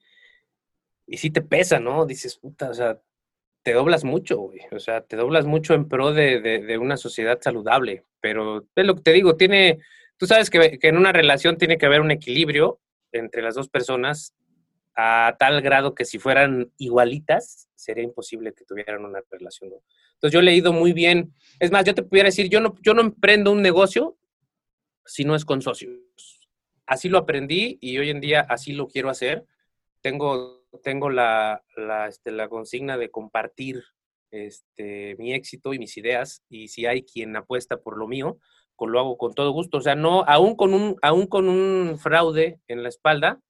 y 1.07 1.19
sí 1.19 1.31
te 1.31 1.43
pesa, 1.43 1.81
¿no? 1.81 2.07
Dices, 2.07 2.37
puta, 2.37 2.71
o 2.71 2.75
sea, 2.75 3.01
te 3.63 3.73
doblas 3.73 4.05
mucho, 4.05 4.39
güey. 4.39 4.61
O 4.73 4.79
sea, 4.79 5.03
te 5.03 5.17
doblas 5.17 5.47
mucho 5.47 5.75
en 5.75 5.89
pro 5.89 6.13
de, 6.13 6.41
de, 6.41 6.79
una 6.79 6.97
sociedad 6.97 7.39
saludable. 7.41 8.05
Pero 8.21 8.67
es 8.75 8.87
lo 8.87 8.97
que 8.97 9.03
te 9.03 9.13
digo, 9.13 9.37
tiene, 9.37 9.79
tú 10.17 10.27
sabes 10.27 10.51
que, 10.51 10.79
que, 10.79 10.89
en 10.89 10.97
una 10.97 11.13
relación 11.13 11.57
tiene 11.57 11.79
que 11.79 11.87
haber 11.87 12.01
un 12.01 12.11
equilibrio 12.11 12.81
entre 13.13 13.43
las 13.43 13.55
dos 13.55 13.69
personas 13.69 14.35
a 14.95 15.37
tal 15.39 15.63
grado 15.63 15.95
que 15.95 16.05
si 16.05 16.19
fueran 16.19 16.71
igualitas, 16.77 17.69
sería 17.75 18.05
imposible 18.05 18.53
que 18.53 18.65
tuvieran 18.65 19.05
una 19.05 19.21
relación. 19.31 19.71
¿no? 19.71 19.77
Entonces 20.15 20.33
yo 20.33 20.41
he 20.41 20.45
leído 20.45 20.73
muy 20.73 20.93
bien. 20.93 21.35
Es 21.59 21.71
más, 21.71 21.85
yo 21.85 21.95
te 21.95 22.03
pudiera 22.03 22.29
decir, 22.29 22.49
yo 22.49 22.61
no, 22.61 22.75
yo 22.83 22.95
no 22.95 23.01
emprendo 23.01 23.53
un 23.53 23.63
negocio 23.63 24.17
si 25.05 25.25
no 25.25 25.35
es 25.35 25.45
con 25.45 25.63
socios. 25.63 25.99
Así 26.87 27.09
lo 27.09 27.19
aprendí 27.19 27.79
y 27.81 27.99
hoy 27.99 28.11
en 28.11 28.21
día 28.21 28.41
así 28.49 28.73
lo 28.73 28.87
quiero 28.89 29.09
hacer. 29.09 29.45
Tengo 30.01 30.62
tengo 30.83 31.11
la, 31.11 31.63
la, 31.77 32.09
este, 32.09 32.31
la 32.31 32.49
consigna 32.49 32.97
de 32.97 33.11
compartir 33.11 33.83
este, 34.31 35.17
mi 35.19 35.35
éxito 35.35 35.75
y 35.75 35.79
mis 35.79 35.97
ideas, 35.97 36.43
y 36.49 36.69
si 36.69 36.87
hay 36.87 37.05
quien 37.05 37.37
apuesta 37.37 37.79
por 37.79 37.99
lo 37.99 38.09
mío, 38.09 38.39
pues 38.77 38.91
lo 38.91 38.99
hago 38.99 39.17
con 39.17 39.35
todo 39.35 39.53
gusto. 39.53 39.79
O 39.79 39.81
sea, 39.81 39.95
no, 39.95 40.25
aún 40.27 40.57
con 40.57 40.75
un, 40.75 40.97
aún 41.03 41.27
con 41.27 41.49
un 41.49 41.99
fraude 41.99 42.59
en 42.67 42.83
la 42.83 42.89
espalda, 42.89 43.41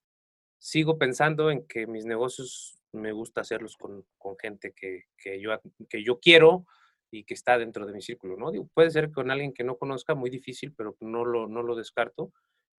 sigo 0.59 0.99
pensando 0.99 1.51
en 1.51 1.67
que 1.67 1.87
mis 1.87 2.05
negocios 2.05 2.79
me 2.93 3.13
gusta 3.13 3.41
hacerlos 3.41 3.77
con, 3.77 4.05
con 4.19 4.37
gente 4.39 4.73
que, 4.73 5.05
que, 5.17 5.41
yo, 5.41 5.51
que 5.89 6.05
yo 6.05 6.21
quiero 6.21 6.67
y 7.11 7.25
que 7.25 7.35
está 7.35 7.59
dentro 7.59 7.87
de 7.87 7.93
mi 7.93 8.03
círculo, 8.03 8.37
¿no? 8.37 8.53
Puede 8.75 8.91
ser 8.91 9.11
con 9.11 9.31
alguien 9.31 9.53
que 9.53 9.65
no 9.65 9.77
conozca, 9.77 10.15
muy 10.15 10.31
difícil, 10.31 10.75
pero 10.75 10.97
no 11.01 11.25
lo, 11.25 11.49
no 11.49 11.63
lo 11.63 11.77
descarto. 11.77 12.33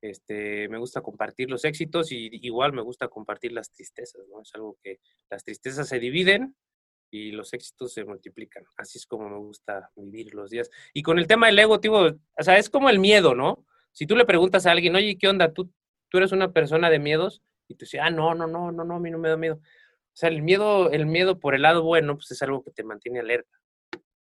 Este, 0.03 0.69
me 0.69 0.79
gusta 0.79 1.01
compartir 1.01 1.49
los 1.49 1.65
éxitos 1.65 2.11
y 2.11 2.29
igual 2.43 2.73
me 2.73 2.83
gusta 2.83 3.07
compartir 3.07 3.53
las 3.53 3.71
tristezas, 3.71 4.27
¿no? 4.29 4.43
Es 4.43 4.53
algo 4.55 4.77
que 4.83 4.99
las 5.31 5.45
tristezas 5.45 5.89
se 5.89 6.01
dividen 6.01 6.57
y 7.09 7.31
los 7.31 7.53
éxitos 7.53 7.93
se 7.93 8.05
multiplican. 8.05 8.65
Así 8.77 8.99
es 8.99 9.07
como 9.07 9.31
me 9.31 9.39
gusta 9.39 9.91
vivir 9.95 10.35
los 10.35 10.51
días. 10.51 10.71
Y 10.93 11.03
con 11.03 11.21
el 11.21 11.29
tema 11.29 11.47
del 11.47 11.59
ego, 11.61 11.79
tío, 11.79 11.93
o 11.95 12.43
sea, 12.43 12.59
es 12.59 12.69
como 12.69 12.91
el 12.91 12.99
miedo, 12.99 13.37
¿no? 13.37 13.65
Si 13.93 14.07
tú 14.07 14.17
le 14.17 14.25
preguntas 14.25 14.67
a 14.67 14.73
alguien, 14.73 14.97
oye, 14.97 15.17
¿qué 15.17 15.29
onda? 15.29 15.53
¿Tú, 15.53 15.71
tú 16.09 16.19
eres 16.19 16.33
una 16.33 16.53
persona 16.53 16.91
de 16.91 16.99
miedos? 16.99 17.41
Y 17.69 17.77
tú 17.77 17.85
dices, 17.85 18.01
ah, 18.03 18.11
no, 18.11 18.35
no, 18.35 18.49
no, 18.49 18.73
no, 18.73 18.85
no, 18.85 18.97
a 18.97 18.99
mí 18.99 19.11
no 19.11 19.19
me 19.19 19.29
da 19.29 19.37
miedo. 19.37 19.57
O 19.57 20.17
sea, 20.17 20.31
el 20.31 20.43
miedo, 20.43 20.91
el 20.91 21.07
miedo 21.07 21.39
por 21.39 21.55
el 21.55 21.63
lado 21.63 21.85
bueno, 21.85 22.17
pues 22.17 22.31
es 22.33 22.43
algo 22.43 22.65
que 22.65 22.73
te 22.73 22.83
mantiene 22.83 23.21
alerta. 23.21 23.57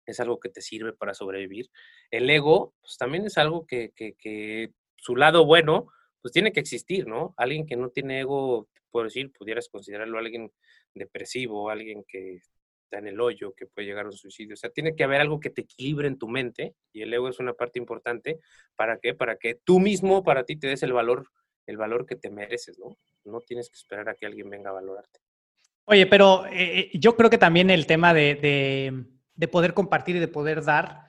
Es 0.06 0.20
algo 0.20 0.40
que 0.40 0.50
te 0.50 0.62
sirve 0.62 0.94
para 0.94 1.16
sobrevivir. 1.16 1.72
El 2.12 2.30
ego, 2.30 2.76
pues 2.82 2.98
también 2.98 3.26
es 3.26 3.40
algo 3.40 3.66
que, 3.66 3.92
que, 3.96 4.14
que 4.14 4.72
su 5.06 5.16
lado 5.16 5.46
bueno, 5.46 5.88
pues 6.20 6.34
tiene 6.34 6.52
que 6.52 6.60
existir, 6.60 7.06
¿no? 7.06 7.36
Alguien 7.38 7.68
que 7.68 7.76
no 7.76 7.90
tiene 7.90 8.22
ego, 8.22 8.68
puedo 8.90 9.04
decir, 9.04 9.32
pudieras 9.32 9.70
considerarlo 9.70 10.18
alguien 10.18 10.52
depresivo, 10.96 11.70
alguien 11.70 12.04
que 12.08 12.38
está 12.84 12.98
en 12.98 13.08
el 13.08 13.20
hoyo, 13.22 13.54
que 13.54 13.68
puede 13.68 13.88
llegar 13.88 14.06
a 14.06 14.10
un 14.10 14.18
suicidio. 14.18 14.56
O 14.56 14.58
sea, 14.58 14.72
tiene 14.72 14.96
que 14.96 15.04
haber 15.04 15.22
algo 15.22 15.40
que 15.40 15.52
te 15.52 15.62
equilibre 15.62 16.08
en 16.08 16.18
tu 16.18 16.28
mente 16.28 16.74
y 16.92 17.04
el 17.04 17.14
ego 17.14 17.30
es 17.30 17.40
una 17.40 17.54
parte 17.54 17.78
importante. 17.78 18.40
¿Para 18.76 18.98
qué? 18.98 19.14
Para 19.14 19.36
que 19.36 19.60
tú 19.64 19.80
mismo, 19.80 20.24
para 20.24 20.44
ti, 20.44 20.56
te 20.56 20.68
des 20.68 20.82
el 20.82 20.94
valor, 20.94 21.28
el 21.68 21.78
valor 21.78 22.08
que 22.08 22.16
te 22.16 22.32
mereces, 22.32 22.80
¿no? 22.80 22.98
No 23.26 23.42
tienes 23.42 23.70
que 23.70 23.76
esperar 23.76 24.10
a 24.10 24.16
que 24.16 24.26
alguien 24.26 24.50
venga 24.50 24.72
a 24.72 24.74
valorarte. 24.74 25.20
Oye, 25.84 26.08
pero 26.08 26.48
eh, 26.48 26.80
eh, 26.80 26.92
yo 26.96 27.16
creo 27.16 27.30
que 27.30 27.38
también 27.38 27.70
el 27.70 27.86
tema 27.86 28.16
de, 28.16 28.34
de, 28.34 29.04
de 29.36 29.48
poder 29.48 29.76
compartir 29.76 30.16
y 30.16 30.20
de 30.20 30.28
poder 30.28 30.64
dar 30.64 31.06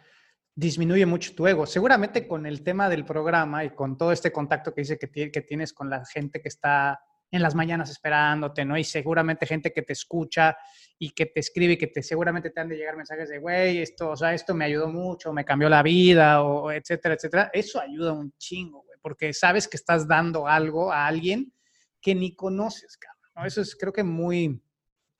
disminuye 0.57 1.05
mucho 1.05 1.35
tu 1.35 1.47
ego. 1.47 1.67
Seguramente 1.67 2.27
con 2.27 2.47
el 2.47 2.63
tema 2.63 2.89
del 2.89 3.05
programa 3.05 3.63
y 3.65 3.71
con 3.71 3.97
todo 3.97 4.11
este 4.11 4.33
contacto 4.33 4.75
que 4.75 4.81
dice 4.81 4.99
que, 4.99 5.31
que 5.31 5.43
tienes 5.43 5.73
con 5.75 5.91
la 5.91 6.05
gente 6.07 6.41
que 6.41 6.49
está 6.49 6.99
en 7.31 7.43
las 7.43 7.55
mañanas 7.55 7.91
esperándote, 7.91 8.65
¿no? 8.65 8.79
Y 8.79 8.85
seguramente 8.85 9.47
gente 9.47 9.73
que 9.73 9.83
te 9.83 9.93
escucha 9.93 10.57
y 10.99 11.11
que 11.11 11.27
te 11.27 11.41
escribe 11.41 11.75
y 11.75 11.77
que 11.77 11.89
te 11.89 12.03
seguramente 12.03 12.51
te 12.51 12.61
han 12.61 12.69
de 12.69 12.77
llegar 12.77 12.97
mensajes 12.97 13.29
de, 13.29 13.39
güey, 13.39 13.79
esto, 13.79 14.11
o 14.11 14.17
sea, 14.17 14.33
esto 14.33 14.55
me 14.55 14.65
ayudó 14.65 14.89
mucho, 14.89 15.33
me 15.33 15.45
cambió 15.45 15.69
la 15.69 15.83
vida, 15.83 16.43
o 16.43 16.71
etcétera, 16.71 17.15
etcétera. 17.15 17.51
Eso 17.53 17.81
ayuda 17.81 18.13
un 18.13 18.33
chingo, 18.39 18.83
güey, 18.83 18.99
porque 19.03 19.35
sabes 19.35 19.69
que 19.69 19.77
estás 19.77 20.09
dando 20.09 20.47
algo 20.47 20.91
a 20.91 21.07
alguien 21.07 21.53
que 22.01 22.15
ni 22.15 22.35
conoces, 22.35 22.97
cabrón. 22.97 23.47
Eso 23.47 23.61
es, 23.61 23.77
creo 23.77 23.93
que 23.93 24.05
muy, 24.05 24.63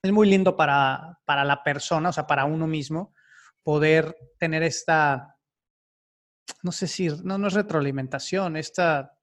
es 0.01 0.13
muy 0.13 0.31
lindo 0.31 0.57
para, 0.57 1.19
para 1.27 1.45
la 1.45 1.63
persona, 1.63 2.09
o 2.09 2.13
sea, 2.13 2.27
para 2.27 2.47
uno 2.47 2.67
mismo, 2.67 3.13
poder 3.67 4.17
tener 4.39 4.63
esta, 4.63 5.37
no 6.63 6.71
sé 6.71 6.87
si, 6.87 7.09
no, 7.25 7.37
no 7.37 7.49
es 7.49 7.53
retroalimentación, 7.55 8.57
esta, 8.57 9.19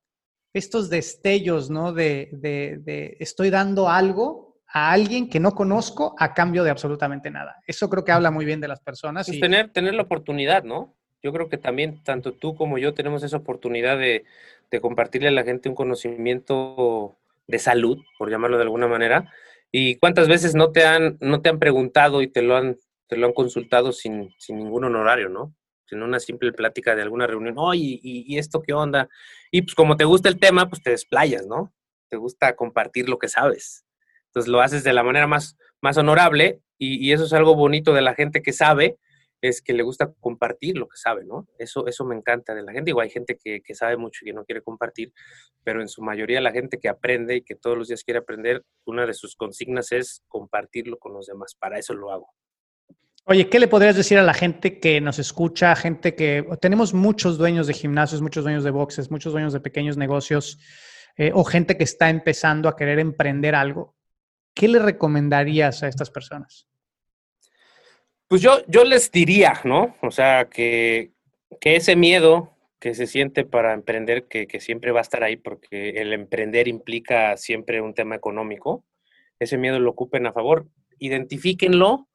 estos 0.51 0.89
destellos, 0.89 1.69
¿no? 1.69 1.93
De, 1.93 2.27
de, 2.33 2.79
de 2.83 3.15
estoy 3.21 3.49
dando 3.49 3.87
algo 3.87 4.59
a 4.67 4.91
alguien 4.91 5.29
que 5.29 5.39
no 5.39 5.55
conozco 5.55 6.13
a 6.19 6.33
cambio 6.33 6.65
de 6.65 6.71
absolutamente 6.71 7.31
nada. 7.31 7.55
Eso 7.65 7.89
creo 7.89 8.03
que 8.03 8.11
habla 8.11 8.31
muy 8.31 8.43
bien 8.43 8.59
de 8.59 8.67
las 8.67 8.81
personas. 8.81 9.27
Pues 9.27 9.37
y, 9.37 9.39
tener, 9.39 9.71
tener 9.71 9.93
la 9.93 10.01
oportunidad, 10.01 10.65
¿no? 10.65 10.93
Yo 11.21 11.31
creo 11.31 11.47
que 11.47 11.57
también 11.57 12.03
tanto 12.03 12.33
tú 12.33 12.53
como 12.53 12.77
yo 12.77 12.93
tenemos 12.93 13.23
esa 13.23 13.37
oportunidad 13.37 13.97
de, 13.97 14.25
de 14.69 14.81
compartirle 14.81 15.29
a 15.29 15.31
la 15.31 15.43
gente 15.43 15.69
un 15.69 15.75
conocimiento 15.75 17.15
de 17.47 17.59
salud, 17.59 17.97
por 18.17 18.29
llamarlo 18.29 18.57
de 18.57 18.63
alguna 18.63 18.87
manera. 18.87 19.31
¿Y 19.71 19.95
cuántas 19.95 20.27
veces 20.27 20.53
no 20.53 20.73
te 20.73 20.85
han, 20.85 21.17
no 21.21 21.39
te 21.39 21.47
han 21.47 21.59
preguntado 21.59 22.21
y 22.21 22.27
te 22.27 22.41
lo 22.41 22.57
han, 22.57 22.75
te 23.13 23.19
lo 23.19 23.27
han 23.27 23.33
consultado 23.33 23.91
sin, 23.91 24.33
sin 24.39 24.57
ningún 24.57 24.85
honorario, 24.85 25.29
¿no? 25.29 25.55
Sin 25.85 26.01
una 26.01 26.19
simple 26.19 26.51
plática 26.51 26.95
de 26.95 27.03
alguna 27.03 27.27
reunión. 27.27 27.53
Oye, 27.59 27.99
¿y, 28.01 28.25
¿y, 28.27 28.39
esto 28.39 28.63
qué 28.63 28.73
onda? 28.73 29.07
Y 29.51 29.61
pues 29.61 29.75
como 29.75 29.95
te 29.97 30.03
gusta 30.03 30.29
el 30.29 30.39
tema, 30.39 30.67
pues 30.67 30.81
te 30.81 30.89
desplayas, 30.89 31.45
¿no? 31.45 31.71
Te 32.09 32.17
gusta 32.17 32.55
compartir 32.55 33.09
lo 33.09 33.19
que 33.19 33.27
sabes. 33.27 33.85
Entonces 34.29 34.51
lo 34.51 34.61
haces 34.61 34.83
de 34.83 34.93
la 34.93 35.03
manera 35.03 35.27
más, 35.27 35.57
más 35.79 35.95
honorable 35.97 36.59
y, 36.79 37.07
y 37.07 37.11
eso 37.11 37.25
es 37.25 37.33
algo 37.33 37.53
bonito 37.53 37.93
de 37.93 38.01
la 38.01 38.15
gente 38.15 38.41
que 38.41 38.51
sabe, 38.51 38.97
es 39.41 39.61
que 39.61 39.73
le 39.73 39.83
gusta 39.83 40.11
compartir 40.19 40.75
lo 40.75 40.87
que 40.87 40.97
sabe, 40.97 41.23
¿no? 41.23 41.47
Eso, 41.59 41.85
eso 41.85 42.05
me 42.05 42.15
encanta 42.15 42.55
de 42.55 42.63
la 42.63 42.71
gente. 42.71 42.89
Igual 42.89 43.03
hay 43.03 43.11
gente 43.11 43.37
que, 43.37 43.61
que, 43.61 43.75
sabe 43.75 43.95
mucho 43.95 44.21
y 44.23 44.29
que 44.29 44.33
no 44.33 44.45
quiere 44.45 44.63
compartir, 44.63 45.13
pero 45.63 45.81
en 45.81 45.87
su 45.87 46.01
mayoría 46.01 46.41
la 46.41 46.51
gente 46.51 46.79
que 46.79 46.89
aprende 46.89 47.35
y 47.35 47.43
que 47.43 47.53
todos 47.53 47.77
los 47.77 47.89
días 47.89 48.03
quiere 48.03 48.21
aprender, 48.21 48.63
una 48.85 49.05
de 49.05 49.13
sus 49.13 49.35
consignas 49.35 49.91
es 49.91 50.23
compartirlo 50.27 50.97
con 50.97 51.13
los 51.13 51.27
demás. 51.27 51.53
Para 51.59 51.77
eso 51.77 51.93
lo 51.93 52.11
hago. 52.11 52.33
Oye, 53.25 53.47
¿qué 53.47 53.57
le 53.57 53.69
podrías 53.69 53.95
decir 53.95 54.17
a 54.17 54.23
la 54.23 54.33
gente 54.33 54.79
que 54.79 54.99
nos 54.99 55.17
escucha, 55.17 55.73
gente 55.77 56.13
que 56.13 56.45
tenemos 56.59 56.93
muchos 56.93 57.37
dueños 57.37 57.67
de 57.67 57.73
gimnasios, 57.73 58.21
muchos 58.21 58.43
dueños 58.43 58.65
de 58.65 58.71
boxes, 58.71 59.09
muchos 59.11 59.31
dueños 59.31 59.53
de 59.53 59.61
pequeños 59.61 59.95
negocios 59.95 60.59
eh, 61.15 61.31
o 61.33 61.45
gente 61.45 61.77
que 61.77 61.85
está 61.85 62.09
empezando 62.09 62.67
a 62.67 62.75
querer 62.75 62.99
emprender 62.99 63.55
algo? 63.55 63.95
¿Qué 64.53 64.67
le 64.67 64.79
recomendarías 64.79 65.83
a 65.83 65.87
estas 65.87 66.11
personas? 66.11 66.67
Pues 68.27 68.41
yo, 68.41 68.57
yo 68.67 68.83
les 68.83 69.09
diría, 69.09 69.61
¿no? 69.63 69.95
O 70.01 70.11
sea, 70.11 70.49
que, 70.49 71.13
que 71.61 71.77
ese 71.77 71.95
miedo 71.95 72.57
que 72.77 72.93
se 72.93 73.07
siente 73.07 73.45
para 73.45 73.73
emprender, 73.73 74.27
que, 74.27 74.47
que, 74.47 74.59
siempre 74.59 74.91
va 74.91 74.99
a 74.99 75.03
estar 75.03 75.23
ahí, 75.23 75.37
porque 75.37 75.91
el 75.91 76.11
emprender 76.11 76.67
implica 76.67 77.37
siempre 77.37 77.79
un 77.79 77.93
tema 77.93 78.15
económico, 78.15 78.83
ese 79.39 79.57
miedo 79.57 79.79
lo 79.79 79.91
ocupen 79.91 80.27
a 80.27 80.33
favor. 80.33 80.67
Identifíquenlo 80.99 82.09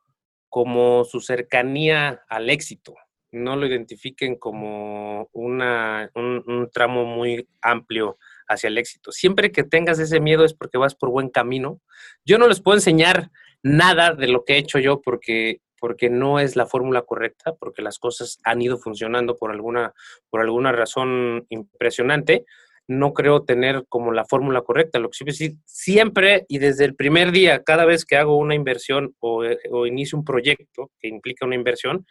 como 0.49 1.05
su 1.05 1.21
cercanía 1.21 2.23
al 2.29 2.51
éxito, 2.51 2.95
no 3.31 3.57
lo 3.57 3.67
identifiquen 3.67 4.37
como 4.37 5.29
una, 5.33 6.11
un, 6.15 6.69
tramo 6.73 7.05
muy 7.05 7.49
amplio 7.61 8.19
hacia 8.47 8.69
el 8.69 8.79
éxito. 8.79 9.13
Siempre 9.13 9.53
que 9.53 9.65
tengas 9.65 9.99
ese 9.99 10.21
miedo 10.21 10.45
es 10.45 10.55
porque 10.55 10.79
vas 10.79 10.95
por 10.95 11.11
buen 11.11 11.29
camino. 11.29 11.81
Yo 12.25 12.39
no 12.39 12.49
les 12.49 12.61
puedo 12.61 12.77
enseñar 12.77 13.31
nada 13.63 14.15
de 14.15 14.29
lo 14.29 14.45
que 14.45 14.55
he 14.55 14.59
hecho 14.59 14.79
yo 14.79 15.01
porque 15.03 15.61
porque 15.81 16.11
no 16.11 16.41
es 16.41 16.57
la 16.57 16.67
fórmula 16.67 17.03
correcta, 17.03 17.55
porque 17.55 17.83
las 17.83 18.01
cosas 18.01 18.41
han 18.43 18.61
ido 18.61 18.79
funcionando 18.79 19.37
por 19.37 19.53
alguna, 19.53 19.95
por 20.29 20.41
alguna 20.41 20.73
razón 20.73 21.47
impresionante. 21.51 22.47
No 22.89 23.12
creo 23.12 23.45
tener 23.45 23.84
como 23.89 24.12
la 24.12 24.24
fórmula 24.24 24.62
correcta. 24.62 24.99
Lo 24.99 25.11
que 25.11 25.18
sí 25.18 25.24
decir, 25.24 25.53
siempre 25.64 26.45
y 26.49 26.59
desde 26.59 26.84
el 26.84 26.97
primer 26.97 27.30
día, 27.30 27.62
cada 27.62 27.84
vez 27.84 28.05
que 28.05 28.16
hago 28.16 28.36
una 28.36 28.55
inversión 28.55 29.14
o, 29.20 29.45
o 29.70 29.86
inicio 29.86 30.18
un 30.18 30.24
proyecto 30.24 30.91
que 30.99 31.09
implica 31.09 31.47
una 31.47 31.55
inversión, 31.55 32.07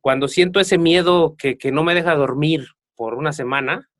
cuando 0.00 0.28
siento 0.28 0.60
ese 0.60 0.78
miedo 0.78 1.34
que, 1.36 1.58
que 1.58 1.72
no 1.72 1.82
me 1.82 1.94
deja 1.94 2.14
dormir 2.14 2.66
por 2.94 3.14
una 3.14 3.32
semana, 3.32 3.90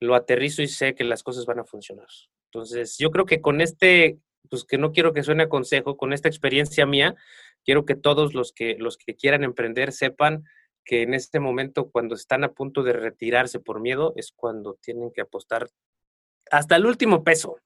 lo 0.00 0.14
aterrizo 0.14 0.62
y 0.62 0.68
sé 0.68 0.94
que 0.94 1.04
las 1.04 1.22
cosas 1.22 1.46
van 1.46 1.60
a 1.60 1.64
funcionar. 1.64 2.08
Entonces, 2.50 2.96
yo 2.98 3.10
creo 3.10 3.26
que 3.26 3.40
con 3.40 3.60
este 3.60 4.18
pues 4.48 4.64
que 4.64 4.78
no 4.78 4.92
quiero 4.92 5.12
que 5.12 5.22
suene 5.22 5.48
consejo, 5.48 5.96
con 5.96 6.12
esta 6.12 6.28
experiencia 6.28 6.86
mía, 6.86 7.14
quiero 7.64 7.84
que 7.84 7.94
todos 7.94 8.34
los 8.34 8.52
que, 8.52 8.76
los 8.78 8.96
que 8.96 9.14
quieran 9.14 9.44
emprender 9.44 9.92
sepan 9.92 10.44
que 10.86 11.02
en 11.02 11.12
este 11.12 11.40
momento, 11.40 11.90
cuando 11.90 12.14
están 12.14 12.44
a 12.44 12.52
punto 12.52 12.82
de 12.82 12.92
retirarse 12.92 13.58
por 13.58 13.80
miedo, 13.80 14.14
es 14.16 14.32
cuando 14.34 14.78
tienen 14.80 15.10
que 15.12 15.20
apostar 15.20 15.68
hasta 16.50 16.76
el 16.76 16.86
último 16.86 17.24
peso, 17.24 17.56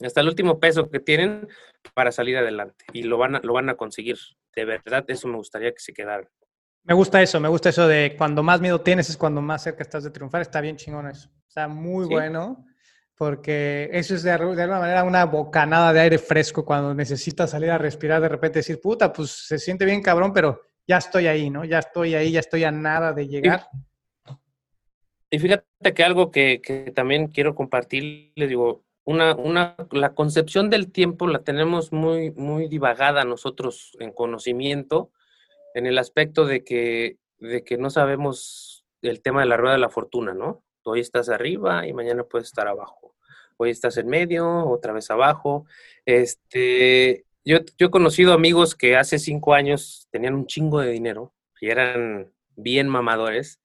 hasta 0.00 0.20
el 0.20 0.28
último 0.28 0.60
peso 0.60 0.88
que 0.88 1.00
tienen 1.00 1.48
para 1.94 2.12
salir 2.12 2.38
adelante. 2.38 2.84
Y 2.92 3.02
lo 3.02 3.18
van 3.18 3.36
a, 3.36 3.40
lo 3.40 3.52
van 3.52 3.68
a 3.68 3.76
conseguir. 3.76 4.16
De 4.54 4.64
verdad, 4.64 5.04
eso 5.08 5.26
me 5.26 5.36
gustaría 5.36 5.72
que 5.72 5.80
se 5.80 5.92
quedara. 5.92 6.30
Me 6.84 6.94
gusta 6.94 7.20
eso, 7.20 7.40
me 7.40 7.48
gusta 7.48 7.68
eso 7.70 7.86
de 7.88 8.14
cuando 8.16 8.42
más 8.42 8.60
miedo 8.60 8.80
tienes 8.80 9.10
es 9.10 9.16
cuando 9.16 9.42
más 9.42 9.64
cerca 9.64 9.82
estás 9.82 10.04
de 10.04 10.10
triunfar. 10.10 10.40
Está 10.40 10.60
bien 10.60 10.76
chingón 10.76 11.08
eso. 11.08 11.28
Sea, 11.48 11.66
muy 11.66 12.06
¿Sí? 12.06 12.12
bueno 12.12 12.64
porque 13.18 13.90
eso 13.92 14.14
es 14.14 14.22
de, 14.22 14.30
de, 14.30 14.62
alguna 14.62 14.78
manera 14.78 15.02
una 15.02 15.24
bocanada 15.24 15.92
de 15.92 15.98
aire 15.98 16.18
fresco 16.18 16.64
cuando 16.64 16.94
necesitas 16.94 17.50
salir 17.50 17.68
a 17.68 17.76
respirar, 17.76 18.22
de 18.22 18.28
repente 18.28 18.60
decir, 18.60 18.80
puta, 18.80 19.12
pues 19.12 19.30
se 19.30 19.58
siente 19.58 19.84
bien 19.84 20.00
cabrón, 20.00 20.32
pero 20.32 20.67
ya 20.88 20.96
estoy 20.96 21.26
ahí, 21.26 21.50
¿no? 21.50 21.64
Ya 21.64 21.78
estoy 21.78 22.14
ahí, 22.14 22.32
ya 22.32 22.40
estoy 22.40 22.64
a 22.64 22.72
nada 22.72 23.12
de 23.12 23.28
llegar. 23.28 23.68
Y, 25.30 25.38
fíjate 25.38 25.94
que 25.94 26.02
algo 26.02 26.30
que, 26.30 26.60
que, 26.62 26.90
también 26.90 27.28
quiero 27.28 27.54
compartir, 27.54 28.32
le 28.34 28.46
digo, 28.48 28.84
una, 29.04 29.34
una, 29.36 29.76
la 29.90 30.14
concepción 30.14 30.70
del 30.70 30.90
tiempo 30.90 31.26
la 31.26 31.40
tenemos 31.40 31.92
muy, 31.92 32.30
muy 32.30 32.68
divagada 32.68 33.24
nosotros 33.24 33.92
en 34.00 34.12
conocimiento, 34.12 35.12
en 35.74 35.86
el 35.86 35.98
aspecto 35.98 36.46
de 36.46 36.64
que, 36.64 37.18
de 37.38 37.62
que 37.62 37.76
no 37.76 37.90
sabemos 37.90 38.86
el 39.02 39.20
tema 39.20 39.40
de 39.40 39.46
la 39.46 39.58
rueda 39.58 39.74
de 39.74 39.80
la 39.80 39.90
fortuna, 39.90 40.32
¿no? 40.32 40.64
Hoy 40.84 41.00
estás 41.00 41.28
arriba 41.28 41.86
y 41.86 41.92
mañana 41.92 42.24
puedes 42.24 42.48
estar 42.48 42.66
abajo. 42.66 43.14
Hoy 43.58 43.70
estás 43.70 43.98
en 43.98 44.08
medio, 44.08 44.66
otra 44.66 44.94
vez 44.94 45.10
abajo. 45.10 45.66
Este, 46.06 47.26
yo, 47.48 47.86
he 47.86 47.90
conocido 47.90 48.32
amigos 48.32 48.74
que 48.74 48.96
hace 48.96 49.18
cinco 49.18 49.54
años 49.54 50.06
tenían 50.10 50.34
un 50.34 50.46
chingo 50.46 50.80
de 50.80 50.90
dinero 50.90 51.34
y 51.60 51.70
eran 51.70 52.32
bien 52.56 52.88
mamadores 52.88 53.60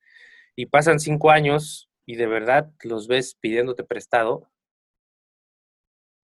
y 0.56 0.68
pasan 0.68 1.00
cinco 1.00 1.32
años 1.32 1.90
y 2.06 2.16
de 2.16 2.28
verdad 2.28 2.72
los 2.84 3.08
ves 3.08 3.36
pidiéndote 3.36 3.84
prestado. 3.84 4.50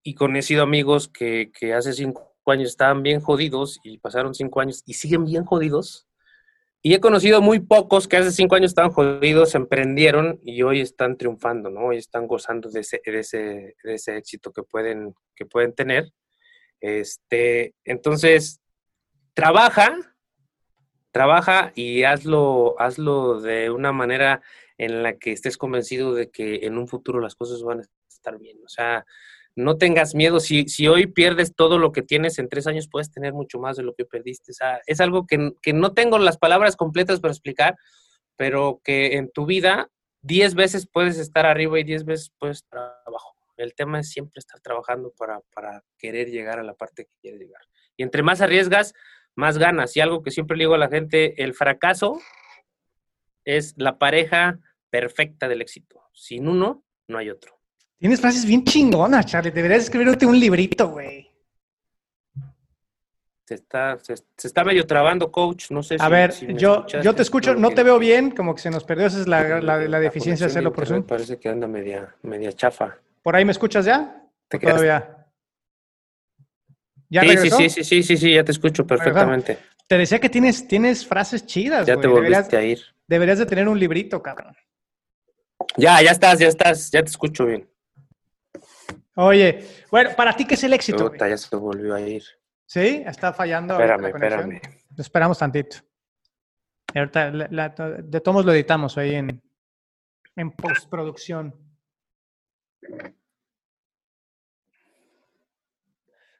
Y 0.03 0.16
conocido 0.16 0.64
amigos 0.64 1.10
que, 1.10 1.51
que 1.51 1.74
hace 1.74 1.93
cinco 1.93 2.34
años 2.45 2.70
estaban 2.70 3.03
bien 3.03 3.20
jodidos 3.20 3.80
y 3.84 3.97
pasaron 3.97 4.34
cinco 4.34 4.62
años 4.62 4.82
y 4.86 4.93
siguen 4.93 5.26
bien 5.26 5.43
jodidos 5.43 6.10
y 6.82 6.93
he 6.93 7.01
conocido 7.01 7.41
muy 7.41 7.60
pocos 7.60 8.07
que 8.07 8.16
hace 8.16 8.32
cinco 8.32 8.55
años 8.55 8.72
estaban 8.72 8.91
jodidos, 8.91 9.53
emprendieron 9.53 10.39
y 10.43 10.62
hoy 10.62 10.80
están 10.80 11.18
triunfando, 11.18 11.70
¿no? 11.70 11.88
Hoy 11.88 11.97
están 11.97 12.26
gozando 12.26 12.70
de 12.70 12.80
ese, 12.80 13.01
de 13.05 13.20
ese, 13.20 13.76
de 13.84 13.93
ese 13.95 14.16
éxito 14.16 14.53
que 14.53 14.64
pueden, 14.64 15.14
que 15.36 15.45
pueden 15.45 15.74
tener. 15.74 16.14
Este, 16.82 17.74
entonces, 17.84 18.62
trabaja, 19.34 19.96
trabaja 21.12 21.72
y 21.76 22.04
hazlo, 22.04 22.76
hazlo 22.80 23.42
de 23.42 23.70
una 23.70 23.92
manera 23.92 24.42
en 24.78 25.04
la 25.04 25.18
que 25.18 25.32
estés 25.32 25.58
convencido 25.58 26.14
de 26.14 26.30
que 26.30 26.66
en 26.66 26.78
un 26.78 26.88
futuro 26.88 27.20
las 27.20 27.36
cosas 27.36 27.62
van 27.64 27.82
a 27.82 27.84
estar 28.08 28.38
bien. 28.38 28.58
O 28.64 28.70
sea, 28.70 29.06
no 29.56 29.78
tengas 29.78 30.16
miedo. 30.16 30.40
Si, 30.40 30.68
si 30.70 30.88
hoy 30.88 31.08
pierdes 31.08 31.54
todo 31.54 31.78
lo 31.78 31.92
que 31.92 32.02
tienes, 32.02 32.40
en 32.40 32.50
tres 32.50 32.68
años 32.68 32.88
puedes 32.90 33.12
tener 33.12 33.34
mucho 33.34 33.60
más 33.60 33.78
de 33.78 33.84
lo 33.84 33.94
que 33.94 34.06
perdiste. 34.06 34.52
O 34.52 34.56
sea, 34.56 34.82
es 34.86 35.02
algo 35.02 35.28
que, 35.28 35.54
que 35.62 35.74
no 35.74 35.94
tengo 35.94 36.18
las 36.18 36.38
palabras 36.38 36.76
completas 36.76 37.20
para 37.20 37.34
explicar, 37.34 37.76
pero 38.38 38.82
que 38.84 39.18
en 39.18 39.30
tu 39.30 39.46
vida 39.46 39.90
diez 40.22 40.56
veces 40.56 40.88
puedes 40.88 41.18
estar 41.18 41.46
arriba 41.46 41.80
y 41.80 41.84
diez 41.84 42.06
veces 42.06 42.32
puedes 42.40 42.58
estar 42.58 43.02
abajo. 43.06 43.39
El 43.60 43.76
tema 43.76 43.99
es 43.99 44.10
siempre 44.10 44.39
estar 44.39 44.62
trabajando 44.62 45.14
para, 45.18 45.41
para 45.53 45.84
querer 45.97 46.30
llegar 46.30 46.60
a 46.60 46.64
la 46.64 46.76
parte 46.76 47.05
que 47.05 47.12
quieres 47.22 47.41
llegar. 47.41 47.62
Y 47.97 48.03
entre 48.03 48.24
más 48.24 48.39
arriesgas, 48.39 48.93
más 49.36 49.57
ganas. 49.57 49.97
Y 49.97 49.99
algo 49.99 50.24
que 50.24 50.32
siempre 50.32 50.55
le 50.55 50.64
digo 50.64 50.76
a 50.76 50.78
la 50.78 50.88
gente, 50.88 51.43
el 51.43 51.53
fracaso 51.53 52.22
es 53.43 53.74
la 53.78 53.97
pareja 53.99 54.60
perfecta 54.89 55.49
del 55.49 55.62
éxito. 55.62 56.01
Sin 56.14 56.47
uno, 56.47 56.86
no 57.10 57.18
hay 57.18 57.30
otro. 57.30 57.60
Tienes 57.97 58.22
frases 58.22 58.45
bien 58.45 58.64
chingonas, 58.64 59.26
Charlie. 59.26 59.51
Deberías 59.51 59.84
escribirte 59.84 60.26
un 60.26 60.39
librito, 60.39 60.88
güey. 60.88 61.30
Se 63.45 63.55
está, 63.55 63.99
se, 63.99 64.16
se, 64.16 64.47
está 64.47 64.64
medio 64.64 64.88
trabando, 64.88 65.32
coach. 65.34 65.70
No 65.72 65.84
sé 65.84 65.95
A 65.99 66.05
si, 66.05 66.12
ver, 66.12 66.32
si 66.32 66.53
yo, 66.53 66.86
yo 66.88 67.14
te 67.14 67.24
escucho, 67.24 67.55
no 67.55 67.72
te 67.72 67.84
veo 67.84 67.99
bien, 67.99 68.32
como 68.32 68.55
que 68.55 68.62
se 68.62 68.70
nos 68.70 68.86
perdió. 68.86 69.07
Esa 69.07 69.20
es 69.20 69.28
la, 69.28 69.60
la, 69.60 69.80
la 69.80 69.99
deficiencia 69.99 70.45
de 70.45 70.51
hacerlo 70.51 70.72
por 70.72 70.86
Zoom. 70.88 71.03
Parece 71.03 71.38
que 71.38 71.49
anda 71.49 71.68
media, 71.68 72.16
media 72.22 72.53
chafa. 72.53 72.99
¿Por 73.30 73.36
ahí 73.36 73.46
me 73.46 73.52
escuchas 73.52 73.86
ya? 73.86 74.26
¿Te 74.48 74.58
todavía? 74.58 75.28
¿Ya 77.12 77.22
sí, 77.22 77.38
sí, 77.38 77.50
sí, 77.52 77.70
sí, 77.70 77.84
sí, 77.84 78.02
sí, 78.02 78.18
sí, 78.18 78.34
ya 78.34 78.44
te 78.44 78.52
escucho 78.52 78.88
perfectamente. 78.88 79.60
Te 79.86 80.00
decía 80.00 80.18
que 80.18 80.30
tienes, 80.30 80.68
tienes 80.68 81.06
frases 81.06 81.46
chidas, 81.46 81.86
Ya 81.86 81.96
te 81.96 82.08
volviste 82.08 82.42
deberías, 82.42 82.54
a 82.56 82.64
ir. 82.64 82.80
Deberías 83.06 83.38
de 83.38 83.46
tener 83.46 83.68
un 83.68 83.80
librito, 83.80 84.24
cabrón. 84.24 84.58
Ya, 85.78 86.02
ya 86.02 86.10
estás, 86.10 86.40
ya 86.40 86.48
estás, 86.48 86.90
ya 86.90 87.04
te 87.04 87.10
escucho 87.12 87.46
bien. 87.46 87.70
Oye, 89.14 89.64
bueno, 89.92 90.10
¿para 90.18 90.36
ti 90.36 90.46
qué 90.46 90.56
es 90.56 90.64
el 90.64 90.74
éxito? 90.74 91.12
Puta, 91.12 91.30
ya 91.30 91.38
se 91.38 91.56
volvió 91.56 91.94
a 91.94 92.02
ir. 92.02 92.24
¿Sí? 92.66 93.04
¿Está 93.06 93.32
fallando? 93.32 93.76
Espérame, 93.76 94.08
espérame. 94.08 94.62
esperamos 94.98 95.38
tantito. 95.38 95.78
ahorita 96.96 97.30
de 97.30 98.22
todos 98.22 98.44
lo 98.44 98.54
editamos 98.54 98.98
ahí 98.98 99.14
en, 99.14 99.40
en 100.36 100.50
postproducción. 100.50 101.54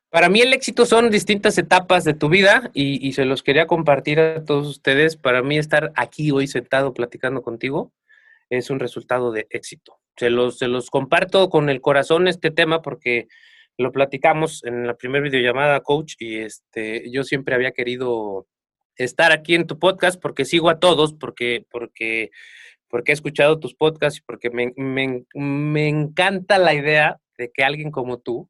Para 0.10 0.28
mí 0.28 0.42
el 0.42 0.54
éxito 0.54 0.88
son 0.88 1.12
distintas 1.12 1.58
etapas 1.60 2.04
de 2.04 2.16
tu 2.16 2.30
vida 2.30 2.72
y, 2.74 3.14
se 3.14 3.26
los 3.26 3.44
quería 3.44 3.68
compartir 3.68 4.20
a 4.20 4.44
todos 4.44 4.68
ustedes. 4.68 5.18
Para 5.18 5.44
mí 5.44 5.58
estar 5.60 5.92
aquí 5.96 6.32
hoy 6.32 6.48
sentado 6.48 6.96
platicando 6.96 7.44
contigo 7.44 7.94
es 8.50 8.72
un 8.72 8.80
resultado 8.80 9.32
de 9.32 9.46
éxito. 9.52 10.00
Se 10.18 10.32
los, 10.32 10.58
se 10.58 10.68
los 10.68 10.90
comparto 10.90 11.50
con 11.50 11.70
el 11.70 11.80
corazón 11.80 12.28
este 12.28 12.50
tema 12.50 12.82
porque 12.82 13.28
lo 13.78 13.92
platicamos 13.92 14.64
en 14.66 14.88
la 14.88 14.96
primera 14.96 15.24
videollamada, 15.24 15.80
coach, 15.82 16.16
y 16.18 16.38
este, 16.40 17.10
yo 17.12 17.24
siempre 17.24 17.54
había 17.54 17.72
querido 17.72 18.48
estar 18.96 19.32
aquí 19.32 19.54
en 19.54 19.68
tu 19.68 19.78
podcast 19.78 20.20
porque 20.20 20.44
sigo 20.44 20.70
a 20.70 20.80
todos, 20.80 21.14
porque, 21.14 21.66
porque, 21.70 22.32
porque 22.90 23.12
he 23.12 23.14
escuchado 23.14 23.60
tus 23.60 23.76
podcasts 23.76 24.20
y 24.20 24.24
porque 24.24 24.50
me, 24.50 24.74
me, 24.76 25.24
me 25.36 25.88
encanta 25.88 26.58
la 26.58 26.74
idea 26.74 27.22
de 27.38 27.52
que 27.52 27.64
alguien 27.64 27.92
como 27.92 28.18
tú, 28.18 28.50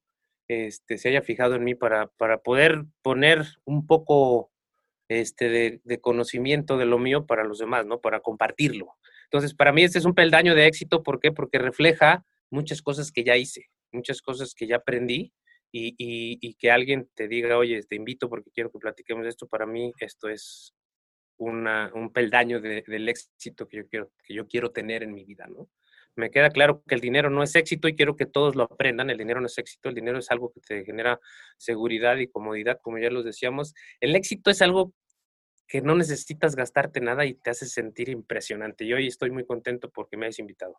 este, 0.50 0.97
se 0.97 1.10
haya 1.10 1.22
fijado 1.22 1.56
en 1.56 1.64
mí 1.64 1.76
para, 1.76 2.08
para 2.08 2.39
poder 2.39 2.84
poner 3.04 3.45
un 3.66 3.86
poco 3.86 4.52
este, 5.08 5.80
de, 5.84 6.02
conocimiento 6.02 6.78
de 6.78 6.86
lo 6.86 6.97
mío 6.97 7.26
para 7.26 7.43
los 7.43 7.60
demás, 7.60 7.86
¿no? 7.86 8.02
Para 8.02 8.20
compartirlo. 8.20 8.97
Entonces, 9.26 9.54
para 9.54 9.72
mí 9.72 9.84
este 9.84 10.00
es 10.00 10.06
un 10.06 10.16
peldaño 10.16 10.56
de 10.56 10.66
éxito. 10.66 11.04
¿Por 11.04 11.20
qué? 11.20 11.32
Porque 11.32 11.60
refleja 11.60 12.26
muchas 12.50 12.82
cosas 12.82 13.12
que 13.12 13.24
ya 13.24 13.38
hice, 13.38 13.70
muchas 13.91 14.22
cosas 14.24 14.56
que 14.56 14.66
ya 14.66 14.78
aprendí 14.78 15.32
y, 15.72 15.95
y, 15.97 16.56
que 16.56 16.72
alguien 16.72 17.08
te 17.14 17.28
diga, 17.28 17.56
oye, 17.56 17.84
te 17.84 17.95
invito 17.95 18.28
porque 18.28 18.50
quiero 18.50 18.72
que 18.72 18.80
platiquemos 18.80 19.28
esto. 19.28 19.47
Para 19.47 19.68
mí 19.68 19.93
esto 20.00 20.30
es 20.30 20.74
una, 21.38 21.91
un 21.93 22.12
peldaño 22.12 22.60
del 22.60 23.08
éxito 23.08 23.68
que 23.68 23.78
yo, 23.78 23.88
quiero, 23.88 24.12
que 24.24 24.34
yo 24.34 24.47
quiero 24.47 24.72
tener 24.72 25.04
en 25.04 25.14
mi 25.14 25.26
vida, 25.26 25.45
¿no? 25.47 25.70
Me 26.20 26.30
queda 26.30 26.51
claro 26.51 26.84
que 26.88 26.93
el 26.93 27.01
dinero 27.01 27.30
no 27.30 27.41
es 27.41 27.55
éxito 27.55 27.88
y 27.88 27.95
quiero 27.95 28.15
que 28.15 28.28
todos 28.28 28.55
lo 28.55 28.63
aprendan. 28.63 29.09
El 29.09 29.17
dinero 29.17 29.41
no 29.41 29.47
es 29.47 29.57
éxito, 29.57 29.89
el 29.89 29.95
dinero 29.95 30.20
es 30.20 30.30
algo 30.30 30.51
que 30.51 30.59
te 30.59 30.86
genera 30.86 31.20
seguridad 31.57 32.17
y 32.17 32.28
comodidad, 32.28 32.80
como 32.82 32.99
ya 32.99 33.09
los 33.09 33.26
decíamos. 33.26 33.74
El 33.99 34.15
éxito 34.15 34.51
es 34.51 34.61
algo 34.61 34.93
que 35.67 35.82
no 35.82 35.95
necesitas 35.95 36.55
gastarte 36.55 36.99
nada 36.99 37.26
y 37.26 37.36
te 37.36 37.49
hace 37.51 37.65
sentir 37.65 38.09
impresionante. 38.09 38.86
Y 38.86 38.93
hoy 38.93 39.07
estoy 39.07 39.32
muy 39.32 39.45
contento 39.45 39.89
porque 39.89 40.17
me 40.17 40.28
has 40.28 40.39
invitado. 40.39 40.76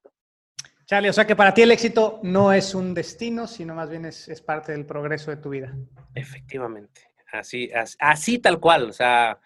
Charlie, 0.85 1.09
o 1.09 1.13
sea 1.13 1.25
que 1.25 1.37
para 1.37 1.55
ti 1.55 1.63
el 1.63 1.71
éxito 1.71 2.19
no 2.25 2.53
es 2.53 2.75
un 2.75 2.93
destino, 2.93 3.47
sino 3.47 3.75
más 3.77 3.89
bien 3.89 4.05
es, 4.05 4.43
parte 4.45 4.73
del 4.73 4.85
progreso 4.85 5.31
de 5.31 5.37
tu 5.37 5.51
vida. 5.51 5.73
Efectivamente, 6.15 7.03
así, 7.33 7.71
así 8.01 8.41
tal 8.41 8.59
cual. 8.59 8.91
O 8.91 8.93
sea, 8.93 9.39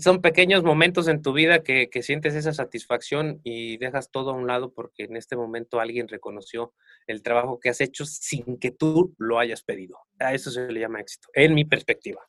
son 0.00 0.20
pequeños 0.20 0.62
momentos 0.62 1.08
en 1.08 1.22
tu 1.22 1.32
vida 1.32 1.62
que, 1.62 1.88
sientes 2.02 2.34
esa 2.34 2.52
satisfacción 2.52 3.40
y 3.44 3.76
dejas 3.78 4.10
todo 4.10 4.30
a 4.30 4.34
un 4.34 4.46
lado 4.46 4.72
porque 4.72 5.04
en 5.04 5.16
este 5.16 5.36
momento 5.36 5.80
alguien 5.80 6.08
reconoció 6.08 6.72
el 7.06 7.22
trabajo 7.22 7.60
que 7.60 7.68
has 7.68 7.80
hecho 7.80 8.04
sin 8.04 8.58
que 8.58 8.70
tú 8.70 9.14
lo 9.18 9.38
hayas 9.38 9.62
pedido. 9.62 9.98
A 10.18 10.34
eso 10.34 10.50
se 10.50 10.70
le 10.72 10.80
llama 10.80 11.00
éxito, 11.00 11.28
en 11.34 11.54
mi 11.54 11.64
perspectiva. 11.64 12.20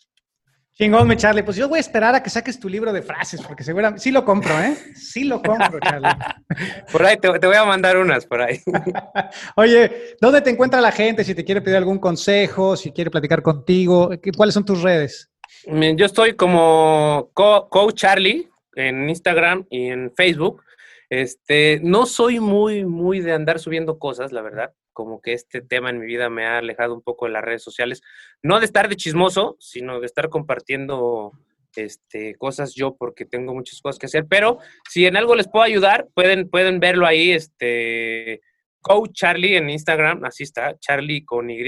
Chingón, 0.76 1.08
mi 1.08 1.16
Charlie. 1.16 1.44
Pues 1.44 1.56
yo 1.56 1.70
voy 1.70 1.78
a 1.78 1.82
esperar 1.82 2.16
a 2.16 2.24
que 2.24 2.32
saques 2.32 2.60
tu 2.60 2.68
libro 2.68 2.92
de 2.92 3.04
frases, 3.04 3.40
porque 3.44 3.64
seguramente 3.64 4.02
sí 4.02 4.10
lo 4.10 4.26
compro, 4.26 4.60
¿eh? 4.60 4.76
Sí 4.96 5.24
lo 5.24 5.40
compro, 5.40 5.80
Charlie. 5.80 6.10
por 6.92 7.06
ahí 7.06 7.18
te, 7.18 7.30
voy 7.30 7.56
a 7.56 7.64
mandar 7.64 7.96
unas, 7.96 8.26
por 8.26 8.42
ahí. 8.42 8.60
Oye, 9.56 10.16
¿dónde 10.20 10.42
te 10.42 10.50
encuentra 10.50 10.82
la 10.82 10.92
gente? 10.92 11.24
Si 11.24 11.36
te 11.36 11.46
quiere 11.46 11.62
pedir 11.62 11.78
algún 11.78 12.00
consejo, 12.00 12.76
si 12.76 12.92
quiere 12.92 13.12
platicar 13.12 13.44
contigo, 13.44 14.10
¿cuáles 14.36 14.56
son 14.56 14.66
tus 14.66 14.82
redes? 14.82 15.30
Yo 15.66 16.06
estoy 16.06 16.34
como 16.34 17.30
Coach 17.34 17.96
Charlie 17.96 18.50
en 18.76 19.10
Instagram 19.10 19.66
y 19.70 19.88
en 19.88 20.12
Facebook. 20.14 20.62
Este, 21.10 21.80
no 21.82 22.06
soy 22.06 22.42
muy, 22.42 22.84
muy 22.84 23.22
de 23.22 23.32
andar 23.32 23.60
subiendo 23.60 23.98
cosas, 23.98 24.34
la 24.34 24.42
verdad. 24.42 24.74
Como 24.92 25.22
que 25.22 25.32
este 25.32 25.62
tema 25.62 25.90
en 25.90 26.00
mi 26.00 26.06
vida 26.06 26.30
me 26.30 26.46
ha 26.46 26.58
alejado 26.58 26.94
un 26.94 27.02
poco 27.02 27.28
de 27.28 27.32
las 27.32 27.46
redes 27.46 27.64
sociales. 27.64 28.02
No 28.42 28.60
de 28.60 28.66
estar 28.66 28.90
de 28.90 28.98
chismoso, 28.98 29.56
sino 29.60 30.02
de 30.02 30.06
estar 30.06 30.28
compartiendo 30.28 31.32
este, 31.78 32.36
cosas 32.36 32.74
yo 32.76 32.98
porque 32.98 33.26
tengo 33.26 33.54
muchas 33.54 33.80
cosas 33.80 34.00
que 34.00 34.08
hacer. 34.08 34.26
Pero 34.28 34.58
si 34.90 35.06
en 35.06 35.16
algo 35.16 35.34
les 35.34 35.48
puedo 35.48 35.64
ayudar, 35.64 36.10
pueden, 36.14 36.50
pueden 36.50 36.82
verlo 36.82 37.06
ahí. 37.06 37.32
Este, 37.32 38.42
Coach 38.82 39.12
Charlie 39.14 39.56
en 39.56 39.70
Instagram, 39.70 40.26
así 40.26 40.44
está, 40.44 40.78
Charlie 40.78 41.24
con 41.24 41.50
Y. 41.50 41.64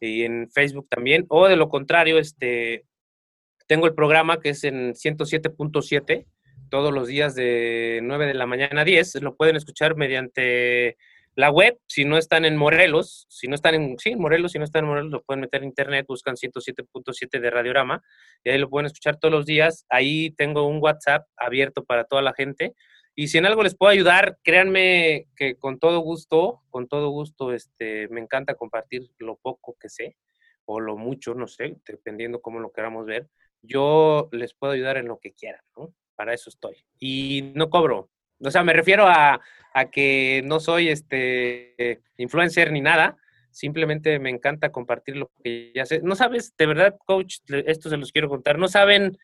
Y 0.00 0.24
en 0.24 0.50
Facebook 0.50 0.88
también. 0.90 1.26
O 1.28 1.46
de 1.46 1.54
lo 1.54 1.68
contrario, 1.68 2.18
este, 2.18 2.84
tengo 3.66 3.86
el 3.86 3.94
programa 3.94 4.40
que 4.40 4.50
es 4.50 4.64
en 4.64 4.94
107.7 4.94 6.26
todos 6.70 6.92
los 6.92 7.08
días 7.08 7.34
de 7.34 8.00
9 8.02 8.26
de 8.26 8.34
la 8.34 8.46
mañana 8.46 8.82
a 8.82 8.84
10. 8.84 9.22
Lo 9.22 9.36
pueden 9.36 9.56
escuchar 9.56 9.96
mediante 9.96 10.96
la 11.34 11.50
web. 11.50 11.78
Si 11.86 12.04
no 12.04 12.18
están 12.18 12.44
en 12.44 12.56
Morelos, 12.56 13.26
si 13.28 13.48
no 13.48 13.54
están 13.54 13.74
en, 13.74 13.98
sí, 13.98 14.16
Morelos, 14.16 14.52
si 14.52 14.58
no 14.58 14.64
están 14.64 14.84
en 14.84 14.90
Morelos, 14.90 15.10
lo 15.10 15.22
pueden 15.22 15.40
meter 15.40 15.62
en 15.62 15.68
internet, 15.68 16.06
buscan 16.08 16.36
107.7 16.36 17.40
de 17.40 17.50
Radiorama 17.50 18.02
y 18.42 18.50
ahí 18.50 18.58
lo 18.58 18.68
pueden 18.68 18.86
escuchar 18.86 19.18
todos 19.18 19.32
los 19.32 19.46
días. 19.46 19.86
Ahí 19.88 20.30
tengo 20.32 20.66
un 20.66 20.78
WhatsApp 20.82 21.26
abierto 21.36 21.84
para 21.84 22.04
toda 22.04 22.22
la 22.22 22.34
gente. 22.34 22.74
Y 23.16 23.28
si 23.28 23.38
en 23.38 23.46
algo 23.46 23.62
les 23.62 23.76
puedo 23.76 23.90
ayudar, 23.90 24.38
créanme 24.42 25.28
que 25.36 25.56
con 25.56 25.78
todo 25.78 26.00
gusto, 26.00 26.62
con 26.70 26.88
todo 26.88 27.10
gusto, 27.10 27.52
este, 27.52 28.08
me 28.08 28.20
encanta 28.20 28.56
compartir 28.56 29.02
lo 29.18 29.36
poco 29.36 29.76
que 29.80 29.88
sé 29.88 30.16
o 30.64 30.80
lo 30.80 30.96
mucho, 30.96 31.34
no 31.34 31.46
sé, 31.46 31.76
dependiendo 31.86 32.40
cómo 32.40 32.58
lo 32.58 32.72
queramos 32.72 33.06
ver 33.06 33.28
yo 33.66 34.28
les 34.32 34.54
puedo 34.54 34.72
ayudar 34.72 34.96
en 34.96 35.08
lo 35.08 35.18
que 35.18 35.32
quieran, 35.32 35.62
¿no? 35.76 35.94
Para 36.16 36.34
eso 36.34 36.50
estoy. 36.50 36.84
Y 36.98 37.52
no 37.54 37.70
cobro. 37.70 38.10
O 38.40 38.50
sea, 38.50 38.62
me 38.62 38.72
refiero 38.72 39.06
a, 39.06 39.40
que 39.90 40.42
no 40.44 40.60
soy 40.60 40.88
este 40.88 42.02
influencer 42.16 42.70
ni 42.72 42.80
nada. 42.80 43.16
Simplemente 43.50 44.18
me 44.18 44.30
encanta 44.30 44.70
compartir 44.70 45.16
lo 45.16 45.30
que 45.42 45.72
ya 45.74 45.86
sé. 45.86 46.00
No 46.00 46.14
sabes, 46.14 46.54
de 46.56 46.66
verdad, 46.66 46.96
coach, 47.06 47.38
esto 47.48 47.88
se 47.88 47.96
los 47.96 48.12
quiero 48.12 48.28
contar. 48.28 48.58
No 48.58 48.68
saben 48.68 49.18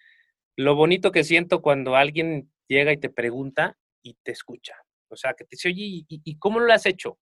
lo 0.56 0.74
bonito 0.74 1.12
que 1.12 1.24
siento 1.24 1.62
cuando 1.62 1.96
alguien 1.96 2.50
llega 2.68 2.92
y 2.92 2.96
te 2.96 3.10
pregunta 3.10 3.78
y 4.02 4.14
te 4.22 4.32
escucha. 4.32 4.74
O 5.08 5.16
sea, 5.16 5.34
que 5.34 5.44
te 5.44 5.50
dice, 5.52 5.68
oye, 5.68 6.04
¿y, 6.08 6.38
cómo 6.38 6.60
lo 6.60 6.72
has 6.72 6.86
hecho? 6.86 7.18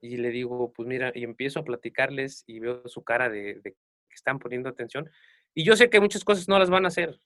Y 0.00 0.16
le 0.16 0.30
digo, 0.30 0.72
pues 0.72 0.88
mira, 0.88 1.12
y 1.14 1.24
empiezo 1.24 1.60
a 1.60 1.64
platicarles 1.64 2.44
y 2.46 2.60
veo 2.60 2.82
su 2.86 3.02
cara 3.04 3.28
de 3.28 3.60
que 3.62 4.14
están 4.14 4.38
poniendo 4.38 4.68
atención. 4.68 5.10
Y 5.54 5.64
yo 5.64 5.76
sé 5.76 5.90
que 5.90 6.00
muchas 6.00 6.24
cosas 6.24 6.48
no 6.48 6.58
las 6.58 6.70
van 6.70 6.84
a 6.84 6.88
hacer, 6.88 7.18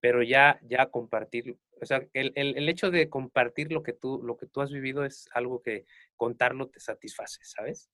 pero 0.00 0.22
ya, 0.22 0.58
ya 0.62 0.86
compartir, 0.86 1.56
o 1.80 1.86
sea, 1.86 2.04
el, 2.12 2.32
el, 2.34 2.68
hecho 2.68 2.90
de 2.90 3.08
compartir 3.08 3.72
lo 3.72 3.82
que, 3.82 3.92
tú, 3.92 4.20
lo 4.22 4.36
que 4.36 4.46
tú 4.46 4.60
has 4.60 4.70
vivido 4.70 5.04
es 5.04 5.28
algo 5.32 5.62
que 5.62 5.84
contarlo 6.16 6.68
te 6.68 6.80
satisface, 6.80 7.38
¿sabes? 7.44 7.88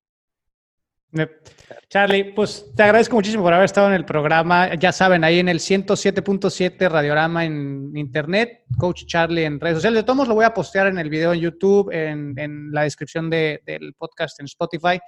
Charlie, 1.88 2.34
pues 2.34 2.70
te 2.76 2.82
agradezco 2.82 3.16
muchísimo 3.16 3.42
por 3.42 3.54
haber 3.54 3.64
estado 3.64 3.88
en 3.88 3.94
el 3.94 4.04
programa. 4.04 4.74
Ya 4.74 4.92
saben, 4.92 5.24
ahí 5.24 5.38
en 5.38 5.48
el 5.48 5.58
107.7 5.58 6.90
Radiorama 6.90 7.46
en 7.46 7.96
internet, 7.96 8.64
Coach 8.78 9.06
Charlie 9.06 9.44
en 9.44 9.58
redes 9.58 9.78
sociales. 9.78 10.02
De 10.02 10.04
todos 10.04 10.28
lo 10.28 10.34
voy 10.34 10.44
a 10.44 10.52
postear 10.52 10.86
en 10.86 10.98
el 10.98 11.08
video 11.08 11.32
en 11.32 11.40
YouTube, 11.40 11.90
en, 11.92 12.38
en 12.38 12.72
la 12.72 12.82
descripción 12.82 13.30
de, 13.30 13.62
del 13.64 13.94
podcast 13.94 14.38
en 14.40 14.46
Spotify 14.46 15.00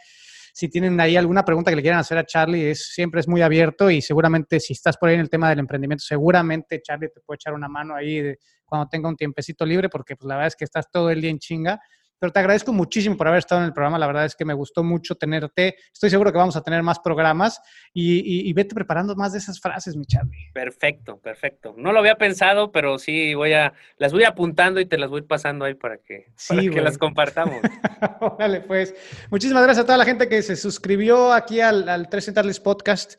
si 0.53 0.69
tienen 0.69 1.01
ahí 1.01 1.17
alguna 1.17 1.45
pregunta 1.45 1.71
que 1.71 1.77
le 1.77 1.83
quieran 1.83 2.01
hacer 2.01 2.19
a 2.19 2.25
Charlie, 2.25 2.71
es, 2.71 2.93
siempre 2.93 3.21
es 3.21 3.29
muy 3.29 3.43
abierto 3.43 3.91
y 3.91 4.03
seguramente 4.03 4.61
si 4.61 4.73
estás 4.73 4.97
por 4.97 5.09
ahí 5.09 5.15
en 5.15 5.21
el 5.21 5.31
tema 5.31 5.49
del 5.49 5.59
emprendimiento, 5.59 6.05
seguramente 6.05 6.81
Charlie 6.83 7.09
te 7.09 7.21
puede 7.21 7.37
echar 7.37 7.55
una 7.55 7.69
mano 7.69 7.95
ahí 7.95 8.35
cuando 8.65 8.89
tenga 8.89 9.09
un 9.09 9.17
tiempecito 9.17 9.67
libre, 9.67 9.89
porque 9.89 10.17
pues 10.17 10.29
la 10.29 10.37
verdad 10.37 10.49
es 10.49 10.57
que 10.57 10.65
estás 10.65 10.91
todo 10.91 11.11
el 11.11 11.21
día 11.21 11.31
en 11.31 11.39
chinga 11.39 11.81
pero 12.21 12.33
te 12.33 12.39
agradezco 12.39 12.73
muchísimo 12.73 13.16
por 13.16 13.27
haber 13.27 13.39
estado 13.39 13.62
en 13.62 13.68
el 13.68 13.73
programa. 13.73 13.99
La 13.99 14.07
verdad 14.07 14.27
es 14.27 14.37
que 14.37 14.45
me 14.45 14.53
gustó 14.53 14.85
mucho 14.85 15.14
tenerte. 15.14 15.77
Estoy 15.91 16.11
seguro 16.11 16.31
que 16.31 16.37
vamos 16.37 16.55
a 16.55 16.62
tener 16.62 16.83
más 16.83 16.99
programas 16.99 17.61
y, 17.95 18.53
vete 18.53 18.75
preparando 18.75 19.16
más 19.16 19.33
de 19.33 19.39
esas 19.39 19.59
frases, 19.59 19.97
mi 19.97 20.05
Charlie. 20.05 20.51
Perfecto, 20.53 21.18
perfecto. 21.18 21.75
No 21.79 21.93
lo 21.93 21.99
había 21.99 22.16
pensado, 22.16 22.71
pero 22.71 22.99
sí 22.99 23.35
voy 23.35 23.55
a, 23.55 23.73
las 23.97 24.12
voy 24.12 24.25
apuntando 24.25 24.81
y 24.81 24.87
te 24.87 24.99
las 24.99 25.09
voy 25.09 25.23
pasando 25.23 25.64
ahí 25.64 25.75
para 25.75 25.97
que, 25.97 26.27
que 26.47 26.81
las 26.83 26.99
compartamos. 26.99 27.62
Órale, 28.21 28.61
pues. 28.61 28.95
Muchísimas 29.31 29.62
gracias 29.62 29.85
a 29.85 29.87
toda 29.87 29.97
la 29.97 30.05
gente 30.05 30.29
que 30.29 30.43
se 30.43 30.57
suscribió 30.57 31.33
aquí 31.33 31.61
al, 31.61 31.89
al 31.89 32.11
Tres 32.11 32.27
Centrales 32.27 32.61
Podcast. 32.61 33.18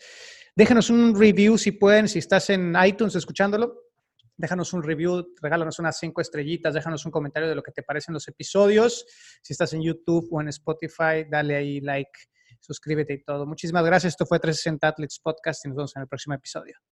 Déjenos 0.56 0.91
un 0.91 1.20
review 1.20 1.58
si 1.58 1.72
pueden, 1.72 2.08
si 2.08 2.20
estás 2.20 2.52
en 2.52 2.76
iTunes 2.86 3.16
escuchándolo 3.16 3.91
déjanos 4.42 4.74
un 4.74 4.84
review, 4.84 5.34
regálanos 5.42 5.78
unas 5.80 5.98
cinco 6.00 6.20
estrellitas, 6.20 6.74
déjanos 6.74 7.06
un 7.06 7.12
comentario 7.12 7.48
de 7.48 7.56
lo 7.56 7.62
que 7.62 7.72
te 7.72 7.84
parecen 7.84 8.14
los 8.14 8.28
episodios. 8.28 9.06
Si 9.42 9.54
estás 9.54 9.72
en 9.74 9.84
YouTube 9.84 10.28
o 10.32 10.42
en 10.42 10.48
Spotify, 10.50 11.26
dale 11.30 11.56
ahí 11.56 11.80
like, 11.80 12.12
suscríbete 12.60 13.14
y 13.14 13.24
todo. 13.24 13.46
Muchísimas 13.46 13.86
gracias. 13.86 14.14
Esto 14.14 14.26
fue 14.26 14.39
360 14.39 14.88
Athletes 14.88 15.20
Podcast 15.20 15.64
y 15.66 15.70
nos 15.70 15.78
vemos 15.78 15.96
en 15.96 16.02
el 16.02 16.08
próximo 16.08 16.34
episodio. 16.34 16.82